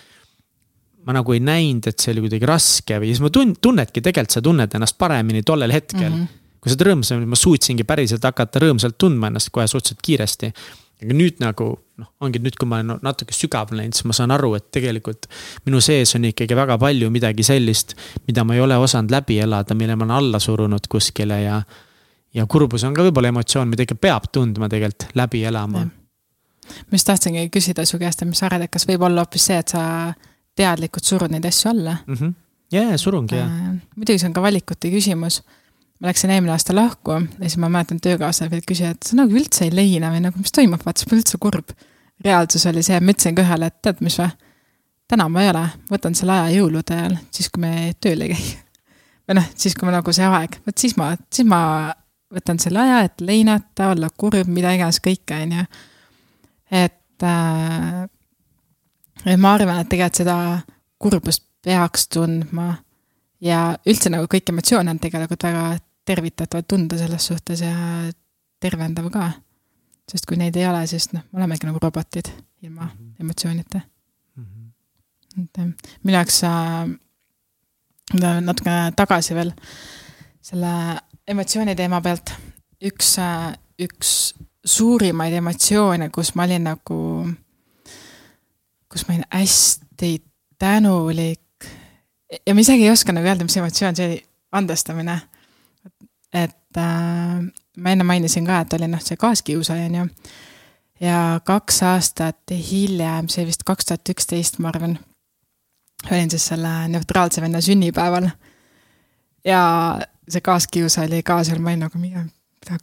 [1.05, 4.33] ma nagu ei näinud, et see oli kuidagi raske või siis ma tun-, tunnedki, tegelikult
[4.33, 6.15] sa tunned ennast paremini tollel hetkel mm.
[6.23, 6.57] -hmm.
[6.57, 10.51] kui sa oled rõõmsam, ma suutsingi päriselt hakata rõõmsalt tundma ennast kohe suhteliselt kiiresti.
[11.03, 11.67] aga nüüd nagu
[12.01, 15.27] noh, ongi nüüd, kui ma olen natuke sügavale läinud, siis ma saan aru, et tegelikult
[15.67, 17.93] minu sees on ikkagi väga palju midagi sellist,
[18.27, 21.61] mida ma ei ole osanud läbi elada, mille ma olen alla surunud kuskile ja
[22.35, 25.85] ja kurbus on ka võib-olla emotsioon, mida ikka peab tundma tegelikult läbi elama
[26.65, 29.49] ma just tahtsingi küsida su käest, et mis sa arvad, et kas võib olla hoopis
[29.49, 29.83] see, et sa
[30.57, 32.15] teadlikult surud neid asju alla mm?
[32.15, 32.33] -hmm.
[32.75, 33.75] jaa, surungi jah äh,.
[33.95, 35.41] muidugi see on ka valikute küsimus.
[35.99, 39.31] ma läksin eelmine aasta lahku ja siis ma mäletan, töökaaslased võid küsida, et sa nagu
[39.31, 41.71] üldse ei leina või nagu, mis toimub, vaata, sa pole üldse kurb.
[42.25, 44.29] reaalsus oli see, ma ütlesin ka ühele, et tead, mis või,
[45.07, 48.43] täna ma ei ole, võtan selle aja jõulude ajal, siis kui me tööl ei käi.
[49.27, 51.61] või noh, siis kui ma nagu see aeg, vot siis ma, siis ma
[52.33, 55.65] võtan selle aja, et leinata, olla kurb, mida iganes kõike, on ju
[56.71, 58.07] et äh,,
[59.25, 60.37] et ma arvan, et tegelikult seda
[61.01, 62.75] kurbust peaks tundma
[63.41, 65.63] ja üldse nagu kõik emotsioone on tegelikult väga
[66.05, 67.73] tervitatavad tunda selles suhtes ja
[68.61, 69.31] tervendav ka.
[70.11, 72.29] sest kui neid ei ole, siis noh, me olemegi nagu robotid
[72.61, 73.21] ilma mm -hmm.
[73.21, 73.79] emotsioonita
[74.35, 74.45] mm.
[74.45, 75.43] -hmm.
[75.43, 75.57] et
[76.03, 76.89] minu jaoks äh,
[78.41, 79.51] natukene tagasi veel
[80.41, 82.31] selle emotsiooni teema pealt,
[82.85, 83.15] üks,
[83.81, 84.11] üks
[84.65, 86.99] suurimaid emotsioone, kus ma olin nagu,
[88.91, 90.11] kus ma olin hästi
[90.59, 91.41] tänulik.
[92.47, 95.19] ja ma isegi ei oska nagu öelda, mis emotsioon see oli, andestamine.
[96.33, 97.41] et äh,
[97.77, 100.07] ma enne mainisin ka, et oli noh, see kaaskiusaja on ju.
[101.07, 104.97] ja kaks aastat hiljem, see vist kaks tuhat üksteist, ma arvan,
[106.11, 108.29] olin siis selle neutraalse venna sünnipäeval.
[109.45, 109.63] ja
[110.29, 112.25] see kaaskiusaja oli ka seal, ma olin nagu, mida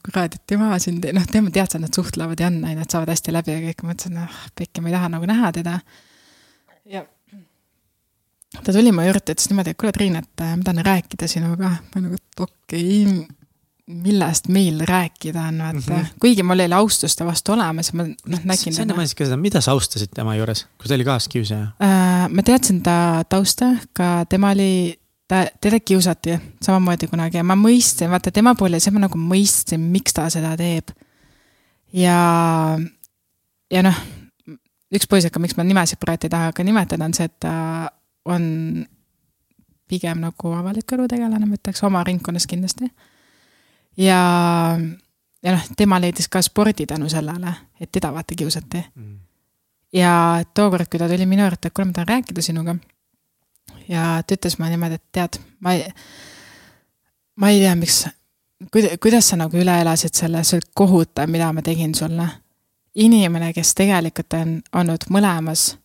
[0.07, 3.57] kuradit tema siin noh, tema teadis, et nad suhtlevad ja on, et saavad hästi läbi
[3.57, 5.79] ja kõik, ma mõtlesin, noh, pekki, ma ei taha nagu näha teda.
[6.93, 7.05] ja
[8.61, 11.77] ta tuli mu juurde, ütles niimoodi, et kuule, Triin, et äh, ma tahan rääkida sinuga.
[11.95, 13.39] ma nagu, et okei okay,,
[13.93, 15.97] millest meil rääkida on, vaata mm.
[15.97, 16.19] -hmm.
[16.21, 18.75] kuigi mul oli austus ta vastu olemas, ma noh, nägin.
[18.75, 22.29] sa enne mainisid ka seda, mida sa austasid tema juures, kui ta oli kaaskiusaja äh,?
[22.29, 25.02] ma teadsin ta tausta, ka tema oli
[25.33, 29.19] ta, teda kiusati samamoodi kunagi ja ma mõistsin, vaata tema puhul oli see, ma nagu
[29.19, 30.93] mõistsin, miks ta seda teeb.
[31.97, 32.17] ja,
[33.73, 34.01] ja noh,
[34.93, 37.55] üks põhjus, aga miks ma nimesid praegu ei taha ka nimetada, on see, et ta
[38.29, 38.45] on
[39.89, 42.93] pigem nagu avaliku elu tegelane, ma ütleks, oma ringkonnas kindlasti.
[43.97, 44.21] ja,
[45.43, 49.19] ja noh, tema leidis ka spordi tänu sellele, et teda vaata kiusati mm.
[49.97, 50.15] ja
[50.55, 52.77] tookord, kui ta tuli minu juurde, et kuule, ma tahan rääkida sinuga
[53.89, 55.87] ja ta ütles mulle niimoodi, et tead, ma ei,
[57.37, 58.05] ma ei tea, miks,
[59.03, 62.29] kuidas sa nagu üle elasid selle, see oli kohutav, mida ma tegin sulle.
[62.95, 65.77] inimene, kes tegelikult on olnud mõlemas,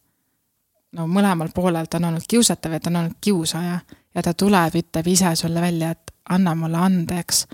[0.91, 3.79] no mõlemal poolel, ta on olnud kiusatav ja ta on olnud kiusaja
[4.15, 7.47] ja ta tuleb, ütleb ise sulle välja, et anna mulle andeks.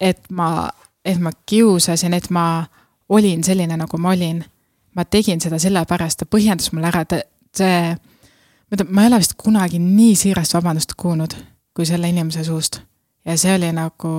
[0.00, 0.70] et ma,
[1.04, 2.64] et ma kiusasin, et ma
[3.08, 4.44] olin selline, nagu ma olin.
[4.94, 7.96] ma tegin seda sellepärast, ta põhjendas mulle ära, et see
[8.88, 11.34] ma ei ole vist kunagi nii siirast vabandust kuulnud
[11.74, 12.80] kui selle inimese suust.
[13.24, 14.12] ja see oli nagu,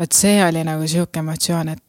[0.00, 1.84] vot see oli nagu sihuke emotsioon, et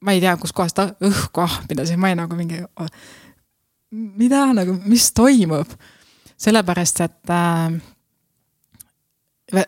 [0.00, 2.60] ma ei tea, kuskohast õhku ahmidasin, ma olin nagu mingi,
[3.90, 5.72] mida nagu, mis toimub.
[6.40, 7.80] sellepärast, et äh,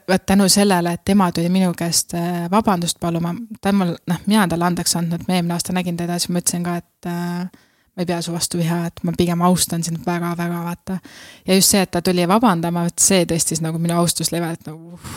[0.09, 4.40] vot tänu sellele, et tema tuli minu käest äh, vabandust paluma, ta mul, noh, mina
[4.40, 7.51] olen talle andeks andnud, ma eelmine aasta nägin teda, siis ma ütlesin ka, et äh,
[7.97, 10.98] ma ei pea su vastu viha, et ma pigem austan sind väga-väga, vaata.
[11.47, 15.16] ja just see, et ta tuli vabandama, vot see tõstis nagu minu austuslevelit nagu uh,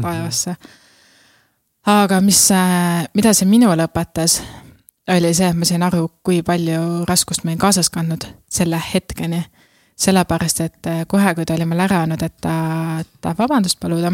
[0.00, 0.56] taevasse mm.
[0.56, 2.00] -hmm.
[2.00, 4.42] aga mis, äh, mida see minule õpetas,
[5.08, 9.44] oli see, et ma sain aru, kui palju raskust ma olin kaasas kandnud selle hetkeni.
[9.96, 12.54] sellepärast, et äh, kohe, kui ta oli mul ära öelnud, et ta
[13.20, 14.12] tahab vabandust paluda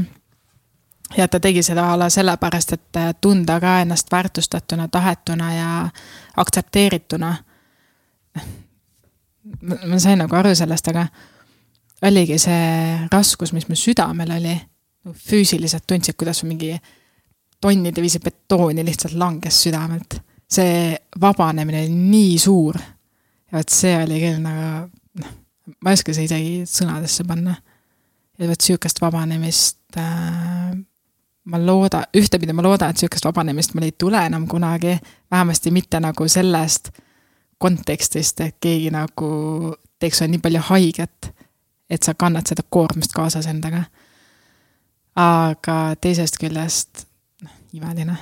[1.17, 5.89] ja ta tegi seda a la sellepärast, et äh, tunda ka ennast väärtustatuna, tahetuna ja
[6.37, 7.37] aktsepteerituna
[9.63, 11.07] ma sain nagu aru sellest, aga
[12.07, 14.57] oligi see raskus, mis mu südamel oli,
[15.27, 16.75] füüsiliselt tundsid, kuidas mingi
[17.61, 20.21] tonnide viisi betooni lihtsalt langes südamelt.
[20.51, 22.77] see vabanemine oli nii suur.
[23.53, 24.89] ja vot see oli küll nagu,
[25.21, 25.35] noh,
[25.81, 27.55] ma ei oska seda isegi sõnadesse panna.
[28.39, 30.73] ja vot sihukest vabanemist äh,
[31.45, 34.99] ma loodan, ühtepidi ma loodan, et sihukest vabanemist mul ei tule enam kunagi,
[35.31, 36.91] vähemasti mitte nagu sellest
[37.61, 39.31] kontekstist, et keegi nagu
[40.01, 41.31] teeks sulle nii palju haiget,
[41.91, 43.85] et sa kannad seda koormust kaasas endaga.
[45.21, 47.05] aga teisest küljest,
[47.43, 48.17] noh, imeline.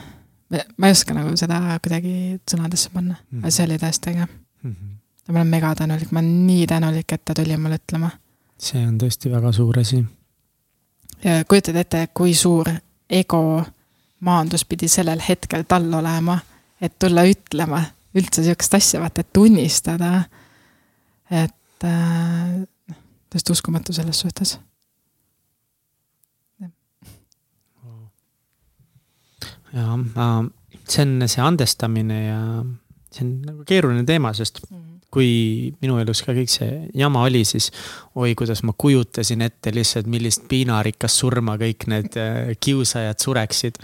[0.50, 3.42] ma ei oska nagu seda kuidagi sõnadesse panna mm, -hmm.
[3.44, 4.70] aga see oli tõesti äge mm.
[4.70, 4.94] -hmm.
[5.26, 8.10] ja ma olen mega tänulik, ma olen nii tänulik, et ta tuli mulle ütlema.
[8.58, 10.04] see on tõesti väga suur asi.
[11.24, 12.70] ja kujutad ette, kui suur
[13.10, 13.64] ego
[14.20, 16.38] maandus pidi sellel hetkel tal olema,
[16.80, 17.82] et tulla ütlema
[18.16, 20.24] üldse sihukest asja, vaata, et tunnistada.
[21.30, 22.64] et äh,
[23.28, 24.58] täiesti uskumatu selles suhtes.
[29.72, 29.98] ja
[30.88, 32.38] see on see andestamine ja
[33.12, 34.94] see on nagu keeruline teema, sest mm -hmm.
[35.10, 37.70] kui minu elus ka kõik see jama oli, siis
[38.14, 43.76] oi, kuidas ma kujutasin ette lihtsalt, millist piinarikast surma kõik need äh, kiusajad sureksid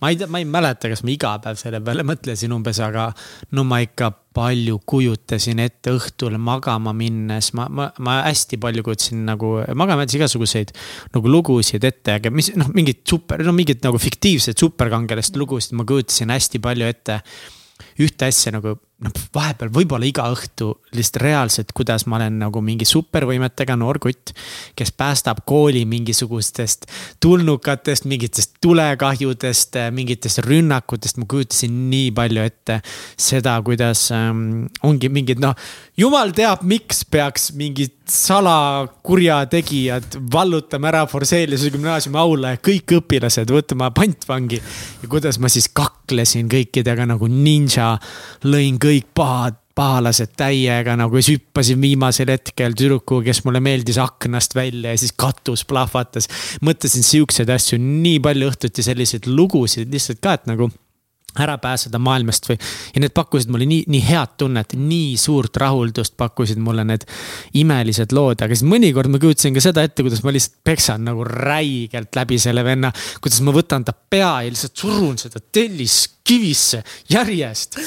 [0.00, 3.08] ma ei tea, ma ei mäleta, kas ma iga päev selle peale mõtlesin umbes, aga
[3.56, 9.24] no ma ikka palju kujutasin ette õhtul magama minnes, ma, ma, ma hästi palju kujutasin
[9.26, 10.74] nagu magama jättes igasuguseid
[11.16, 15.86] nagu lugusid ette, aga mis noh, mingid super, no mingid nagu fiktiivsed superkangelaste lugusid ma
[15.88, 17.22] kujutasin hästi palju ette.
[18.02, 22.86] Ühte asja nagu noh, vahepeal võib-olla iga õhtu lihtsalt reaalselt, kuidas ma olen nagu mingi
[22.88, 24.32] supervõimetega noor kutt,
[24.78, 26.88] kes päästab kooli mingisugustest
[27.22, 32.80] tulnukatest, mingitest tulekahjudest, mingitest rünnakutest, ma kujutasin nii palju ette
[33.14, 35.54] seda, kuidas ähm, ongi mingid noh,
[35.98, 43.90] jumal teab, miks peaks mingid salakurjategijad vallutama ära Forseliuse gümnaasiumi aula ja kõik õpilased võtma
[43.94, 44.58] pantvangi.
[45.02, 47.98] ja kuidas ma siis kaklesin kõikidega nagu ninja,
[48.48, 54.00] lõin kõik kõik pahad, pahalased täiega nagu siis hüppasin viimasel hetkel tüdruku, kes mulle meeldis
[54.02, 56.28] aknast välja ja siis katus plahvatas.
[56.66, 60.70] mõtlesin siukseid asju nii palju õhtuti, selliseid lugusid lihtsalt ka, et nagu
[61.38, 62.56] ära pääseda maailmast või.
[62.94, 67.06] ja need pakkusid mulle nii, nii head tunnet, nii suurt rahuldust pakkusid mulle need
[67.60, 71.26] imelised lood, aga siis mõnikord ma kujutasin ka seda ette, kuidas ma lihtsalt peksan nagu
[71.28, 72.90] räigelt läbi selle venna.
[73.20, 76.82] kuidas ma võtan ta pea ja lihtsalt surun seda telliskivisse
[77.14, 77.78] järjest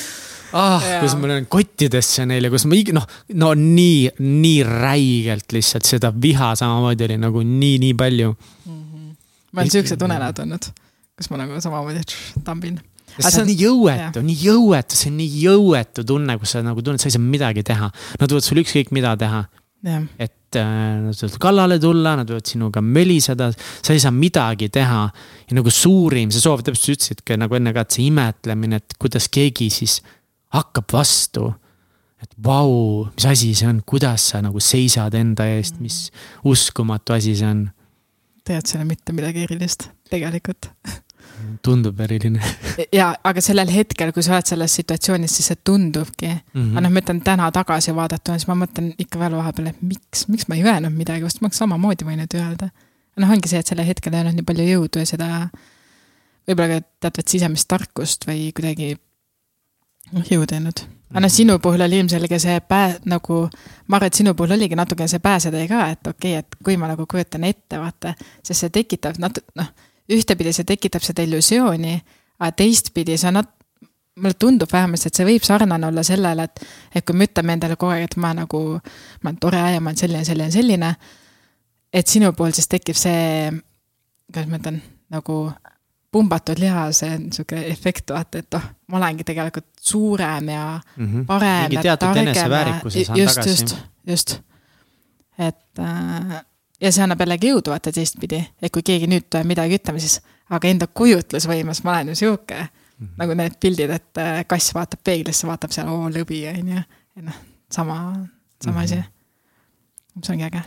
[0.57, 3.07] ah, kus ma löön kottidesse neile, kus ma noh,
[3.41, 8.77] no nii, nii räigelt lihtsalt seda viha samamoodi oli nagu nii, nii palju mm.
[8.77, 9.15] -hmm.
[9.51, 10.69] ma olen siuksed unenäod olnud,
[11.17, 12.03] kus ma nagu samamoodi
[12.43, 12.79] tambin.
[13.19, 17.01] see on nii jõuetu, nii jõuetu, see on nii jõuetu tunne, kus sa nagu tunned,
[17.01, 17.89] sa ei saa midagi teha.
[18.19, 19.43] Nad võivad sul ükskõik mida teha.
[20.19, 25.03] et äh, nad võivad kallale tulla, nad võivad sinuga möliseda, sa ei saa midagi teha.
[25.49, 28.79] ja nagu suurim, see soov, täpselt sa ütlesid ka nagu enne ka, et see imetlemine,
[28.79, 29.99] et kuidas keegi siis
[30.55, 31.53] hakkab vastu.
[32.21, 36.11] et vau, mis asi see on, kuidas sa nagu seisad enda eest, mis
[36.45, 37.63] uskumatu asi see on.
[38.45, 40.69] tead, see ei ole mitte midagi erilist, tegelikult
[41.65, 42.41] tundub eriline
[42.93, 46.53] ja, aga sellel hetkel, kui sa oled selles situatsioonis, siis see tundubki mm.
[46.53, 46.71] -hmm.
[46.75, 50.27] aga noh, ma ütlen täna tagasi vaadatuna, siis ma mõtlen ikka veel vahepeal, et miks,
[50.31, 52.69] miks ma ei öelnud midagi, vast ma oleks samamoodi võinud öelda.
[53.21, 55.29] noh, ongi see, et sellel hetkel ei olnud nii palju jõudu ja seda
[56.47, 58.95] võib-olla ka teatavat sisemist tarkust või kuidagi
[60.29, 60.83] jõu teinud.
[61.11, 63.43] aga noh, sinu puhul oli ilmselge see pää-, nagu,
[63.87, 66.77] ma arvan, et sinu puhul oligi natuke see pääsetee ka, et okei okay,, et kui
[66.79, 68.13] ma nagu kujutan ette, vaata,
[68.43, 69.71] sest see tekitab nat-, noh,
[70.11, 71.97] ühtepidi see tekitab seda illusiooni,
[72.39, 73.51] aga teistpidi sa nat-,
[74.15, 76.63] mulle tundub vähemasti, et see võib sarnane olla sellele, et,
[76.95, 78.61] et kui me ütleme endale kogu aeg, et ma nagu,
[79.23, 80.95] ma olen tore ja ma olen selline, selline, selline.
[81.93, 83.51] et sinu puhul siis tekib see,
[84.31, 84.81] kuidas ma ütlen,
[85.11, 85.41] nagu
[86.11, 91.25] pumbatud lihase niisugune efekt, vaata, et oh, ma olengi tegelikult suurem ja mm -hmm.
[91.25, 91.69] parem.
[91.69, 93.49] mingi teatud eneseväärikuse saan just, tagasi.
[93.49, 93.75] just,
[94.07, 94.41] just.
[95.39, 96.43] et äh,
[96.81, 100.67] ja see annab jällegi jõudu, vaata teistpidi, et kui keegi nüüd midagi ütlema, siis aga
[100.67, 102.67] enda kujutlusvõimes ma olen ju sihuke mm
[103.07, 103.13] -hmm.
[103.17, 106.83] nagu need pildid, et äh, kass vaatab peeglisse, vaatab seal, oo lõbi, on ju.
[107.17, 107.39] et noh,
[107.71, 107.95] sama,
[108.63, 108.83] sama mm -hmm.
[108.83, 109.03] asi.
[110.23, 110.61] see ongi äge.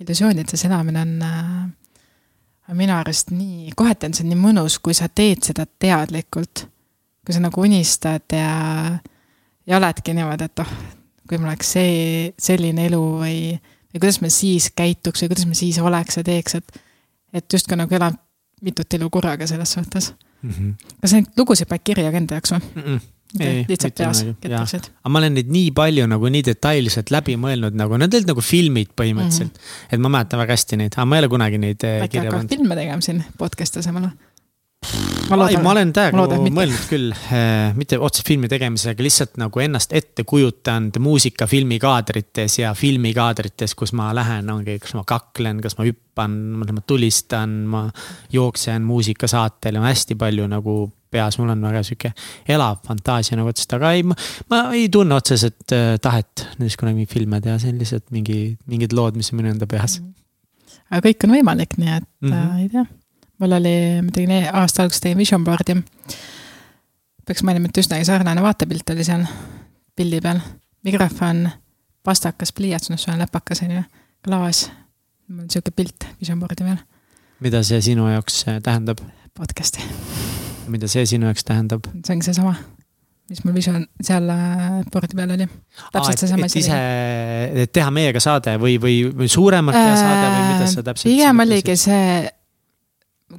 [0.00, 1.68] illusioonides elamine on äh,
[2.72, 6.68] minu arust nii, kohati on see nii mõnus, kui sa teed seda teadlikult.
[7.24, 8.50] Kui sa nagu unistad ja,
[9.66, 10.74] ja oledki niimoodi, et oh,
[11.28, 11.94] kui mul oleks see,
[12.38, 13.38] selline elu või,
[13.92, 16.84] või kuidas ma siis käituks või kuidas ma siis oleks ja teeks, et,
[17.40, 18.20] et justkui nagu elad
[18.64, 20.50] mitut elu korraga selles suhtes mm.
[20.50, 20.94] -hmm.
[21.00, 22.86] kas neid lugusid paned kirja ka enda jaoks või mm?
[22.86, 23.02] -mm
[23.34, 24.84] lihtsalt peas ketaksid.
[25.02, 28.44] aga ma olen neid nii palju nagu nii detailselt läbi mõelnud, nagu need olid nagu
[28.44, 29.64] filmid põhimõtteliselt mm.
[29.64, 29.94] -hmm.
[29.96, 32.54] et ma mäletan väga hästi neid, aga ma ei ole kunagi neid eh, äkki hakkavad
[32.54, 34.23] filme tegema siin podcast'i asemel või?
[35.30, 36.24] Ma, loodan, ma olen täiega
[36.54, 42.72] mõelnud küll äh,, mitte otse filmi tegemisega, lihtsalt nagu ennast ette kujutanud muusikafilmi kaadrites ja
[42.78, 47.86] filmikaadrites, kus ma lähen, ongi, kas ma kaklen, kas ma hüppan, ma tulistan, ma
[48.32, 50.78] jooksen muusikasaatel ja hästi palju nagu
[51.14, 52.10] peas, mul on väga sihuke
[52.50, 54.02] elav fantaasia nagu otsest, aga ei,
[54.50, 58.40] ma ei tunne otseselt äh, tahet näiteks kunagi mingeid filme teha, see on lihtsalt mingi,
[58.70, 60.00] mingid lood, mis on minu enda peas.
[60.90, 62.52] aga kõik on võimalik, nii et mm -hmm.
[62.58, 62.86] äh, ei tea
[63.40, 65.76] mul oli, ma tegin aasta alguses tegin vision board'i.
[67.26, 69.24] peaks mainima, et üsnagi sarnane vaatepilt oli seal
[69.96, 70.40] pildi peal.
[70.84, 71.48] mikrofon,
[72.04, 73.82] pastakas, pliiats, noh, see on läpakas, on ju,
[74.24, 74.68] klaas.
[75.28, 76.78] mul on sihuke pilt vision board'i peal.
[77.40, 79.02] mida see sinu jaoks äh, tähendab?
[79.34, 79.82] podcast'i.
[80.68, 81.90] mida see sinu jaoks tähendab?
[82.04, 82.54] see ongi seesama
[83.30, 85.48] mis mul visioon seal äh, board'i peal oli.
[85.92, 86.60] täpselt seesama asi.
[86.60, 86.78] ise,
[87.64, 91.08] et teha meiega saade või, või, või suuremalt teha saade või mida sa täpselt.
[91.08, 92.08] pigem oligi see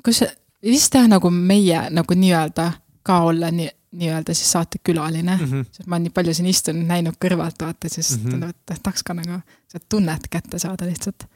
[0.04, 0.24] kus
[0.64, 2.72] vist jah, nagu meie nagu nii-öelda
[3.06, 3.70] ka olla nii,
[4.00, 5.52] nii-öelda siis saatekülaline mm.
[5.52, 5.66] -hmm.
[5.72, 8.32] sest ma nii palju siin istunud, näinud kõrvalt vaata, siis mm -hmm.
[8.32, 9.40] tundub, et tahaks ka nagu
[9.72, 11.28] seda tunnet kätte saada lihtsalt.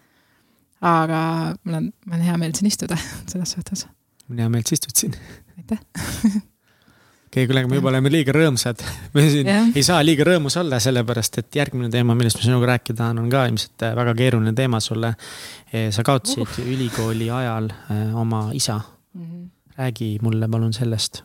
[0.82, 2.98] aga mul on, mul on hea meel siin istuda
[3.32, 3.88] selles suhtes.
[4.28, 5.16] mul on hea meel, et sa istud siin.
[5.58, 5.80] aitäh
[7.30, 8.82] okei okay,, kuule, aga me juba oleme liiga rõõmsad.
[9.16, 9.70] me siin yeah.
[9.78, 13.30] ei saa liiga rõõmus olla, sellepärast et järgmine teema, millest ma sinuga rääkida tahan, on
[13.30, 15.14] ka ilmselt äh, väga keeruline teema sulle.
[15.70, 16.58] Sa kaotasid uh.
[16.74, 19.26] ülikooli ajal äh, oma isa mm.
[19.26, 19.48] -hmm.
[19.78, 21.24] räägi mulle palun sellest.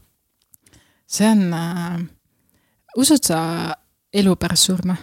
[1.07, 2.01] see on äh,,
[2.97, 3.75] usud sa
[4.13, 4.97] elu pärast surma?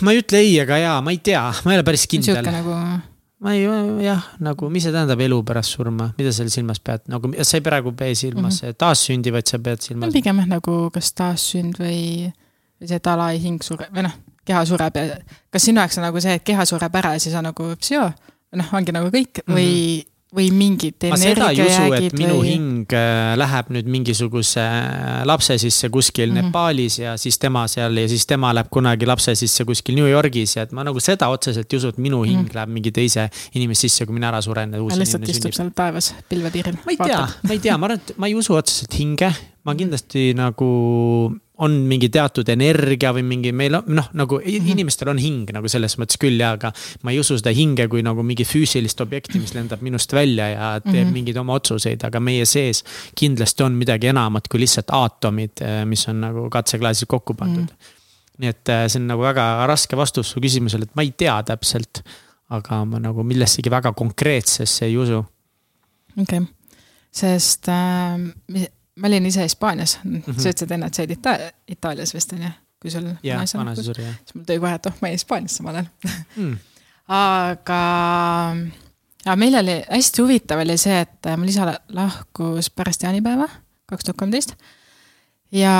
[0.00, 2.34] ma ei ütle ei ega jaa, ma ei tea, ma ei ole päris kindel.
[2.34, 2.74] sihuke nagu
[3.40, 3.66] ma ei,
[4.04, 7.64] jah, nagu, mis see tähendab elu pärast surma, mida sa silmas pead, nagu sa ei
[7.64, 8.78] praegu pea silmas mm -hmm.
[8.80, 10.12] taassündi, vaid sa pead silmas.
[10.12, 12.32] pigem jah, nagu kas taassünd või,
[12.80, 15.18] või see, et ala ei hing sureb või noh, keha sureb ja
[15.50, 18.10] kas sinu jaoks on nagu see, et keha sureb ära ja siis on nagu psüo,
[18.52, 20.15] noh, ongi nagu kõik mm -hmm.
[20.34, 22.18] Või või mingid energiajäägid või?
[22.18, 26.50] minu hing äh, läheb nüüd mingisuguse äh, lapse sisse kuskil mm -hmm.
[26.50, 30.56] Nepaalis ja siis tema seal ja siis tema läheb kunagi lapse sisse kuskil New Yorgis
[30.56, 32.54] ja et ma nagu seda otseselt ei usu, et minu hing mm -hmm.
[32.54, 34.70] läheb mingi teise inimese sisse, kui mina ära suren.
[34.72, 36.74] lihtsalt istub seal taevas pilvetiiril.
[36.84, 39.32] ma ei tea, ma ei tea, ma arvan, et ma ei usu otseselt hinge,
[39.64, 44.70] ma kindlasti nagu on mingi teatud energia või mingi, meil on noh, nagu mm -hmm.
[44.74, 46.72] inimestel on hing nagu selles mõttes küll ja, aga
[47.02, 50.68] ma ei usu seda hinge kui nagu mingi füüsilist objekti, mis lendab minust välja ja
[50.80, 51.12] teeb mm -hmm.
[51.12, 52.84] mingeid oma otsuseid, aga meie sees
[53.14, 57.76] kindlasti on midagi enamat kui lihtsalt aatomid, eh, mis on nagu katseklaasis kokku pandud mm.
[57.76, 58.38] -hmm.
[58.38, 61.42] nii et eh, see on nagu väga raske vastus su küsimusele, et ma ei tea
[61.42, 62.02] täpselt,
[62.50, 65.24] aga ma nagu millessegi väga konkreetsesse ei usu.
[66.20, 66.46] okei okay.,
[67.10, 70.38] sest äh, ma olin ise Hispaanias mm, -hmm.
[70.40, 72.52] sa ütlesid enne, et sa olid Ita-, Itaalias vist on ju,
[72.82, 74.14] kui sul yeah, vanaisa suri jah.
[74.24, 75.90] siis mul tuli kohe, et oh, ma olin Hispaanias samal ajal
[76.36, 76.54] mm.
[77.18, 77.82] aga,
[79.26, 83.48] aga meil oli hästi huvitav oli see, et mul isa lahkus pärast jaanipäeva,
[83.90, 84.56] kaks tuhat kolmteist.
[85.52, 85.74] ja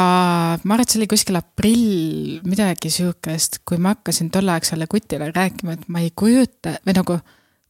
[0.63, 5.79] ma arvan, et see oli kuskil aprill, midagi sihukest, kui ma hakkasin tolleaegsele kutile rääkima,
[5.79, 7.21] et ma ei kujuta või nagu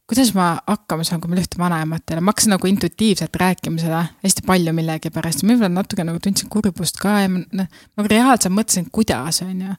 [0.07, 3.81] kuidas ma hakkama saan, kui mul ühte vanaemat ei ole, ma hakkasin nagu intuitiivselt rääkima
[3.81, 7.67] seda hästi palju millegipärast võib-olla natuke nagu tundsin kurbust ka ja noh,
[7.99, 9.75] nagu reaalselt mõtlesin, kuidas, on ju.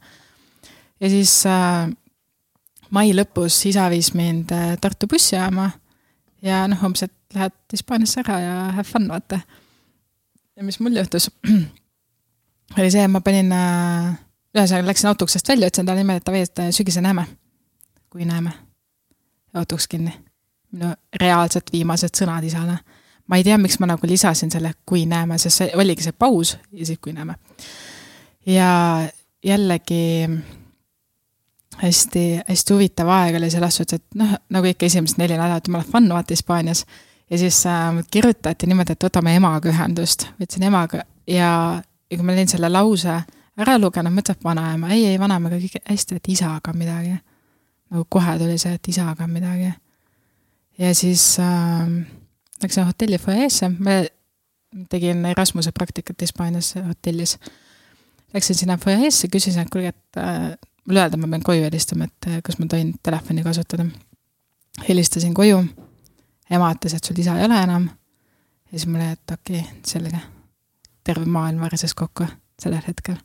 [1.01, 1.89] ja siis äh,
[2.93, 5.71] mai lõpus isa viis mind äh, Tartu bussijaama
[6.45, 9.41] ja noh, umbes, et lähed Hispaaniasse ära ja have fun, vaata.
[10.57, 11.31] ja mis mul juhtus,
[12.79, 14.15] oli see, et ma panin äh,,
[14.53, 17.25] ühesõnaga läksin autouksest välja, ütlesin talle niimoodi, et davai, et sügisel näeme,
[18.13, 18.68] kui näeme
[19.59, 20.15] autoks kinni.
[20.73, 22.79] minu reaalselt viimased sõnad isale.
[23.27, 26.57] ma ei tea, miks ma nagu lisasin selle kui näeme, sest see oligi see paus
[26.73, 27.35] ja siis kui näeme.
[28.47, 29.09] ja
[29.45, 30.29] jällegi
[31.83, 35.85] hästi, hästi huvitav aeg oli selles suhtes, et noh, nagu ikka esimesed neli nädalat jumala
[35.85, 36.87] fun vaata Hispaanias.
[37.31, 42.33] ja siis äh, kirjutati niimoodi, et võtame emaga ühendust, võtsin emaga ja, ja kui ma
[42.33, 43.21] olin selle lause
[43.59, 47.17] ära lugenud, mõtlesin, et vanaema, ei, ei vanaemaga kõik hästi, et isaga midagi.
[47.91, 49.73] Nagu kohe tuli see, et isaga on midagi.
[50.79, 51.89] ja siis äh,
[52.63, 54.03] läksin hotelli fuajeesse, ma
[54.89, 57.39] tegin Erasmuse praktikat Hispaanias hotellis.
[58.35, 60.51] Läksin sinna fuajeesse, küsisin, et kuulge, et äh,
[60.85, 63.87] mulle öelda, ma pean koju helistama, et äh, kas ma tohin telefoni kasutada.
[64.89, 65.63] helistasin koju,
[66.51, 67.89] ema ütles, et sul isa ei ole enam.
[68.73, 70.21] ja siis mulle, et okei okay,, selge.
[71.05, 72.27] terve maailm varises kokku
[72.61, 73.17] sellel hetkel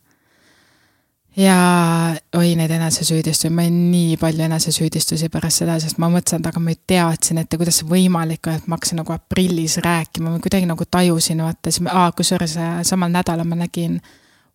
[1.38, 6.50] ja oi, neid enesesüüdistusi, ma olin nii palju enesesüüdistusi pärast seda, sest ma mõtlesin, et
[6.50, 10.34] aga ma ei teadsin ette, kuidas see võimalik on, et ma hakkasin nagu aprillis rääkima,
[10.34, 13.98] ma kuidagi nagu tajusin, vaata, siis kusjuures äh, samal nädalal ma nägin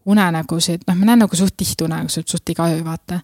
[0.09, 3.21] unenägusid, noh, ma näen nagu suht tihti unenägusid, suht iga öö, vaata.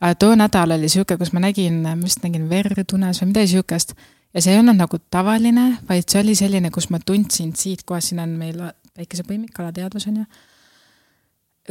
[0.00, 3.54] aga too nädal oli sihuke, kus ma nägin, ma vist nägin verd unes või midagi
[3.54, 3.96] sihukest.
[4.34, 8.12] ja see ei olnud nagu tavaline, vaid see oli selline, kus ma tundsin siit kohast,
[8.12, 8.60] siin on meil
[8.94, 10.24] päikesepõimik, alateadvus on ju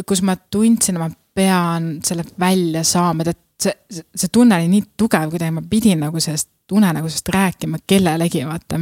[0.07, 1.09] kus ma tundsin, et ma
[1.39, 6.03] pean selle välja saama, et see, see, see tunne oli nii tugev kuidagi, ma pidin
[6.03, 8.79] nagu sellest unenägusest rääkima kellelegi, vaata.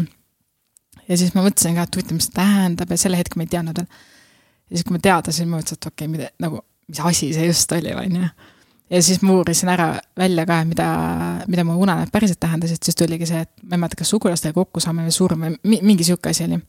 [1.08, 3.54] ja siis ma mõtlesin ka, et huvitav, mis see tähendab ja selle hetke ma ei
[3.54, 3.88] teadnud veel.
[4.70, 6.62] ja siis, kui ma teadasin, ma mõtlesin, et okei okay,, mida nagu,
[6.92, 8.30] mis asi see just oli, on ju.
[8.94, 9.90] ja siis ma uurisin ära
[10.20, 10.88] välja ka, mida,
[11.48, 15.08] mida mu unenäod päriselt tähendasid, siis tuligi see, et ma ei mäleta, kas sugulastega kokkusaamine
[15.10, 16.60] või surm või mingi sihuke asi oli.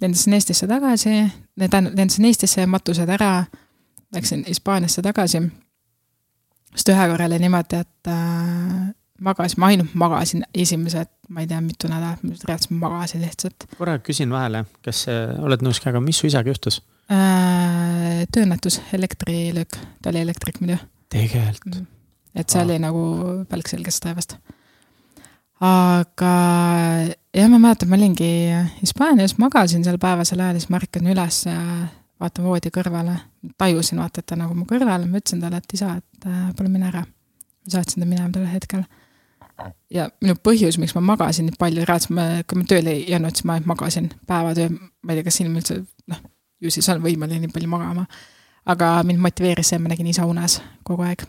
[0.00, 1.20] lendasin Eestisse tagasi,
[1.60, 3.36] lendasin Eestisse, matused ära
[4.14, 5.42] läksin Hispaaniasse tagasi.
[6.74, 11.60] sest ühe korra oli niimoodi, et äh, magasin, ma ainult magasin esimesed, ma ei tea,
[11.64, 13.68] mitu nädalat, ma reaalselt magasin lihtsalt.
[13.78, 16.80] korra küsin vahele, kas äh, oled nõus ka, aga mis su isaga juhtus
[17.12, 18.24] äh,?
[18.34, 20.78] tööõnnetus, elektrilöök, ta oli elektrik muidu.
[21.12, 21.90] tegelikult mm.?
[22.34, 22.66] et see ah.
[22.66, 23.02] oli nagu
[23.50, 24.38] palk selgest taevast.
[25.64, 26.32] aga
[27.34, 28.30] jah, ma mäletan, ma olingi
[28.80, 31.60] Hispaanias, magasin seal päevasel ajal, siis ma ärkan üles ja
[32.24, 33.14] vaatan voodi kõrvale,
[33.60, 36.72] tajusin vaata, et ta nagu mu kõrval, ma ütlesin talle, et isa, et äh, palun
[36.74, 37.04] mine ära.
[37.04, 38.84] ma saatsin ta minema tol hetkel.
[39.90, 43.36] ja minu põhjus, miks ma magasin nii palju, reaalselt ma, kui ma tööle ei jäänud,
[43.36, 46.22] siis ma magasin päevatöö, ma ei tea, kas inimene üldse, noh,
[46.60, 48.06] ju siis on võimeline nii palju magama.
[48.66, 51.26] aga mind motiveeris see, ma nägin isa unes kogu aeg.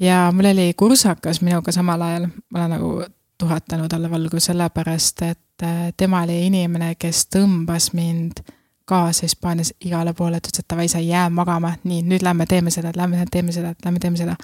[0.00, 2.92] ja mul oli kursakas minuga samal ajal, ma olen nagu
[3.40, 8.44] tuhatanud alla valgu sellepärast, et äh, tema oli inimene, kes tõmbas mind
[8.90, 12.46] kaasa Hispaanias igale poole, et ütles, et davai, sa ei jää magama, nii, nüüd lähme
[12.50, 14.34] teeme seda, lähme teeme seda, lähme teeme seda.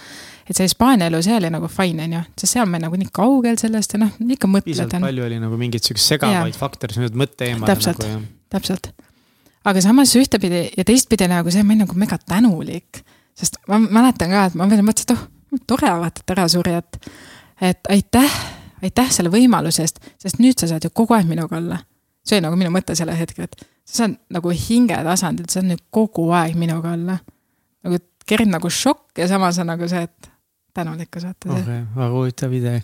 [0.46, 3.10] et see Hispaania elu, see oli nagu fine, on ju, sest seal me nagu nii
[3.14, 4.68] kaugel sellest ja noh, ikka mõtled.
[4.70, 7.72] piisavalt palju oli nagu mingeid siukseid segavaid faktoreid, mis nüüd mõtte eemale.
[7.72, 8.22] täpselt nagu,,
[8.54, 8.90] täpselt.
[9.66, 13.02] aga samas ühtepidi ja teistpidi nagu see, ma olin nagu mega tänulik.
[13.36, 16.78] sest ma mäletan ka, et ma veel mõtlesin, et oh, tore vaata, et ära suri,
[16.78, 17.10] et,
[17.72, 18.38] et aitäh,
[18.86, 21.82] aitäh selle võimaluse eest, sest nüüd sa saad ju kogu aeg minuga olla.
[22.26, 25.72] See oli nagu minu mõte sellel hetkel, et see on nagu hinge tasandil, see on
[25.74, 27.18] nüüd kogu aeg minuga olla.
[27.86, 30.30] nagu kerib nagu šokk ja samas on nagu see, et
[30.74, 31.50] tänulikkus vaata.
[31.50, 32.82] okei okay,, väga huvitav idee.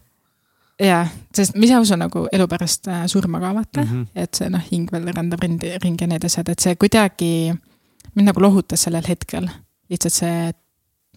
[0.83, 1.03] jaa,
[1.35, 4.07] sest ma ise usun nagu elu pärast äh, surma ka vaata mm, -hmm.
[4.15, 7.53] et see noh, hing veel rändab ringi, ringi ja need asjad, et see kuidagi
[8.15, 9.49] mind nagu lohutas sellel hetkel.
[9.91, 10.53] lihtsalt see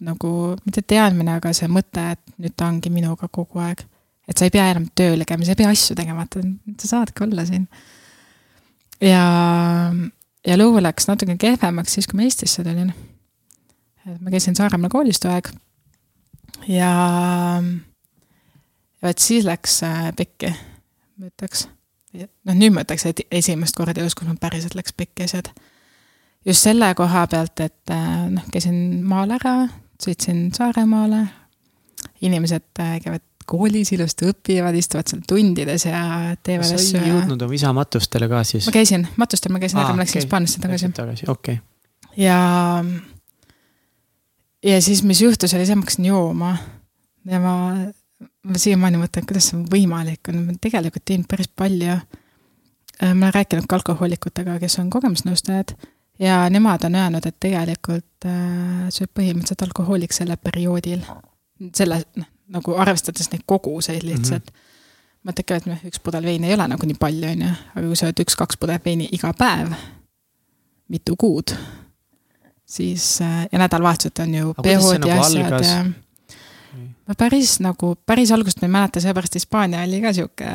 [0.00, 0.30] nagu,
[0.64, 3.84] mitte teadmine, aga see mõte, et nüüd ta ongi minuga kogu aeg.
[4.28, 6.42] et sa ei pea enam tööle käima, sa ei pea asju tegema, vaata,
[6.82, 7.68] sa saadki olla siin
[9.00, 9.92] ja,
[10.46, 12.92] ja lugu läks natuke kehvemaks siis, kui ma Eestisse tulin.
[14.06, 15.50] et ma käisin Saaremaal koolis too aeg.
[16.68, 16.90] ja,
[19.02, 20.52] vot siis läks äh, pekki,
[21.18, 21.66] ma ütleks.
[22.16, 25.50] noh, nüüd ma ütleks, et esimest korda elus, kus mul päriselt läks pekki asjad.
[26.46, 29.58] just selle koha pealt, et äh, noh, käisin maal ära,
[30.02, 31.26] sõitsin Saaremaale.
[32.20, 36.00] inimesed äh, käivad koolis ilusti õpivad, istuvad seal tundides ja
[36.44, 36.92] teevad asju.
[36.92, 38.66] sa ei jõudnud oma isa matustele ka siis?
[38.68, 40.90] ma käisin, matustel ma käisin, aga ma läksin Hispaaniasse tagasi.
[40.96, 42.22] tagasi, okei okay..
[42.24, 42.38] ja,
[44.66, 46.52] ja siis, mis juhtus, oli see, ma hakkasin jooma.
[47.30, 47.56] ja ma,
[48.22, 51.98] ma siiamaani mõtlen, kuidas see võimalik on, ma tegelikult teinud päris palju.
[52.96, 55.74] Äh, ma olen rääkinud ka alkohoolikutega, kes on kogemusnõustajad
[56.18, 61.04] ja nemad on öelnud, et tegelikult äh, sööb põhimõtteliselt alkohoolik sellel perioodil.
[61.76, 64.54] selle, noh, nagu arvestades neid koguseid lihtsalt mm.
[64.54, 65.28] -hmm.
[65.28, 67.86] mõtled ka, et noh, üks pudel veini ei ole nagu nii palju, on ju, aga
[67.86, 69.74] kui sa oled üks-kaks pudelit veini iga päev,
[70.88, 71.54] mitu kuud,
[72.64, 75.84] siis äh, ja nädalavahetused on ju nagu asjad ja
[77.06, 80.52] ma päris nagu, päris algust ma ei mäleta, seepärast Hispaania oli ka sihuke,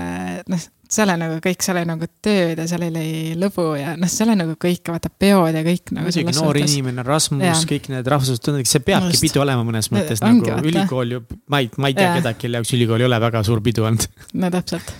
[0.51, 3.05] noh, seal oli nagu kõik, seal oli nagu tööd ja seal oli
[3.39, 6.09] lõbu ja noh, seal oli nagu kõik, vaata peod ja kõik nagu.
[6.09, 6.75] muidugi noor suhtes.
[6.75, 9.27] inimene, Rasmus, kõik need rahvustunded, see peabki Just.
[9.27, 10.67] pidu olema mõnes mõttes no, nagu vaata.
[10.67, 13.63] ülikool ju, ma ei, ma ei tea kedagi, kelle jaoks ülikool ei ole väga suur
[13.63, 14.09] pidu olnud.
[14.43, 14.93] no täpselt.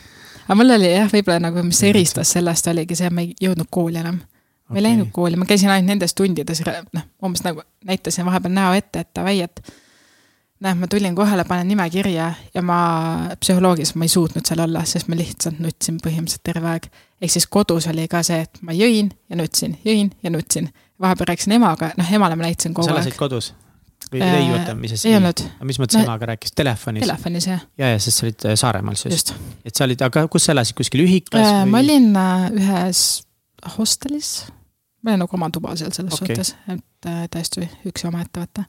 [0.45, 3.67] aga mul oli jah, võib-olla nagu, mis eristas sellest, oligi see, et ma ei jõudnud
[3.69, 4.23] kooli enam.
[4.71, 6.63] ma ei läinud kooli, ma käisin ainult nendes tundides,
[6.95, 9.59] noh, umbes nagu näitasin vahepeal näo ette, et davai, et
[10.61, 12.81] näed, ma tulin kohale, panen nime kirja ja ma
[13.39, 16.87] psühholoogis ma ei suutnud seal olla, sest ma lihtsalt nutsin põhimõtteliselt terve aeg.
[17.21, 20.69] ehk siis kodus oli ka see, et ma jõin ja nutsin, jõin ja nutsin.
[21.01, 22.93] vahepeal rääkisin emaga, noh emale ma näitasin kogu aeg.
[22.93, 23.53] sa elasid kodus?
[24.11, 25.05] või äh, leiutamises?
[25.05, 25.43] ei olnud.
[25.63, 27.05] mis mõttes no, emaga rääkis, telefonis?
[27.05, 27.65] Telefonis jah.
[27.77, 29.33] ja, ja sest sa olid äh, Saaremaal siis?
[29.65, 31.73] et sa olid, aga kus sa elasid, kuskil ühikas äh, või?
[31.73, 33.03] ma olin äh, ühes
[33.77, 34.31] hostelis.
[35.01, 36.35] mul oli nagu oma tuba seal selles okay.
[36.35, 38.67] suhtes, et äh, täiesti üksi omaette vaata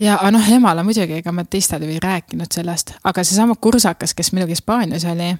[0.00, 4.52] ja noh, emale muidugi, ega ma teistele ei rääkinud sellest, aga seesama kursakas, kes minuga
[4.52, 5.34] Hispaanias oli,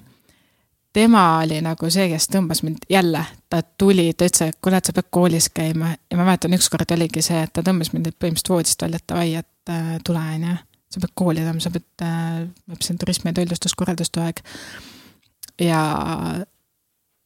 [0.93, 4.87] tema oli nagu see, kes tõmbas mind jälle, ta tuli, ta ütles, et kuule, et
[4.87, 8.53] sa pead koolis käima ja ma mäletan, ükskord oligi see, et ta tõmbas mind põhimõtteliselt
[8.53, 10.57] voodist välja, et davai, et äh, tule, on ju.
[10.95, 14.39] sa pead kooli tulema, sa pead äh,, ma õppisin turismi ja toitlustuskorraldust too aeg.
[15.59, 15.81] ja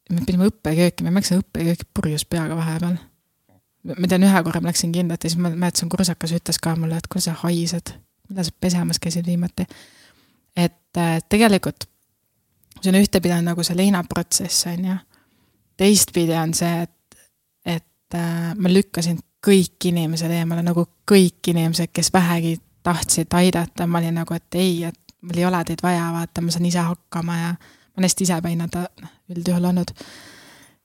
[0.10, 2.98] me pidime õppekööki, ma läksin õppekööki purjus peaga vahepeal
[3.84, 7.00] ma tean, ühe korra ma läksin kindlalt ja siis ma mäletasin, kursakas ütles ka mulle,
[7.00, 7.94] et kuule, sa haised,
[8.30, 9.66] millal sa pesemas käisid viimati.
[10.56, 11.88] et äh, tegelikult
[12.82, 14.96] see on ühtepidi on nagu see leinaprotsess, on ju.
[15.78, 17.20] teistpidi on see, et,
[17.66, 24.02] et äh, ma lükkasin kõik inimesed eemale, nagu kõik inimesed, kes vähegi tahtsid aidata, ma
[24.02, 27.38] olin nagu, et ei, et mul ei ole teid vaja, vaata, ma saan ise hakkama
[27.38, 28.68] ja ma olen hästi isepäine
[29.36, 29.92] üldjuhul olnud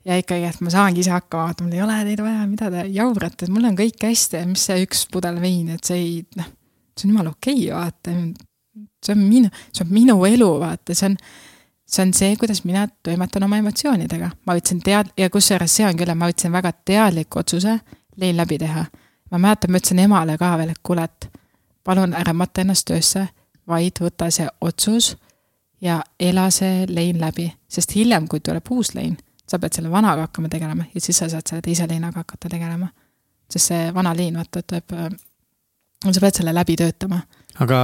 [0.05, 2.85] ja ikkagi, et ma saangi ise hakkama, vaata, mul ei ole teid vaja, mida te
[2.93, 6.51] jaurate, mul on kõik hästi ja mis see üks pudel veini, et see ei, noh,
[6.95, 8.17] see on jumala okei okay,, vaata.
[9.05, 11.17] see on minu, see on minu elu, vaata, see on,
[11.97, 14.31] see on see, kuidas mina toimetan oma emotsioonidega.
[14.47, 17.79] ma võtsin tead- ja kusjuures see on küll, et ma võtsin väga teadliku otsuse
[18.21, 18.85] lein läbi teha.
[19.31, 21.31] ma mäletan, ma ütlesin emale ka veel, et kuule, et
[21.85, 23.29] palun ära mata ennast töösse,
[23.69, 25.17] vaid võta see otsus
[25.81, 29.17] ja ela see lein läbi, sest hiljem, kui tuleb uus lein
[29.49, 32.89] sa pead selle vanaga hakkama tegelema ja siis sa saad selle teise leinaga hakata tegelema.
[33.51, 35.11] sest see vana lein, vaata, tuleb, äh,
[36.11, 37.21] sa pead selle läbi töötama.
[37.65, 37.79] aga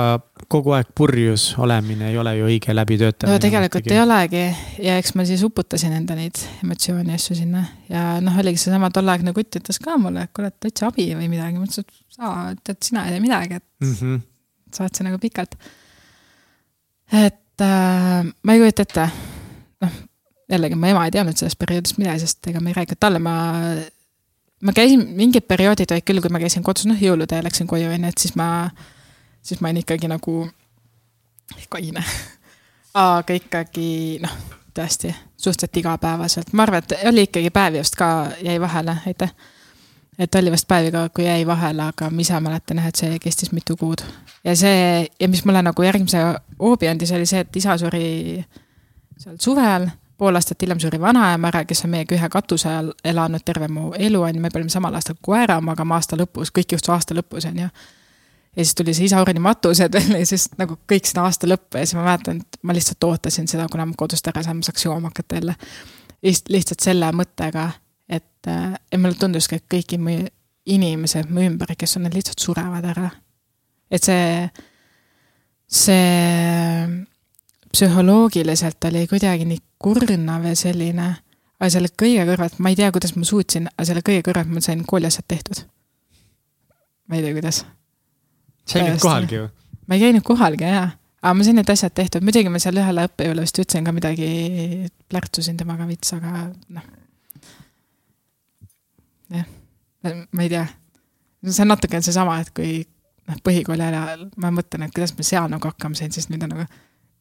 [0.50, 3.36] kogu aeg purjus olemine ei ole ju õige läbitöötamine?
[3.36, 3.94] no tegelikult tegi.
[3.94, 4.44] ei olegi
[4.86, 8.90] ja eks ma siis uputasin enda neid emotsioone ja asju sinna ja noh, oligi seesama
[8.94, 12.16] tolleaegne kutt ütles ka mulle, et kuule, et otsi abi või midagi, ma ütlesin, et
[12.16, 12.34] sa,
[12.64, 14.20] tead, sina ei tee midagi, et mm -hmm.
[14.80, 15.54] saatsin nagu pikalt.
[17.12, 19.10] et äh, ma ei kujuta ette,
[19.84, 20.06] noh
[20.50, 23.34] jällegi mu ema ei teadnud sellest perioodist midagi, sest ega ma ei rääkinud talle, ma,
[24.66, 27.90] ma käisin, mingid perioodid olid küll, kui ma käisin kodus, noh jõulude ajal läksin koju,
[27.90, 28.48] on ju, et siis ma,
[29.42, 30.36] siis ma olin ikkagi nagu
[31.70, 32.04] kaine.
[33.10, 34.34] aga ikkagi noh,
[34.74, 38.10] tõesti suhteliselt igapäevaselt, ma arvan, et oli ikkagi päevi vist ka
[38.42, 39.32] jäi vahele, aitäh.
[40.18, 43.22] et oli vist päevi ka, kui jäi vahele, aga ma ise mäletan jah, et see
[43.22, 44.02] kestis mitu kuud.
[44.44, 46.24] ja see ja mis mulle nagu järgmise
[46.58, 48.44] hoobi andis, oli see, et isa suri
[49.20, 49.88] seal suvel
[50.20, 53.90] pool aastat hiljem suri vanaema ära, kes on meiega ühe katuse all elanud terve mu
[53.96, 57.46] elu, on ju, me panime samal aastal koera magama aasta lõpus, kõik juhtus aasta lõpus,
[57.48, 57.68] on ju.
[57.70, 61.86] ja siis tuli see isa orjani matused ja siis nagu kõik seda aasta lõppu ja
[61.86, 64.84] siis ma mäletan, et ma lihtsalt ootasin seda, kuna ma kodust ära saan, ma saaks
[64.84, 65.56] jooma hakata jälle.
[66.22, 67.70] lihtsalt selle mõttega,
[68.08, 69.96] et, et mulle tunduski, et kõik
[70.66, 73.08] inimesed mu ümber, kes on, need lihtsalt surevad ära.
[73.90, 74.50] et see,
[75.66, 77.08] see
[77.72, 81.08] psühholoogiliselt oli kuidagi nii kurnav ja selline,
[81.60, 84.62] aga selle kõige kõrvalt, ma ei tea, kuidas ma suutsin, aga selle kõige kõrvalt ma
[84.64, 85.62] sain kooliasjad tehtud.
[87.08, 87.64] ma ei tea, kuidas.
[88.66, 89.48] sa ei käinud kohalgi ju?
[89.86, 90.90] ma ei käinud kohalgi, jaa.
[91.22, 94.30] aga ma sain need asjad tehtud, muidugi ma seal ühele õppejõule vist ütlesin ka midagi,
[95.08, 96.92] plärtsusin temaga veits, aga noh.
[99.38, 99.48] jah,
[100.32, 100.66] ma ei tea.
[101.46, 102.80] see on natuke seesama, et kui
[103.30, 106.56] noh, põhikooli ajal ma mõtlen, et kuidas ma seal nagu hakkama sain, siis nüüd on
[106.56, 106.68] nagu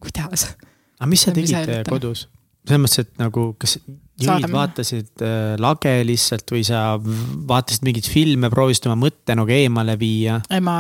[0.04, 0.52] kuidas?
[1.00, 2.28] aga mis sa tegid kodus?
[2.68, 3.78] selles mõttes, et nagu, kas
[4.20, 9.96] jõid, vaatasid äh, lage lihtsalt või sa vaatasid mingeid filme, proovisid oma mõtte nagu eemale
[10.00, 10.40] viia?
[10.52, 10.78] ei, ma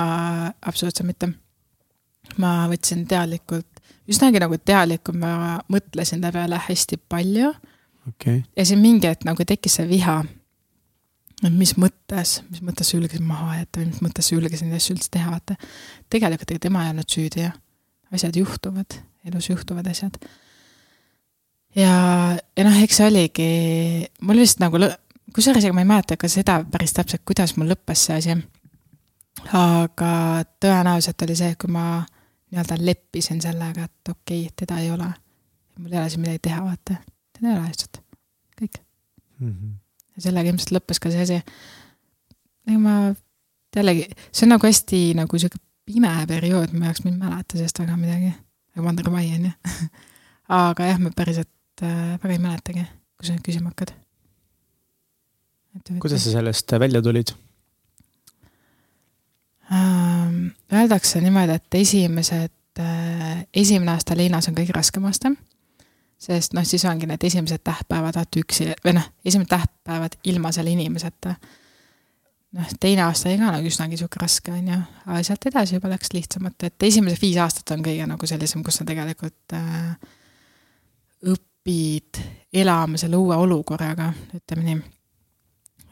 [0.59, 1.31] absoluutselt mitte.
[2.41, 7.53] ma võtsin teadlikult, üsnagi nagu teadlikult ma mõtlesin ta peale hästi palju
[8.09, 8.43] okay..
[8.57, 10.19] ja siis mingi hetk nagu tekkis see viha.
[11.43, 14.81] et mis mõttes, mis mõttes sa julgesid maha jätta või mis mõttes sa julgesid neid
[14.81, 15.55] asju üldse teha, vaata.
[16.11, 17.53] tegelikult ega tema ei olnud süüdi ju.
[18.13, 20.15] asjad juhtuvad elus juhtuvad asjad.
[21.75, 21.93] ja,
[22.57, 23.49] ja noh, eks see oligi,
[24.25, 24.81] mul vist nagu,
[25.35, 28.37] kusjuures ega ma ei mäleta ka seda päris täpselt, kuidas mul lõppes see asi.
[29.55, 30.11] aga
[30.59, 32.03] tõenäoliselt oli see, kui ma
[32.49, 35.09] nii-öelda leppisin sellega, et okei okay,, teda ei ole.
[35.77, 36.99] mul ei ole siin midagi teha, vaata,
[37.37, 38.01] teda ei ole lihtsalt,
[38.59, 38.81] kõik
[39.39, 39.53] mm.
[39.53, 39.73] -hmm.
[40.15, 41.41] ja sellega ilmselt lõppes ka see asi.
[42.67, 42.99] ega ma
[43.75, 47.79] jällegi, see on nagu hästi nagu sihuke pime periood, ma ei ma ei mäleta sellest
[47.79, 48.33] väga midagi.
[48.79, 49.51] Nagu Vander Mai on ju.
[50.55, 52.85] aga jah, ma päriselt äh, väga ei mäletagi,
[53.17, 53.93] kui sa nüüd küsima hakkad.
[55.99, 57.35] kuidas sa sellest välja tulid?
[59.69, 65.35] Ähm, öeldakse niimoodi, et esimesed, äh, esimene aasta Liinas on kõige raskem aasta.
[66.19, 70.73] sest noh, siis ongi need esimesed tähtpäevad olete üksi või noh, esimesed tähtpäevad ilma selle
[70.73, 71.35] inimeseta.
[72.57, 75.91] Noh, teine aasta oli ka nagu üsnagi sihuke raske, on ju, aga sealt edasi juba
[75.93, 80.13] läks lihtsamalt, et esimesed viis aastat on kõige nagu sellisem, kus sa tegelikult äh,
[81.29, 82.21] õpid
[82.61, 84.79] elama selle uue olukorraga, ütleme nii.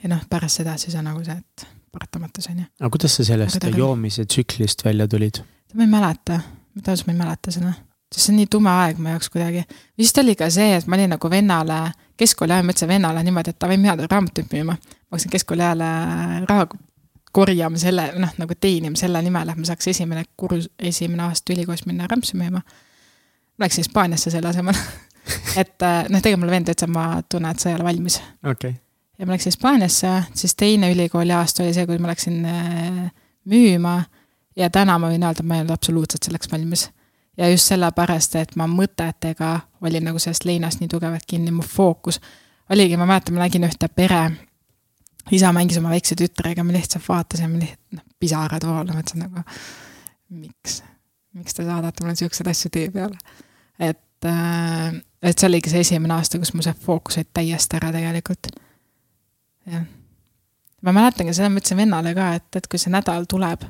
[0.03, 2.69] ja noh, pärast seda siis on nagu see, et paratamatus, on ju.
[2.79, 5.43] aga kuidas sa sellest aga joomise tsüklist välja tulid?
[5.73, 6.39] ma ei mäleta,
[6.79, 7.73] ausalt, ma ei mäleta seda.
[8.13, 9.63] sest see on nii tume aeg mu jaoks kuidagi.
[9.99, 11.81] vist oli ka see, et ma olin nagu vennale,
[12.17, 14.77] keskkooli ajal ma ütlesin vennale niimoodi, et davai, mina tulen raamatuid müüma.
[14.77, 15.83] ma hakkasin keskkooli ajal
[16.49, 16.67] raha
[17.31, 21.85] korjama selle, noh nagu teenima selle nimel, et ma saaks esimene kursus, esimene aasta ülikoolis
[21.85, 22.63] minna rämpsu müüma.
[23.57, 24.75] ma läksin Hispaaniasse selle asemel
[25.61, 28.21] et äh, noh, tegelikult mulle vend ütles, et ma tunnen, et sa ei ole valmis.
[28.43, 28.75] okay
[29.19, 33.11] ja ma läksin Hispaaniasse, siis teine ülikooli aasta oli see, kui ma läksin äh,
[33.49, 34.01] müüma
[34.55, 36.87] ja täna ma võin öelda, et ma ei olnud absoluutselt selleks valmis.
[37.37, 42.19] Ja just sellepärast, et ma mõtetega olin nagu sellest leinast nii tugevalt kinni, mu fookus
[42.69, 44.23] oligi, ma mäletan, ma nägin ühte pere,
[45.31, 49.43] isa mängis oma väikse tütrega, ma lihtsalt vaatasin, ma lihtsalt, noh, pisarad voolu, mõtlesin nagu,
[50.35, 50.81] miks,
[51.37, 53.17] miks te saadate mulle siukseid asju tee peale.
[53.79, 57.91] et, äh, et see oligi see esimene aasta, kus mu see fookus oli täiesti ära
[57.93, 58.49] tegelikult
[59.71, 59.85] jah.
[60.81, 63.67] ma mäletan ka seda, ma ütlesin vennale ka, et, et kui see nädal tuleb,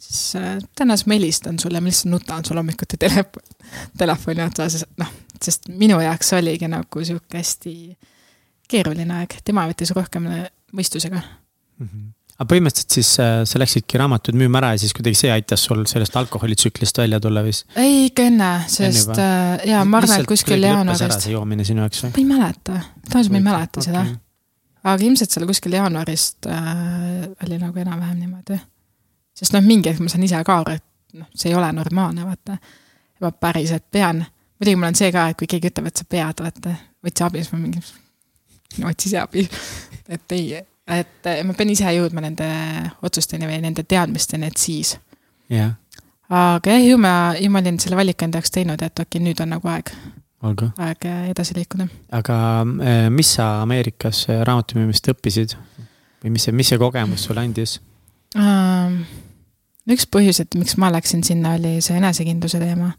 [0.00, 3.44] siis äh, tõenäoliselt ma helistan sulle, ma lihtsalt nutan sul hommikuti telefon,
[4.00, 5.10] telefoni otsas, noh,
[5.40, 7.74] sest minu jaoks oligi nagu sihuke hästi
[8.70, 10.30] keeruline aeg, tema võttis rohkem
[10.76, 11.86] mõistusega mm.
[11.86, 12.08] -hmm
[12.40, 15.82] aga põhimõtteliselt siis äh, sa läksidki raamatuid müüma ära ja siis kuidagi see aitas sul
[15.84, 17.66] sellest alkoholitsüklist välja tulla vist?
[17.76, 19.26] ei, ikka enne, sest enne
[19.60, 21.28] äh, jaa, ma arvan, et kuskil jaanuarist.
[21.28, 22.14] joomine sinu jaoks või?
[22.14, 22.78] ma ei mäleta,
[23.10, 23.88] tõenäoliselt ma ei mäleta okay.
[23.90, 24.06] seda
[24.84, 28.60] aga ilmselt seal kuskil jaanuarist äh, oli nagu enam-vähem niimoodi.
[29.40, 32.26] Sest noh, mingi hetk ma saan ise ka aru, et noh, see ei ole normaalne,
[32.26, 32.58] vaata.
[33.20, 34.22] ma päriselt pean,
[34.60, 37.42] muidugi mul on see ka, et kui keegi ütleb, et sa pead, vaata, otsi abi,
[37.42, 37.82] siis ma mingi,
[38.92, 39.44] otsi ise abi.
[40.14, 40.62] et ei,
[41.00, 42.48] et ma pean ise jõudma nende
[43.06, 44.94] otsusteni või nende teadmisteni, et siis.
[45.52, 45.74] jah.
[46.28, 49.26] aga jah, ju ma, ju ma olin selle valiku enda jaoks teinud, et okei okay,,
[49.28, 49.92] nüüd on nagu aeg
[50.42, 50.70] olgu.
[50.80, 51.86] aeg edasi liikuda.
[52.16, 52.36] aga
[52.84, 55.56] eh, mis sa Ameerikas eh, raamatumüümist õppisid
[56.22, 57.78] või mis see, mis see kogemus sulle andis
[58.36, 59.02] um,?
[59.88, 62.92] Üks põhjus, et miks ma läksin sinna, oli see enesekindluse teema.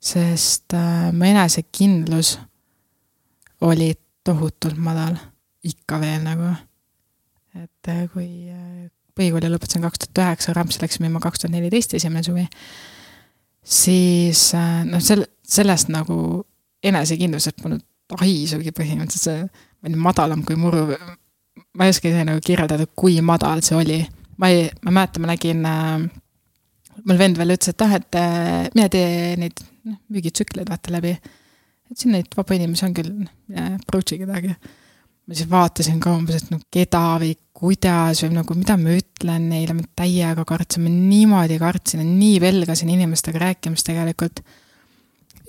[0.00, 2.38] sest uh, mu enesekindlus
[3.68, 3.92] oli
[4.24, 5.18] tohutult madal,
[5.64, 6.54] ikka veel nagu.
[7.54, 11.94] et uh, kui uh, põhikooli lõpetasin kaks tuhat üheksa, Rampsi läks müüma kaks tuhat neliteist
[11.94, 12.46] esimene suvi,
[13.64, 14.50] siis
[14.88, 16.44] noh, sel-, sellest nagu
[16.84, 17.84] enesekindluselt polnud
[18.18, 20.86] haisugi põhimõtteliselt, see, ma olin madalam kui muru.
[21.76, 24.00] ma ei oska ise nagu kirjeldada, kui madal see oli.
[24.40, 26.06] Ma ei, ma mäletan, ma nägin äh,,
[27.04, 31.16] mul vend veel ütles, et ah, et äh, mine tee neid noh, müügitsükleid vaata läbi.
[31.90, 34.54] et siin neid vaba inimesi on küll, mine approach'i kedagi.
[34.54, 39.50] ma siis vaatasin ka umbes, et no keda või kuidas või nagu mida ma ütlen
[39.52, 44.40] neile, ma täiega kartsin, ma niimoodi kartsin ja nii pelgasin inimestega rääkimist tegelikult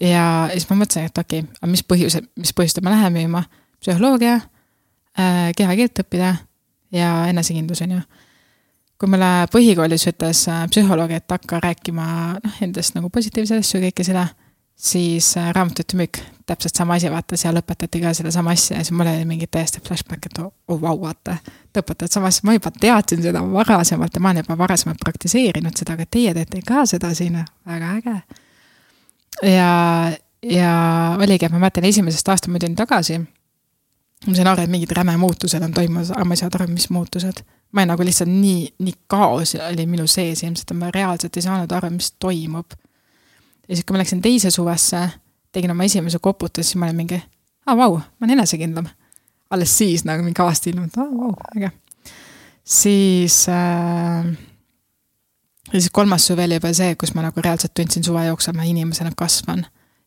[0.01, 3.43] ja siis ma mõtlesin, et okei okay,, aga mis põhjusel, mis põhjustel ma lähen müüma,
[3.81, 6.33] psühholoogia äh,, kehakeelt õppida
[6.95, 8.01] ja enesekindlus, on ju.
[9.01, 12.05] Kui mulle põhikoolis ütles äh, psühholoog, et hakka rääkima
[12.37, 14.27] noh, endast nagu positiivseid asju, kõike seda,
[14.77, 18.93] siis äh, raamatute müük, täpselt sama asi, vaata, seal õpetati ka sedasama asja ja siis
[18.97, 21.39] mul oli mingi täiesti flashback, et oh, oh vau, vaata.
[21.73, 25.81] Te õpetate sama asja, ma juba teadsin seda varasemalt ja ma olen juba varasemalt praktiseerinud
[25.81, 28.15] seda, aga teie teete ka seda siin, väga äge
[29.43, 30.11] ja,
[30.43, 30.73] ja
[31.19, 33.21] oligi, et ma mäletan esimesest aastast ma tulin tagasi.
[34.27, 36.89] Ma sain aru, et mingid räme muutused on toimumas, aga ma ei saanud aru, mis
[36.93, 37.41] muutused.
[37.71, 41.45] ma olin nagu lihtsalt nii, nii kaos oli minu sees ilmselt, et ma reaalselt ei
[41.45, 42.75] saanud aru, mis toimub.
[43.67, 45.01] ja siis, kui ma läksin teise suvesse,
[45.51, 47.21] tegin oma esimese koputuse, siis ma olin mingi,
[47.65, 48.87] aa vau, ma olen enesekindlam.
[49.49, 51.71] alles siis nagu mingi aasta hiljem, et aa vau, äge.
[52.63, 54.31] siis äh,
[55.73, 58.63] ja siis kolmas suvi oli juba see, kus ma nagu reaalselt tundsin suve jooksul, ma
[58.67, 59.65] inimesena kasvan.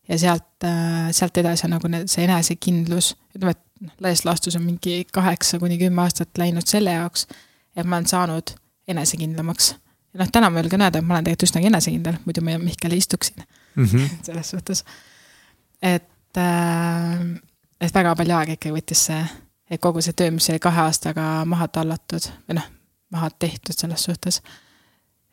[0.08, 4.64] ja sealt, äh, sealt edasi on nagu see enesekindlus, ütleme, et noh, laias laastus on
[4.66, 7.26] mingi kaheksa kuni kümme aastat läinud selle jaoks,
[7.76, 8.54] et ma olen saanud
[8.88, 9.74] enesekindlamaks.
[10.12, 12.92] ja noh, täna ma julgen öelda, et ma olen tegelikult üsnagi enesekindel, muidu ma Mihkel
[12.96, 13.42] ei istuksin
[13.74, 13.84] mm.
[13.84, 14.10] -hmm.
[14.26, 14.84] selles suhtes.
[15.82, 17.26] et äh,,
[17.80, 19.24] et väga palju aega ikkagi võttis see,
[19.70, 22.68] et kogu see töö, mis oli kahe aastaga maha tallatud või noh,
[23.10, 24.42] maha tehtud selles suhtes.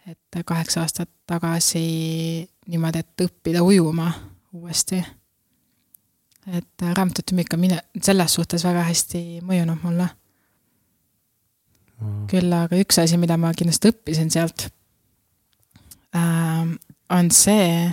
[0.08, 4.12] et kaheksa aastat tagasi niimoodi, et õppida ujuma
[4.54, 5.04] uuesti.
[6.48, 10.10] Et raamatute müük on mine-, selles suhtes väga hästi mõjunud mulle
[12.32, 14.68] küll aga üks asi, mida ma kindlasti õppisin sealt
[16.18, 16.72] äh,,
[17.12, 17.92] on see,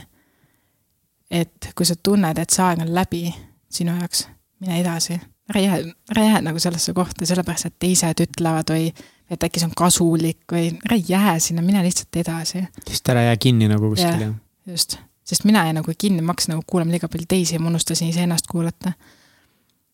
[1.30, 3.26] et kui sa tunned, et see aeg on läbi
[3.72, 4.26] sinu jaoks,
[4.62, 5.18] mine edasi.
[5.48, 5.78] ära jää,
[6.12, 8.90] ära jää nagu sellesse kohta sellepärast, et teised ütlevad või
[9.28, 12.64] et äkki see on kasulik või ära jää sinna, mine lihtsalt edasi.
[12.86, 14.34] lihtsalt ära jää kinni nagu kuskil, jah?
[14.68, 14.98] just,
[15.28, 18.08] sest mina jäin nagu kinni, ma hakkasin nagu kuulama liiga palju teisi ja ma unustasin
[18.08, 18.92] iseennast kuulata.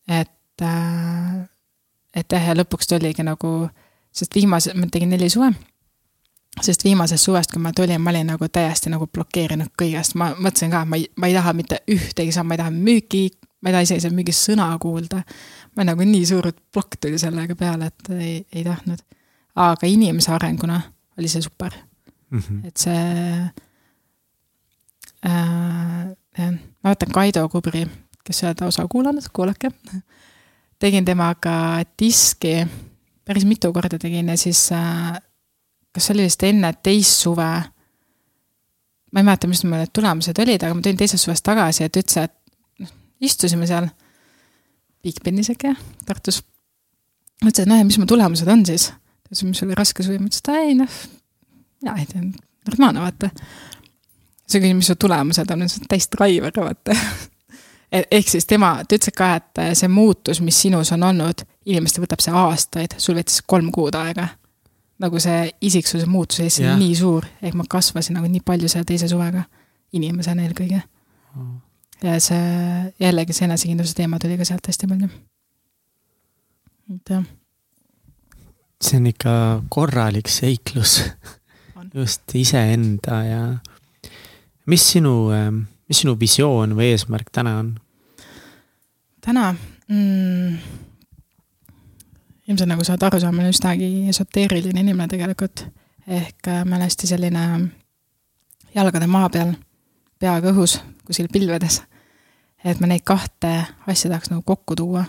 [0.07, 1.49] et äh,,
[2.15, 3.73] et jah, ja lõpuks tuligi nagu äh,
[4.15, 5.51] sest viimase, ma tegin neli suve.
[6.61, 10.71] sest viimasest suvest, kui ma tulin, ma olin nagu täiesti nagu blokeerinud kõigest, ma mõtlesin
[10.71, 13.23] ka, ma ei, ma ei taha mitte ühtegi samm, ma ei taha müüki,
[13.59, 15.19] ma ei taha isegi seal mingit sõna kuulda.
[15.75, 19.03] ma nagu nii suur plokk tuli sellega peale, et ei, ei tahtnud.
[19.65, 20.79] aga inimese arenguna
[21.19, 21.75] oli see super
[22.29, 22.39] mm.
[22.39, 22.67] -hmm.
[22.67, 23.51] et see
[25.25, 27.85] ma võtan Kaido Kubri,
[28.25, 29.71] kes seda osa kuulanud, kuulake.
[30.79, 32.59] tegin temaga diski
[33.25, 35.15] päris mitu korda tegin ja siis äh,
[35.95, 37.49] kas see oli vist enne teist suve,
[39.11, 41.91] ma ei mäleta, mis mul need tulemused olid, aga ma tulin teisest suvest tagasi ja
[41.91, 42.91] ta ütles, et noh,
[43.23, 43.87] istusime seal
[45.05, 45.71] Bigbenis äkki,
[46.05, 46.41] Tartus.
[47.41, 48.89] ma ütlesin, et noh, ja mis mu tulemused on siis?
[48.91, 50.99] ta ütles, mis oli raske suvi, ma ütlesin, et ei noh,
[51.81, 52.27] mina ei tea,
[52.67, 53.31] normaalne vaata.
[54.45, 56.97] Siis küsis, mis su tulemused on, ütlesin, et täis driver vaata
[57.95, 62.03] E-, ehk siis tema, ta ütles ka, et see muutus, mis sinus on olnud, inimestel
[62.05, 64.29] võtab see aastaid, sul võttis kolm kuud aega.
[64.99, 66.77] nagu see isiksuse muutus Eestis yeah.
[66.79, 69.43] nii suur, ehk ma kasvasin nagu nii palju selle teise suvega,
[69.91, 71.55] inimesena eelkõige mm..
[72.07, 75.09] ja see, jällegi see enesekindluse teema tuli ka sealt hästi palju.
[76.95, 77.27] et jah.
[78.87, 79.35] see on ikka
[79.69, 81.01] korralik seiklus
[81.93, 83.43] just iseenda ja
[84.65, 87.75] mis sinu ähm, mis sinu visioon või eesmärk täna on?
[89.21, 89.51] täna
[89.87, 90.57] mm,?
[92.47, 95.67] ilmselt nagu sa oled aru ma olen üsnagi esoteeriline inimene tegelikult.
[96.07, 97.45] ehk äh, ma olen hästi selline
[98.75, 99.53] jalgade maa peal,
[100.19, 101.81] peaga õhus, kuskil pilvedes.
[102.63, 103.53] et ma neid kahte
[103.87, 105.05] asja tahaks nagu kokku tuua.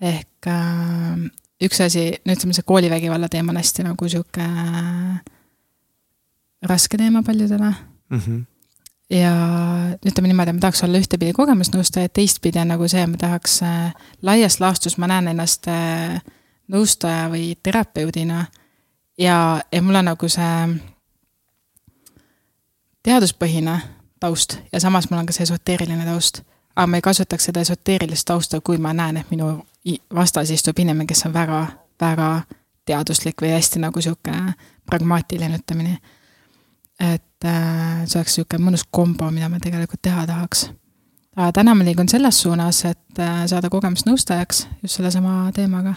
[0.00, 1.26] ehk äh,
[1.60, 4.46] üks asi, no ütleme, see koolivägivalla teema on hästi nagu sihuke
[6.62, 7.74] raske teema paljudele
[8.10, 8.18] mm.
[8.18, 8.49] -hmm
[9.10, 9.32] ja
[10.06, 14.60] ütleme niimoodi, ma tahaks olla ühtepidi kogemusnõustaja, teistpidi on nagu see, ma tahaks äh, laias
[14.60, 16.20] laastus, ma näen ennast äh,
[16.70, 18.46] nõustaja või terapeudina.
[19.18, 20.78] ja, ja mul on nagu see
[23.02, 23.80] teaduspõhine
[24.20, 26.42] taust ja samas mul on ka see esoteeriline taust.
[26.76, 29.66] aga ma ei kasutaks seda esoteerilist tausta, kui ma näen, et minu
[30.14, 31.66] vastas istub inimene, kes on väga,
[32.00, 32.42] väga
[32.86, 34.32] teaduslik või hästi nagu sihuke
[34.86, 35.98] pragmaatiline, ütleme nii
[37.00, 40.70] et äh, see oleks niisugune mõnus kombo, mida ma tegelikult teha tahaks.
[41.36, 45.94] aga täna ma liigun selles suunas, et äh, saada kogemusnõustajaks just sellesama teemaga,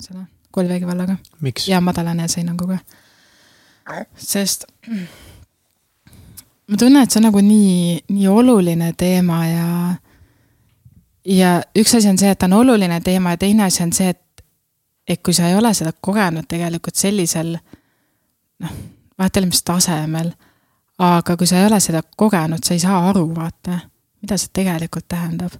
[0.00, 1.16] selle koolivägivallaga.
[1.66, 2.78] ja madala enesehinnanguga.
[4.16, 4.66] sest
[6.68, 9.94] ma tunnen, et see on nagu nii, nii oluline teema ja
[11.24, 14.08] ja üks asi on see, et ta on oluline teema ja teine asi on see,
[14.08, 14.24] et
[15.08, 17.56] et kui sa ei ole seda kogenud tegelikult sellisel
[18.60, 18.72] noh
[19.18, 20.30] vahet ei ole, mis tasemel.
[20.98, 23.78] Aga kui sa ei ole seda kogenud, sa ei saa aru, vaata,
[24.22, 25.52] mida see tegelikult tähendab.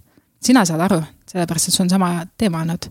[0.43, 2.89] sina saad aru, sellepärast et sul on sama teema olnud.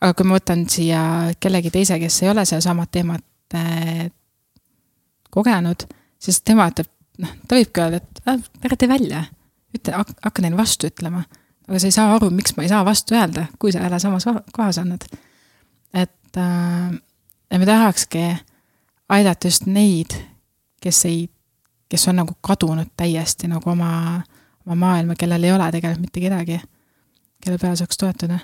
[0.00, 1.00] aga kui ma võtan siia
[1.40, 4.10] kellegi teise, kes ei ole sedasama teemat äh,
[5.30, 5.86] kogenud,
[6.18, 9.24] siis tema ütleb, noh, ta võibki öelda, et äh, ära tee välja.
[9.76, 11.24] ütle, hakka neile vastu ütlema.
[11.68, 14.28] aga sa ei saa aru, miks ma ei saa vastu öelda, kui sa jälle samas
[14.52, 15.08] kohas oled.
[15.94, 16.92] et äh,
[17.58, 18.36] me tahakski
[19.08, 20.12] aidata just neid,
[20.82, 21.28] kes ei,
[21.88, 24.22] kes on nagu kadunud täiesti nagu oma,
[24.66, 26.58] oma maailma, kellel ei ole tegelikult mitte kedagi,
[27.42, 28.38] kelle peale saaks toetuda.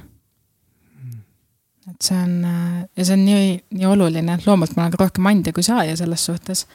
[1.91, 2.35] et see on,
[2.97, 6.27] ja see on nii, nii oluline, loomult ma olen ka rohkem andja kui saaja selles
[6.31, 6.67] suhtes.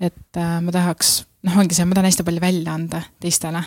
[0.00, 3.64] et äh, ma tahaks, noh, ongi see, ma tahan hästi palju välja anda teistele.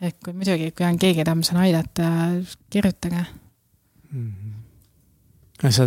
[0.00, 2.12] et kui muidugi, kui on keegi, keda ma saan aidata,
[2.70, 3.24] kirjutage
[4.12, 4.30] mm.
[4.30, 4.55] -hmm
[5.56, 5.86] sa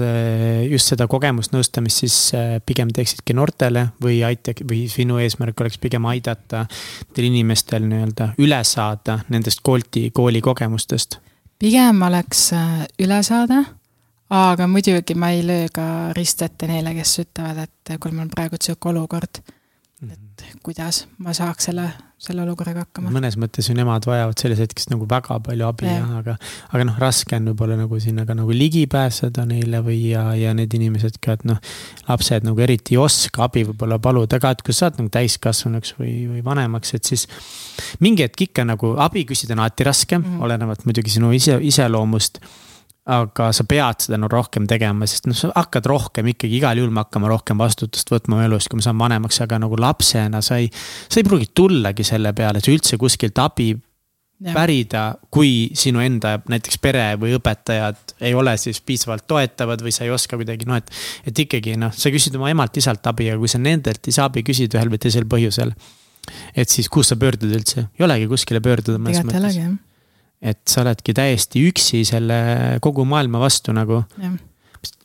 [0.66, 6.08] just seda kogemusnõustamist siis äh, pigem teeksidki noortele või aita- või sinu eesmärk oleks pigem
[6.10, 6.66] aidata
[7.14, 11.20] teil inimestel nii-öelda üle saada nendest kooli, kooli kogemustest?
[11.60, 13.62] pigem oleks äh, üle saada,
[14.30, 15.86] aga muidugi ma ei löö ka
[16.18, 19.42] risti ette neile, kes ütlevad, et kuule, mul on praegu sihuke olukord,
[20.08, 21.90] et kuidas ma saaks selle
[22.20, 23.12] selle olukorraga hakkama.
[23.16, 26.36] mõnes mõttes ju nemad vajavad selles hetkes nagu väga palju abi ja, aga,
[26.76, 30.52] aga noh, raske on võib-olla nagu sinna ka nagu ligi pääseda neile või ja, ja
[30.56, 31.62] need inimesed ka, et noh.
[32.10, 35.96] lapsed nagu eriti ei oska abi võib-olla paluda ka, et kui sa saad nagu täiskasvanuks
[36.00, 37.28] või, või vanemaks, et siis.
[38.04, 40.48] mingi hetk ikka nagu abi küsida on alati raskem mm, -hmm.
[40.48, 42.44] olenevalt muidugi sinu ise, iseloomust
[43.10, 46.94] aga sa pead seda no rohkem tegema, sest noh, sa hakkad rohkem ikkagi igal juhul
[46.94, 50.60] me hakkame rohkem vastutust võtma oma elus, kui me saame vanemaks, aga nagu lapsena sa
[50.62, 50.70] ei.
[51.08, 54.54] sa ei pruugi tullagi selle peale, et sa üldse kuskilt abi ja.
[54.54, 55.04] pärida,
[55.34, 60.14] kui sinu enda näiteks pere või õpetajad ei ole siis piisavalt toetavad või sa ei
[60.14, 60.94] oska kuidagi noh, et.
[61.28, 64.46] et ikkagi noh, sa küsid oma emalt-isalt abi, aga kui sa nendelt ei saa abi
[64.48, 65.74] küsida ühel või teisel põhjusel.
[66.56, 69.80] et siis, kuhu sa pöördud üldse, ei olegi kuskile pöörduda mõnes mõttes
[70.42, 72.40] et sa oledki täiesti üksi selle
[72.82, 74.04] kogu maailma vastu nagu.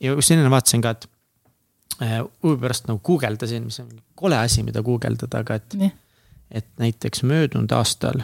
[0.01, 1.09] ja just enne vaatasin ka, et
[2.03, 5.77] äh, huvi pärast nagu guugeldasin, mis on kole asi, mida guugeldada, aga et.
[6.55, 8.21] et näiteks möödunud aastal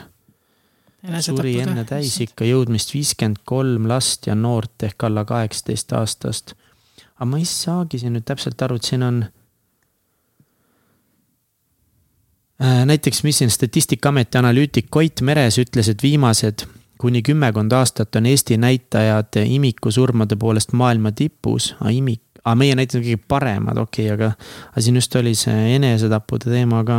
[1.24, 6.54] suri enne täisikka jõudmist viiskümmend kolm last ja noort ehk alla kaheksateist aastast.
[7.16, 9.22] aga ma ei saagi siin nüüd täpselt aru, et siin on
[12.62, 16.68] äh, näiteks, mis siin Statistikaameti analüütik Koit Meres ütles, et viimased
[17.00, 23.00] kuni kümmekond aastat on Eesti näitajad imikusurmade poolest maailma tipus, aga imik, aga meie näitajad
[23.00, 26.98] on kõige paremad, okei okay,, aga, aga siin just oli see enesetappude teema ka.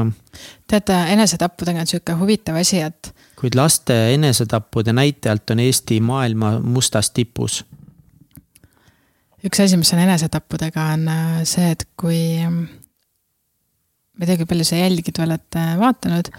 [0.69, 3.11] teate, enesetappudega on sihuke huvitav asi, et.
[3.39, 7.61] kuid laste enesetappude näitajalt on Eesti maailma mustas tipus.
[9.45, 14.65] üks asi, mis on enesetappudega, on äh, see, et kui, ma ei tea, kui palju
[14.65, 16.33] sa jälgid oled äh, vaatanud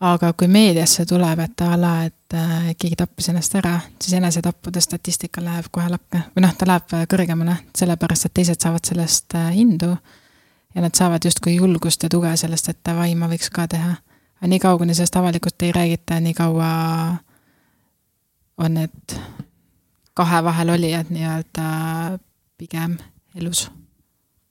[0.00, 4.80] aga kui meediasse tuleb, et a la, et äh, keegi tappis ennast ära, siis enesetappude
[4.84, 9.36] statistika läheb kohe lakke või noh, ta läheb äh, kõrgemale, sellepärast et teised saavad sellest
[9.38, 9.94] äh, hindu.
[10.74, 13.94] ja nad saavad justkui julgust ja tuge sellest, et davai, ma võiks ka teha.
[14.40, 16.70] aga niikaua, kuni sellest avalikult ei räägita, nii kaua
[18.58, 19.16] on need
[20.16, 22.18] kahe vahel olijad nii-öelda
[22.58, 22.98] pigem
[23.34, 23.70] elus.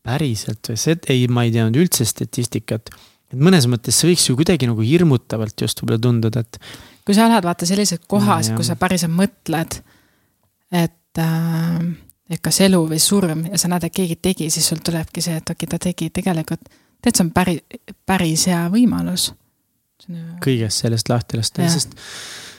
[0.05, 2.89] päriselt või, see, ei, ma ei teadnud üldse statistikat
[3.33, 6.59] et mõnes mõttes see võiks ju kuidagi nagu hirmutavalt just võib-olla tunduda, et.
[7.05, 9.79] kui sa oled vaata sellises kohas, kus sa päriselt mõtled,
[10.71, 11.79] et äh,
[12.29, 15.37] et kas elu või surm ja sa näed, et keegi tegi, siis sul tulebki see,
[15.41, 16.63] et okei ta tegi tegelikult,
[17.03, 17.61] tead, see on päris,
[18.07, 19.29] päris hea võimalus.
[20.43, 21.95] kõigest sellest lahti lasta, sest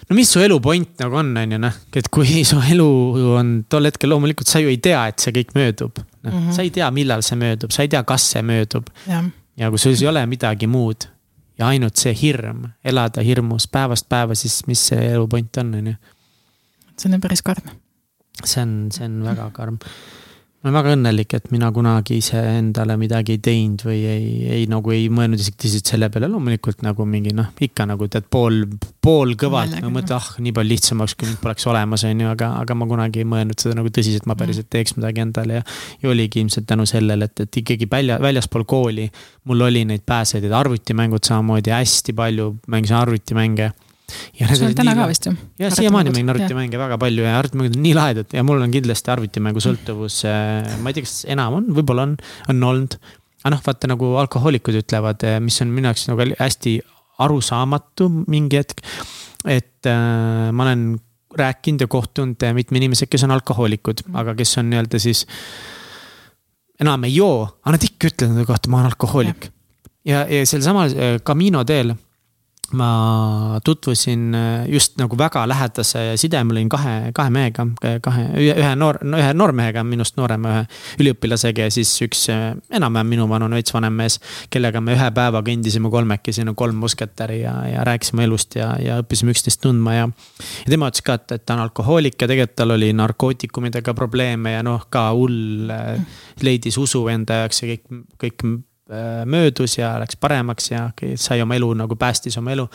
[0.08, 2.90] no mis su elu point nagu on, on ju noh, et kui su elu
[3.38, 5.98] on tol hetkel loomulikult sa ju ei tea, et see kõik möödub.
[6.22, 8.90] noh mm -hmm., sa ei tea, millal see möödub, sa ei tea, kas see möödub
[9.56, 11.08] ja kui sul ei ole midagi muud
[11.58, 15.90] ja ainult see hirm, elada hirmus päevast päeva, siis mis see elu point on, on
[15.92, 15.96] ju.
[16.98, 17.72] see on päris karm.
[18.44, 19.78] see on, see on väga karm
[20.64, 24.90] ma olen väga õnnelik, et mina kunagi iseendale midagi ei teinud või ei, ei nagu
[24.94, 28.64] ei mõelnud isegi tõsiselt selle peale, loomulikult nagu mingi noh, ikka nagu tead pool,
[29.04, 32.50] poolkõvalt nagu mõtled, ah nii palju lihtsam oleks, kui mind poleks olemas, on ju, aga,
[32.64, 34.42] aga ma kunagi ei mõelnud seda nagu tõsiselt, ma mm.
[34.42, 35.64] päriselt teeks midagi endale ja.
[36.02, 39.06] ja oligi ilmselt tänu sellele, et, et ikkagi välja, väljaspool kooli
[39.46, 43.70] mul oli neid pääsejaid, arvutimängud samamoodi hästi palju, mängisin arvutimänge
[44.06, 45.34] sul on täna ka vist ju?
[45.60, 49.12] jah, siiamaani mängin arvutimänge väga palju ja arvutimängud on nii lahedad ja mul on kindlasti
[49.14, 50.76] arvutimängu sõltuvus äh,.
[50.82, 52.18] ma ei tea, kas enam on, võib-olla on,
[52.52, 52.98] on olnud.
[53.42, 56.78] aga noh, vaata nagu alkohoolikud ütlevad, äh, mis on minu jaoks nagu hästi
[57.26, 58.84] arusaamatu mingi hetk.
[59.46, 60.86] et äh, ma olen
[61.36, 65.26] rääkinud ja kohtunud äh, mitme inimesega, kes on alkohoolikud mm., aga kes on nii-öelda siis.
[66.80, 69.50] enam ei joo, aga nad ikka ütlevad enda kohta, ma olen alkohoolik.
[70.04, 71.96] ja, ja sel samal äh, Camino teel
[72.72, 77.66] ma tutvusin äh, just nagu väga lähedase sidemel olin kahe, kahe mehega,
[78.02, 80.64] kahe, ühe noor, ühe noormehega, minust noorema ühe
[81.04, 84.18] üliõpilasega ja siis üks äh, enam-vähem minuvanune veits vanem mees.
[84.50, 88.98] kellega me ühe päeva kõndisime kolmekesi nagu kolm musketäri ja, ja rääkisime elust ja, ja
[89.02, 90.08] õppisime üksteist tundma ja.
[90.64, 94.56] ja tema ütles ka, et, et ta on alkohoolik ja tegelikult tal oli narkootikumidega probleeme
[94.56, 96.00] ja noh, ka hull äh,
[96.42, 98.48] leidis usu enda jaoks ja kõik, kõik
[99.26, 100.88] möödus ja läks paremaks ja
[101.18, 102.68] sai oma elu nagu päästis oma elu.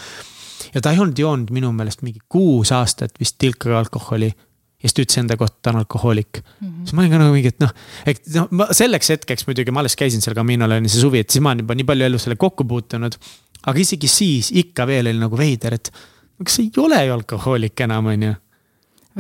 [0.74, 4.28] ja ta ei olnud joonud minu meelest mingi kuus aastat vist tilka alkoholi.
[4.28, 6.68] ja siis ta ütles enda kohta, ta on alkohoolik mm.
[6.68, 6.84] -hmm.
[6.84, 7.72] siis ma olin ka nagu mingi, et noh,
[8.06, 11.30] et noh, ma selleks hetkeks muidugi ma alles käisin seal Caminol oli see suvi, et
[11.30, 13.16] siis ma olen juba nii palju elus sellega kokku puutunud.
[13.66, 15.94] aga isegi siis ikka veel oli nagu veider, et
[16.44, 18.36] kas ei ole ju alkohoolik enam, on ju.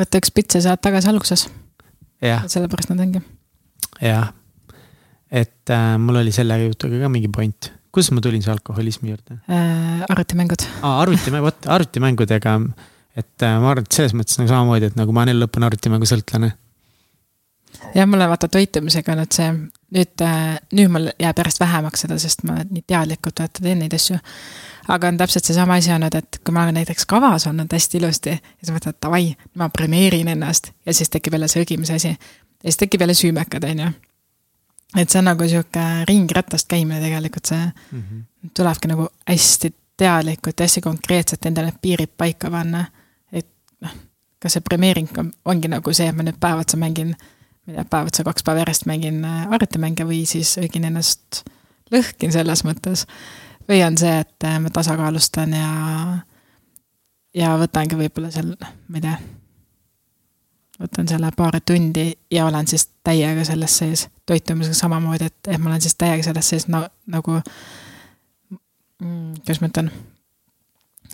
[0.03, 1.47] võta üks pits ja saad tagasi alguses.
[2.19, 3.23] sellepärast nad ongi.
[4.01, 4.33] jah
[5.31, 7.71] et äh, mul oli selle jutuga ka mingi point.
[7.91, 10.03] kuidas ma tulin see alkoholismi juurde äh,?
[10.09, 10.65] arvutimängud.
[10.81, 12.59] aa, arvutimäng, vot arvutimängudega.
[13.15, 15.67] et äh, ma arvan, et selles mõttes nagu samamoodi, et nagu ma olen elu lõpuni
[15.69, 16.51] arvutimängu sõltlane.
[17.95, 19.55] jah, mul on vaata toitumisega nüüd see,
[19.95, 20.25] nüüd,
[20.75, 24.19] nüüd mul jääb järjest vähemaks seda, sest ma nii teadlikult vaata teen neid asju.
[24.91, 28.35] aga on täpselt seesama asi olnud, et kui ma olen näiteks kavas olnud hästi ilusti
[28.35, 29.25] ja siis mõtled, et davai,
[29.55, 32.17] ma premeerin ennast ja siis tekib jälle söögimise asi.
[32.17, 33.91] ja siis tekib jälle süümekad, on ju.
[34.97, 38.23] Et see on nagu sihuke ringratast käimine tegelikult see mm, -hmm.
[38.57, 42.85] tulebki nagu hästi teadlikult ja hästi konkreetselt endale need piirid paika panna.
[43.31, 43.47] et
[43.81, 43.93] noh,
[44.39, 47.75] kas see premeering on, ongi nagu see, et ma nüüd päev otsa mängin ma ei
[47.75, 51.43] tea, päev otsa kaks päeva järjest mängin äh, arvutimänge või siis öögin ennast
[51.91, 53.05] lõhkin selles mõttes.
[53.69, 55.69] või on see, et äh, ma tasakaalustan ja,
[57.37, 58.55] ja võtangi võib-olla seal,
[58.87, 59.17] ma ei tea,
[60.81, 65.71] võtan selle paar tundi ja olen siis täiega selles sees, toitumisega samamoodi, et, et ma
[65.71, 67.41] olen siis täiega selles sees na, nagu,
[69.01, 69.91] mm, kuidas ma ütlen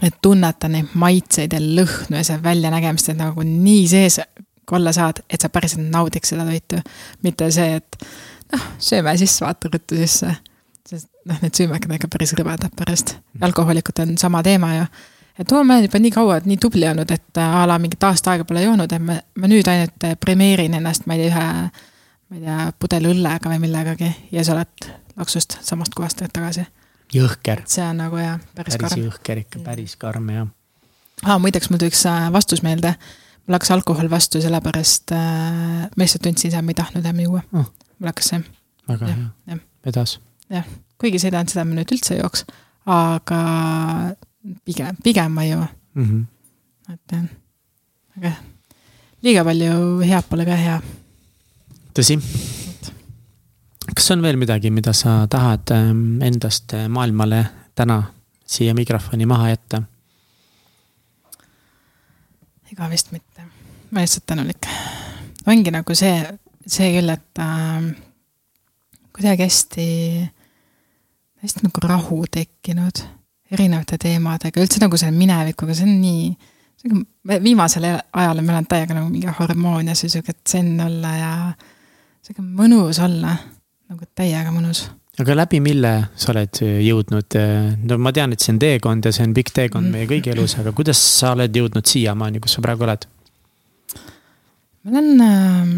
[0.05, 4.19] et tunneta neid maitseid ja lõhnu ja see väljanägemist, et nagu nii sees
[4.71, 6.81] olla saad, et sa päriselt naudiks seda toitu.
[7.23, 8.07] mitte see, et
[8.53, 10.35] noh, sööme sisse, vaata ruttu sisse.
[10.87, 13.15] sest noh, need süümekad on ikka päris rõvedad pärast.
[13.41, 14.89] alkohoolikud on sama teema ju.
[15.39, 18.33] Et oo, ma olen juba nii kaua, nii tubli olnud, et a la mingit aasta
[18.33, 21.91] aega pole joonud, et ma, ma nüüd ainult premeerin ennast, ma ei tea, ühe,
[22.29, 26.65] ma ei tea, pudeli õllega või millegagi ja sa oled laksust samast kohast tagasi.
[27.13, 27.63] jõhker.
[27.69, 28.89] see on nagu jah, päris, päris karm.
[28.89, 30.51] päris jõhker ikka, päris karm jah.
[31.23, 32.95] aa, muideks mul tuli üks äh, vastus meelde
[33.47, 37.43] mul hakkas alkohol vastu, sellepärast äh, ma lihtsalt tundsin ise, ma ei tahtnud enam juua
[37.53, 37.69] oh..
[37.97, 38.41] mul hakkas see.
[38.89, 40.17] väga ja, hea, vedas.
[40.53, 40.67] jah,
[40.99, 42.43] kuigi see ei tähenda seda, et ma nüüd üldse ei jooks,
[42.91, 43.41] aga
[44.65, 46.05] pigem, pigem ma ei joo mm.
[46.05, 46.93] -hmm.
[46.93, 47.25] et jah,
[48.17, 48.31] aga
[49.23, 50.77] liiga palju head pole ka hea.
[51.93, 52.17] tõsi.
[53.95, 57.45] kas on veel midagi, mida sa tahad ähm, endast äh, maailmale
[57.75, 58.03] täna
[58.45, 59.81] siia mikrofoni maha jätta?
[62.71, 63.41] ega vist mitte.
[63.91, 64.69] ma lihtsalt tänulik.
[65.47, 66.23] ongi nagu see,
[66.67, 67.93] see küll, et äh,
[69.15, 69.87] kuidagi hästi,
[71.41, 73.16] hästi nagu rahu tekkinud
[73.51, 76.29] erinevate teemadega, üldse nagu selle minevikuga, see on nii,
[77.43, 81.33] viimasel ajal olen ma elanud täiega nagu mingi harmoonias ja sihuke zen olla ja
[82.25, 83.35] sihuke mõnus olla,
[83.89, 84.87] nagu täiega mõnus.
[85.17, 87.37] Aga läbi mille sa oled jõudnud,
[87.89, 90.53] no ma tean, et see on teekond ja see on pikk teekond meie kõigi elus,
[90.61, 93.07] aga kuidas sa oled jõudnud siiamaani, kus sa praegu oled?
[94.87, 95.71] ma olen äh,,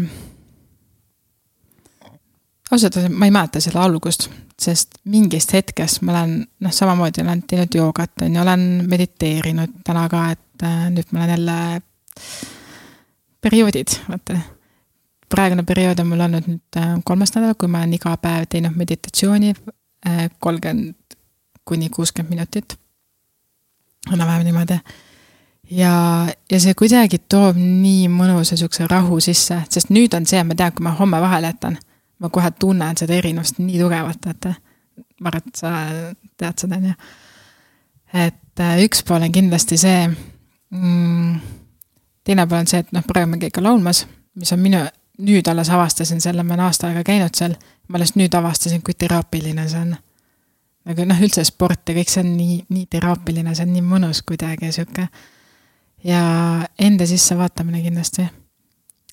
[2.70, 4.28] ausalt öeldes ma ei mäleta selle algust,
[4.60, 10.06] sest mingist hetkest ma olen, noh, samamoodi olen teinud joogat, on ju, olen mediteerinud täna
[10.12, 11.58] ka, et äh, nüüd ma olen jälle
[13.40, 14.38] perioodid, vaata
[15.30, 18.76] praegune periood on mul olnud nüüd äh, kolmas nädal, kui ma olen iga päev teinud
[18.76, 21.16] meditatsiooni äh, kolmkümmend
[21.64, 22.78] kuni kuuskümmend minutit.
[24.12, 24.80] enam-vähem niimoodi.
[25.70, 25.92] ja,
[26.50, 30.72] ja see kuidagi toob nii mõnusa sihukese rahu sisse, sest nüüd on see, ma tean,
[30.74, 31.78] kui ma homme vahele jätan,
[32.20, 34.50] ma kohe tunnen seda erinevust nii tugevalt, et
[35.20, 35.72] ma arvan, et sa
[36.40, 36.94] tead seda, on ju.
[38.26, 41.40] et äh, üks pool on kindlasti see mm,,
[42.24, 44.04] teine pool on see, et noh, praegu me käime ka laulmas,
[44.38, 44.84] mis on minu
[45.20, 47.56] nüüd alles avastasin selle, ma olen aasta aega käinud seal,
[47.88, 49.96] ma alles nüüd avastasin, kui teraapiline see on.
[50.88, 54.22] nagu noh, üldse sport ja kõik see on nii, nii teraapiline, see on nii mõnus
[54.26, 55.08] kuidagi sihuke.
[56.04, 56.22] ja
[56.78, 58.28] enda sisse vaatamine kindlasti.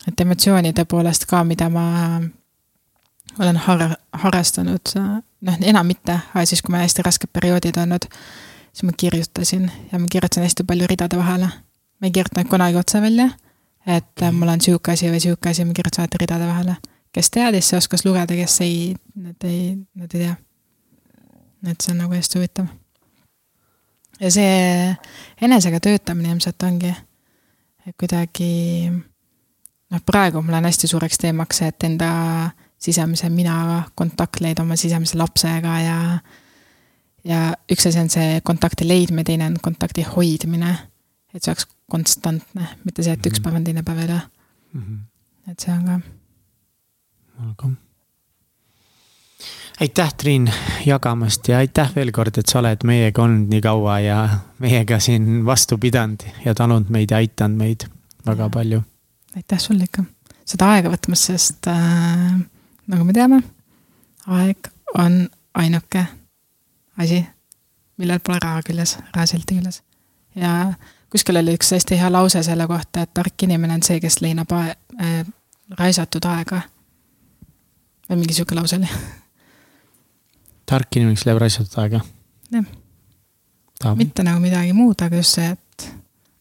[0.08, 1.88] et emotsioonide poolest ka, mida ma
[3.40, 4.94] olen har-, harrastanud,
[5.42, 8.08] noh enam mitte, aga siis, kui mul hästi rasked perioodid olnud,
[8.74, 11.50] siis ma kirjutasin ja ma kirjutasin hästi palju ridade vahele.
[11.98, 13.30] ma ei kirjutanud kunagi otse välja
[13.88, 16.76] et äh, mul on sihuke asi või sihuke asi, ma kirjutan alati ridade vahele.
[17.16, 19.62] kes teadis, see oskas lugeda, kes ei, need ei,
[19.96, 20.36] need ei tea.
[21.72, 22.68] et see on nagu hästi huvitav.
[24.20, 24.96] ja see
[25.42, 26.94] enesega töötamine ilmselt ongi,
[28.00, 28.52] kuidagi
[28.92, 32.12] noh, praegu mul on hästi suureks teemaks see, et enda
[32.78, 35.98] sisemise minaga kontakt leida oma sisemise lapsega ja
[37.28, 37.40] ja
[37.72, 40.76] üks asi on see kontakti leidmine, teine on kontakti hoidmine.
[41.34, 43.44] et see oleks konstantne, mitte see, et üks mhm.
[43.44, 44.22] päev on teine päev üle
[44.74, 44.82] mm.
[44.82, 45.52] -hmm.
[45.52, 46.00] et see on ka.
[47.50, 47.70] aga.
[49.82, 50.52] aitäh, Triin,
[50.86, 54.20] jagamast ja aitäh veel kord, et sa oled meiega olnud nii kaua ja
[54.60, 57.90] meiega siin vastu pidanud ja talunud meid ja aidanud meid
[58.26, 58.50] väga ja.
[58.50, 58.84] palju.
[59.36, 60.04] aitäh sulle ikka
[60.46, 62.40] seda aega võtmast, sest äh,
[62.88, 63.42] nagu me teame,
[64.28, 65.26] aeg on
[65.58, 66.06] ainuke
[66.98, 67.26] asi,
[67.98, 69.82] millel pole raha küljes, rahasilti küljes
[70.38, 70.74] ja
[71.12, 74.52] kuskil oli üks hästi hea lause selle kohta, et tark inimene on see, kes leinab
[74.56, 75.22] ae- äh,,
[75.80, 76.62] raisatud aega.
[78.10, 78.90] või mingi sihuke lause oli.
[80.66, 82.02] tark inimene, kes leiab raisatud aega?
[82.52, 83.96] jah.
[83.96, 85.90] mitte nagu midagi muud, aga just see, et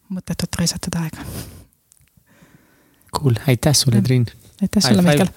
[0.09, 1.23] mõttetut raisatud aega.
[3.17, 4.27] Cool, aitäh sulle, Triin
[4.61, 5.27] aitäh sulle, Mihkel!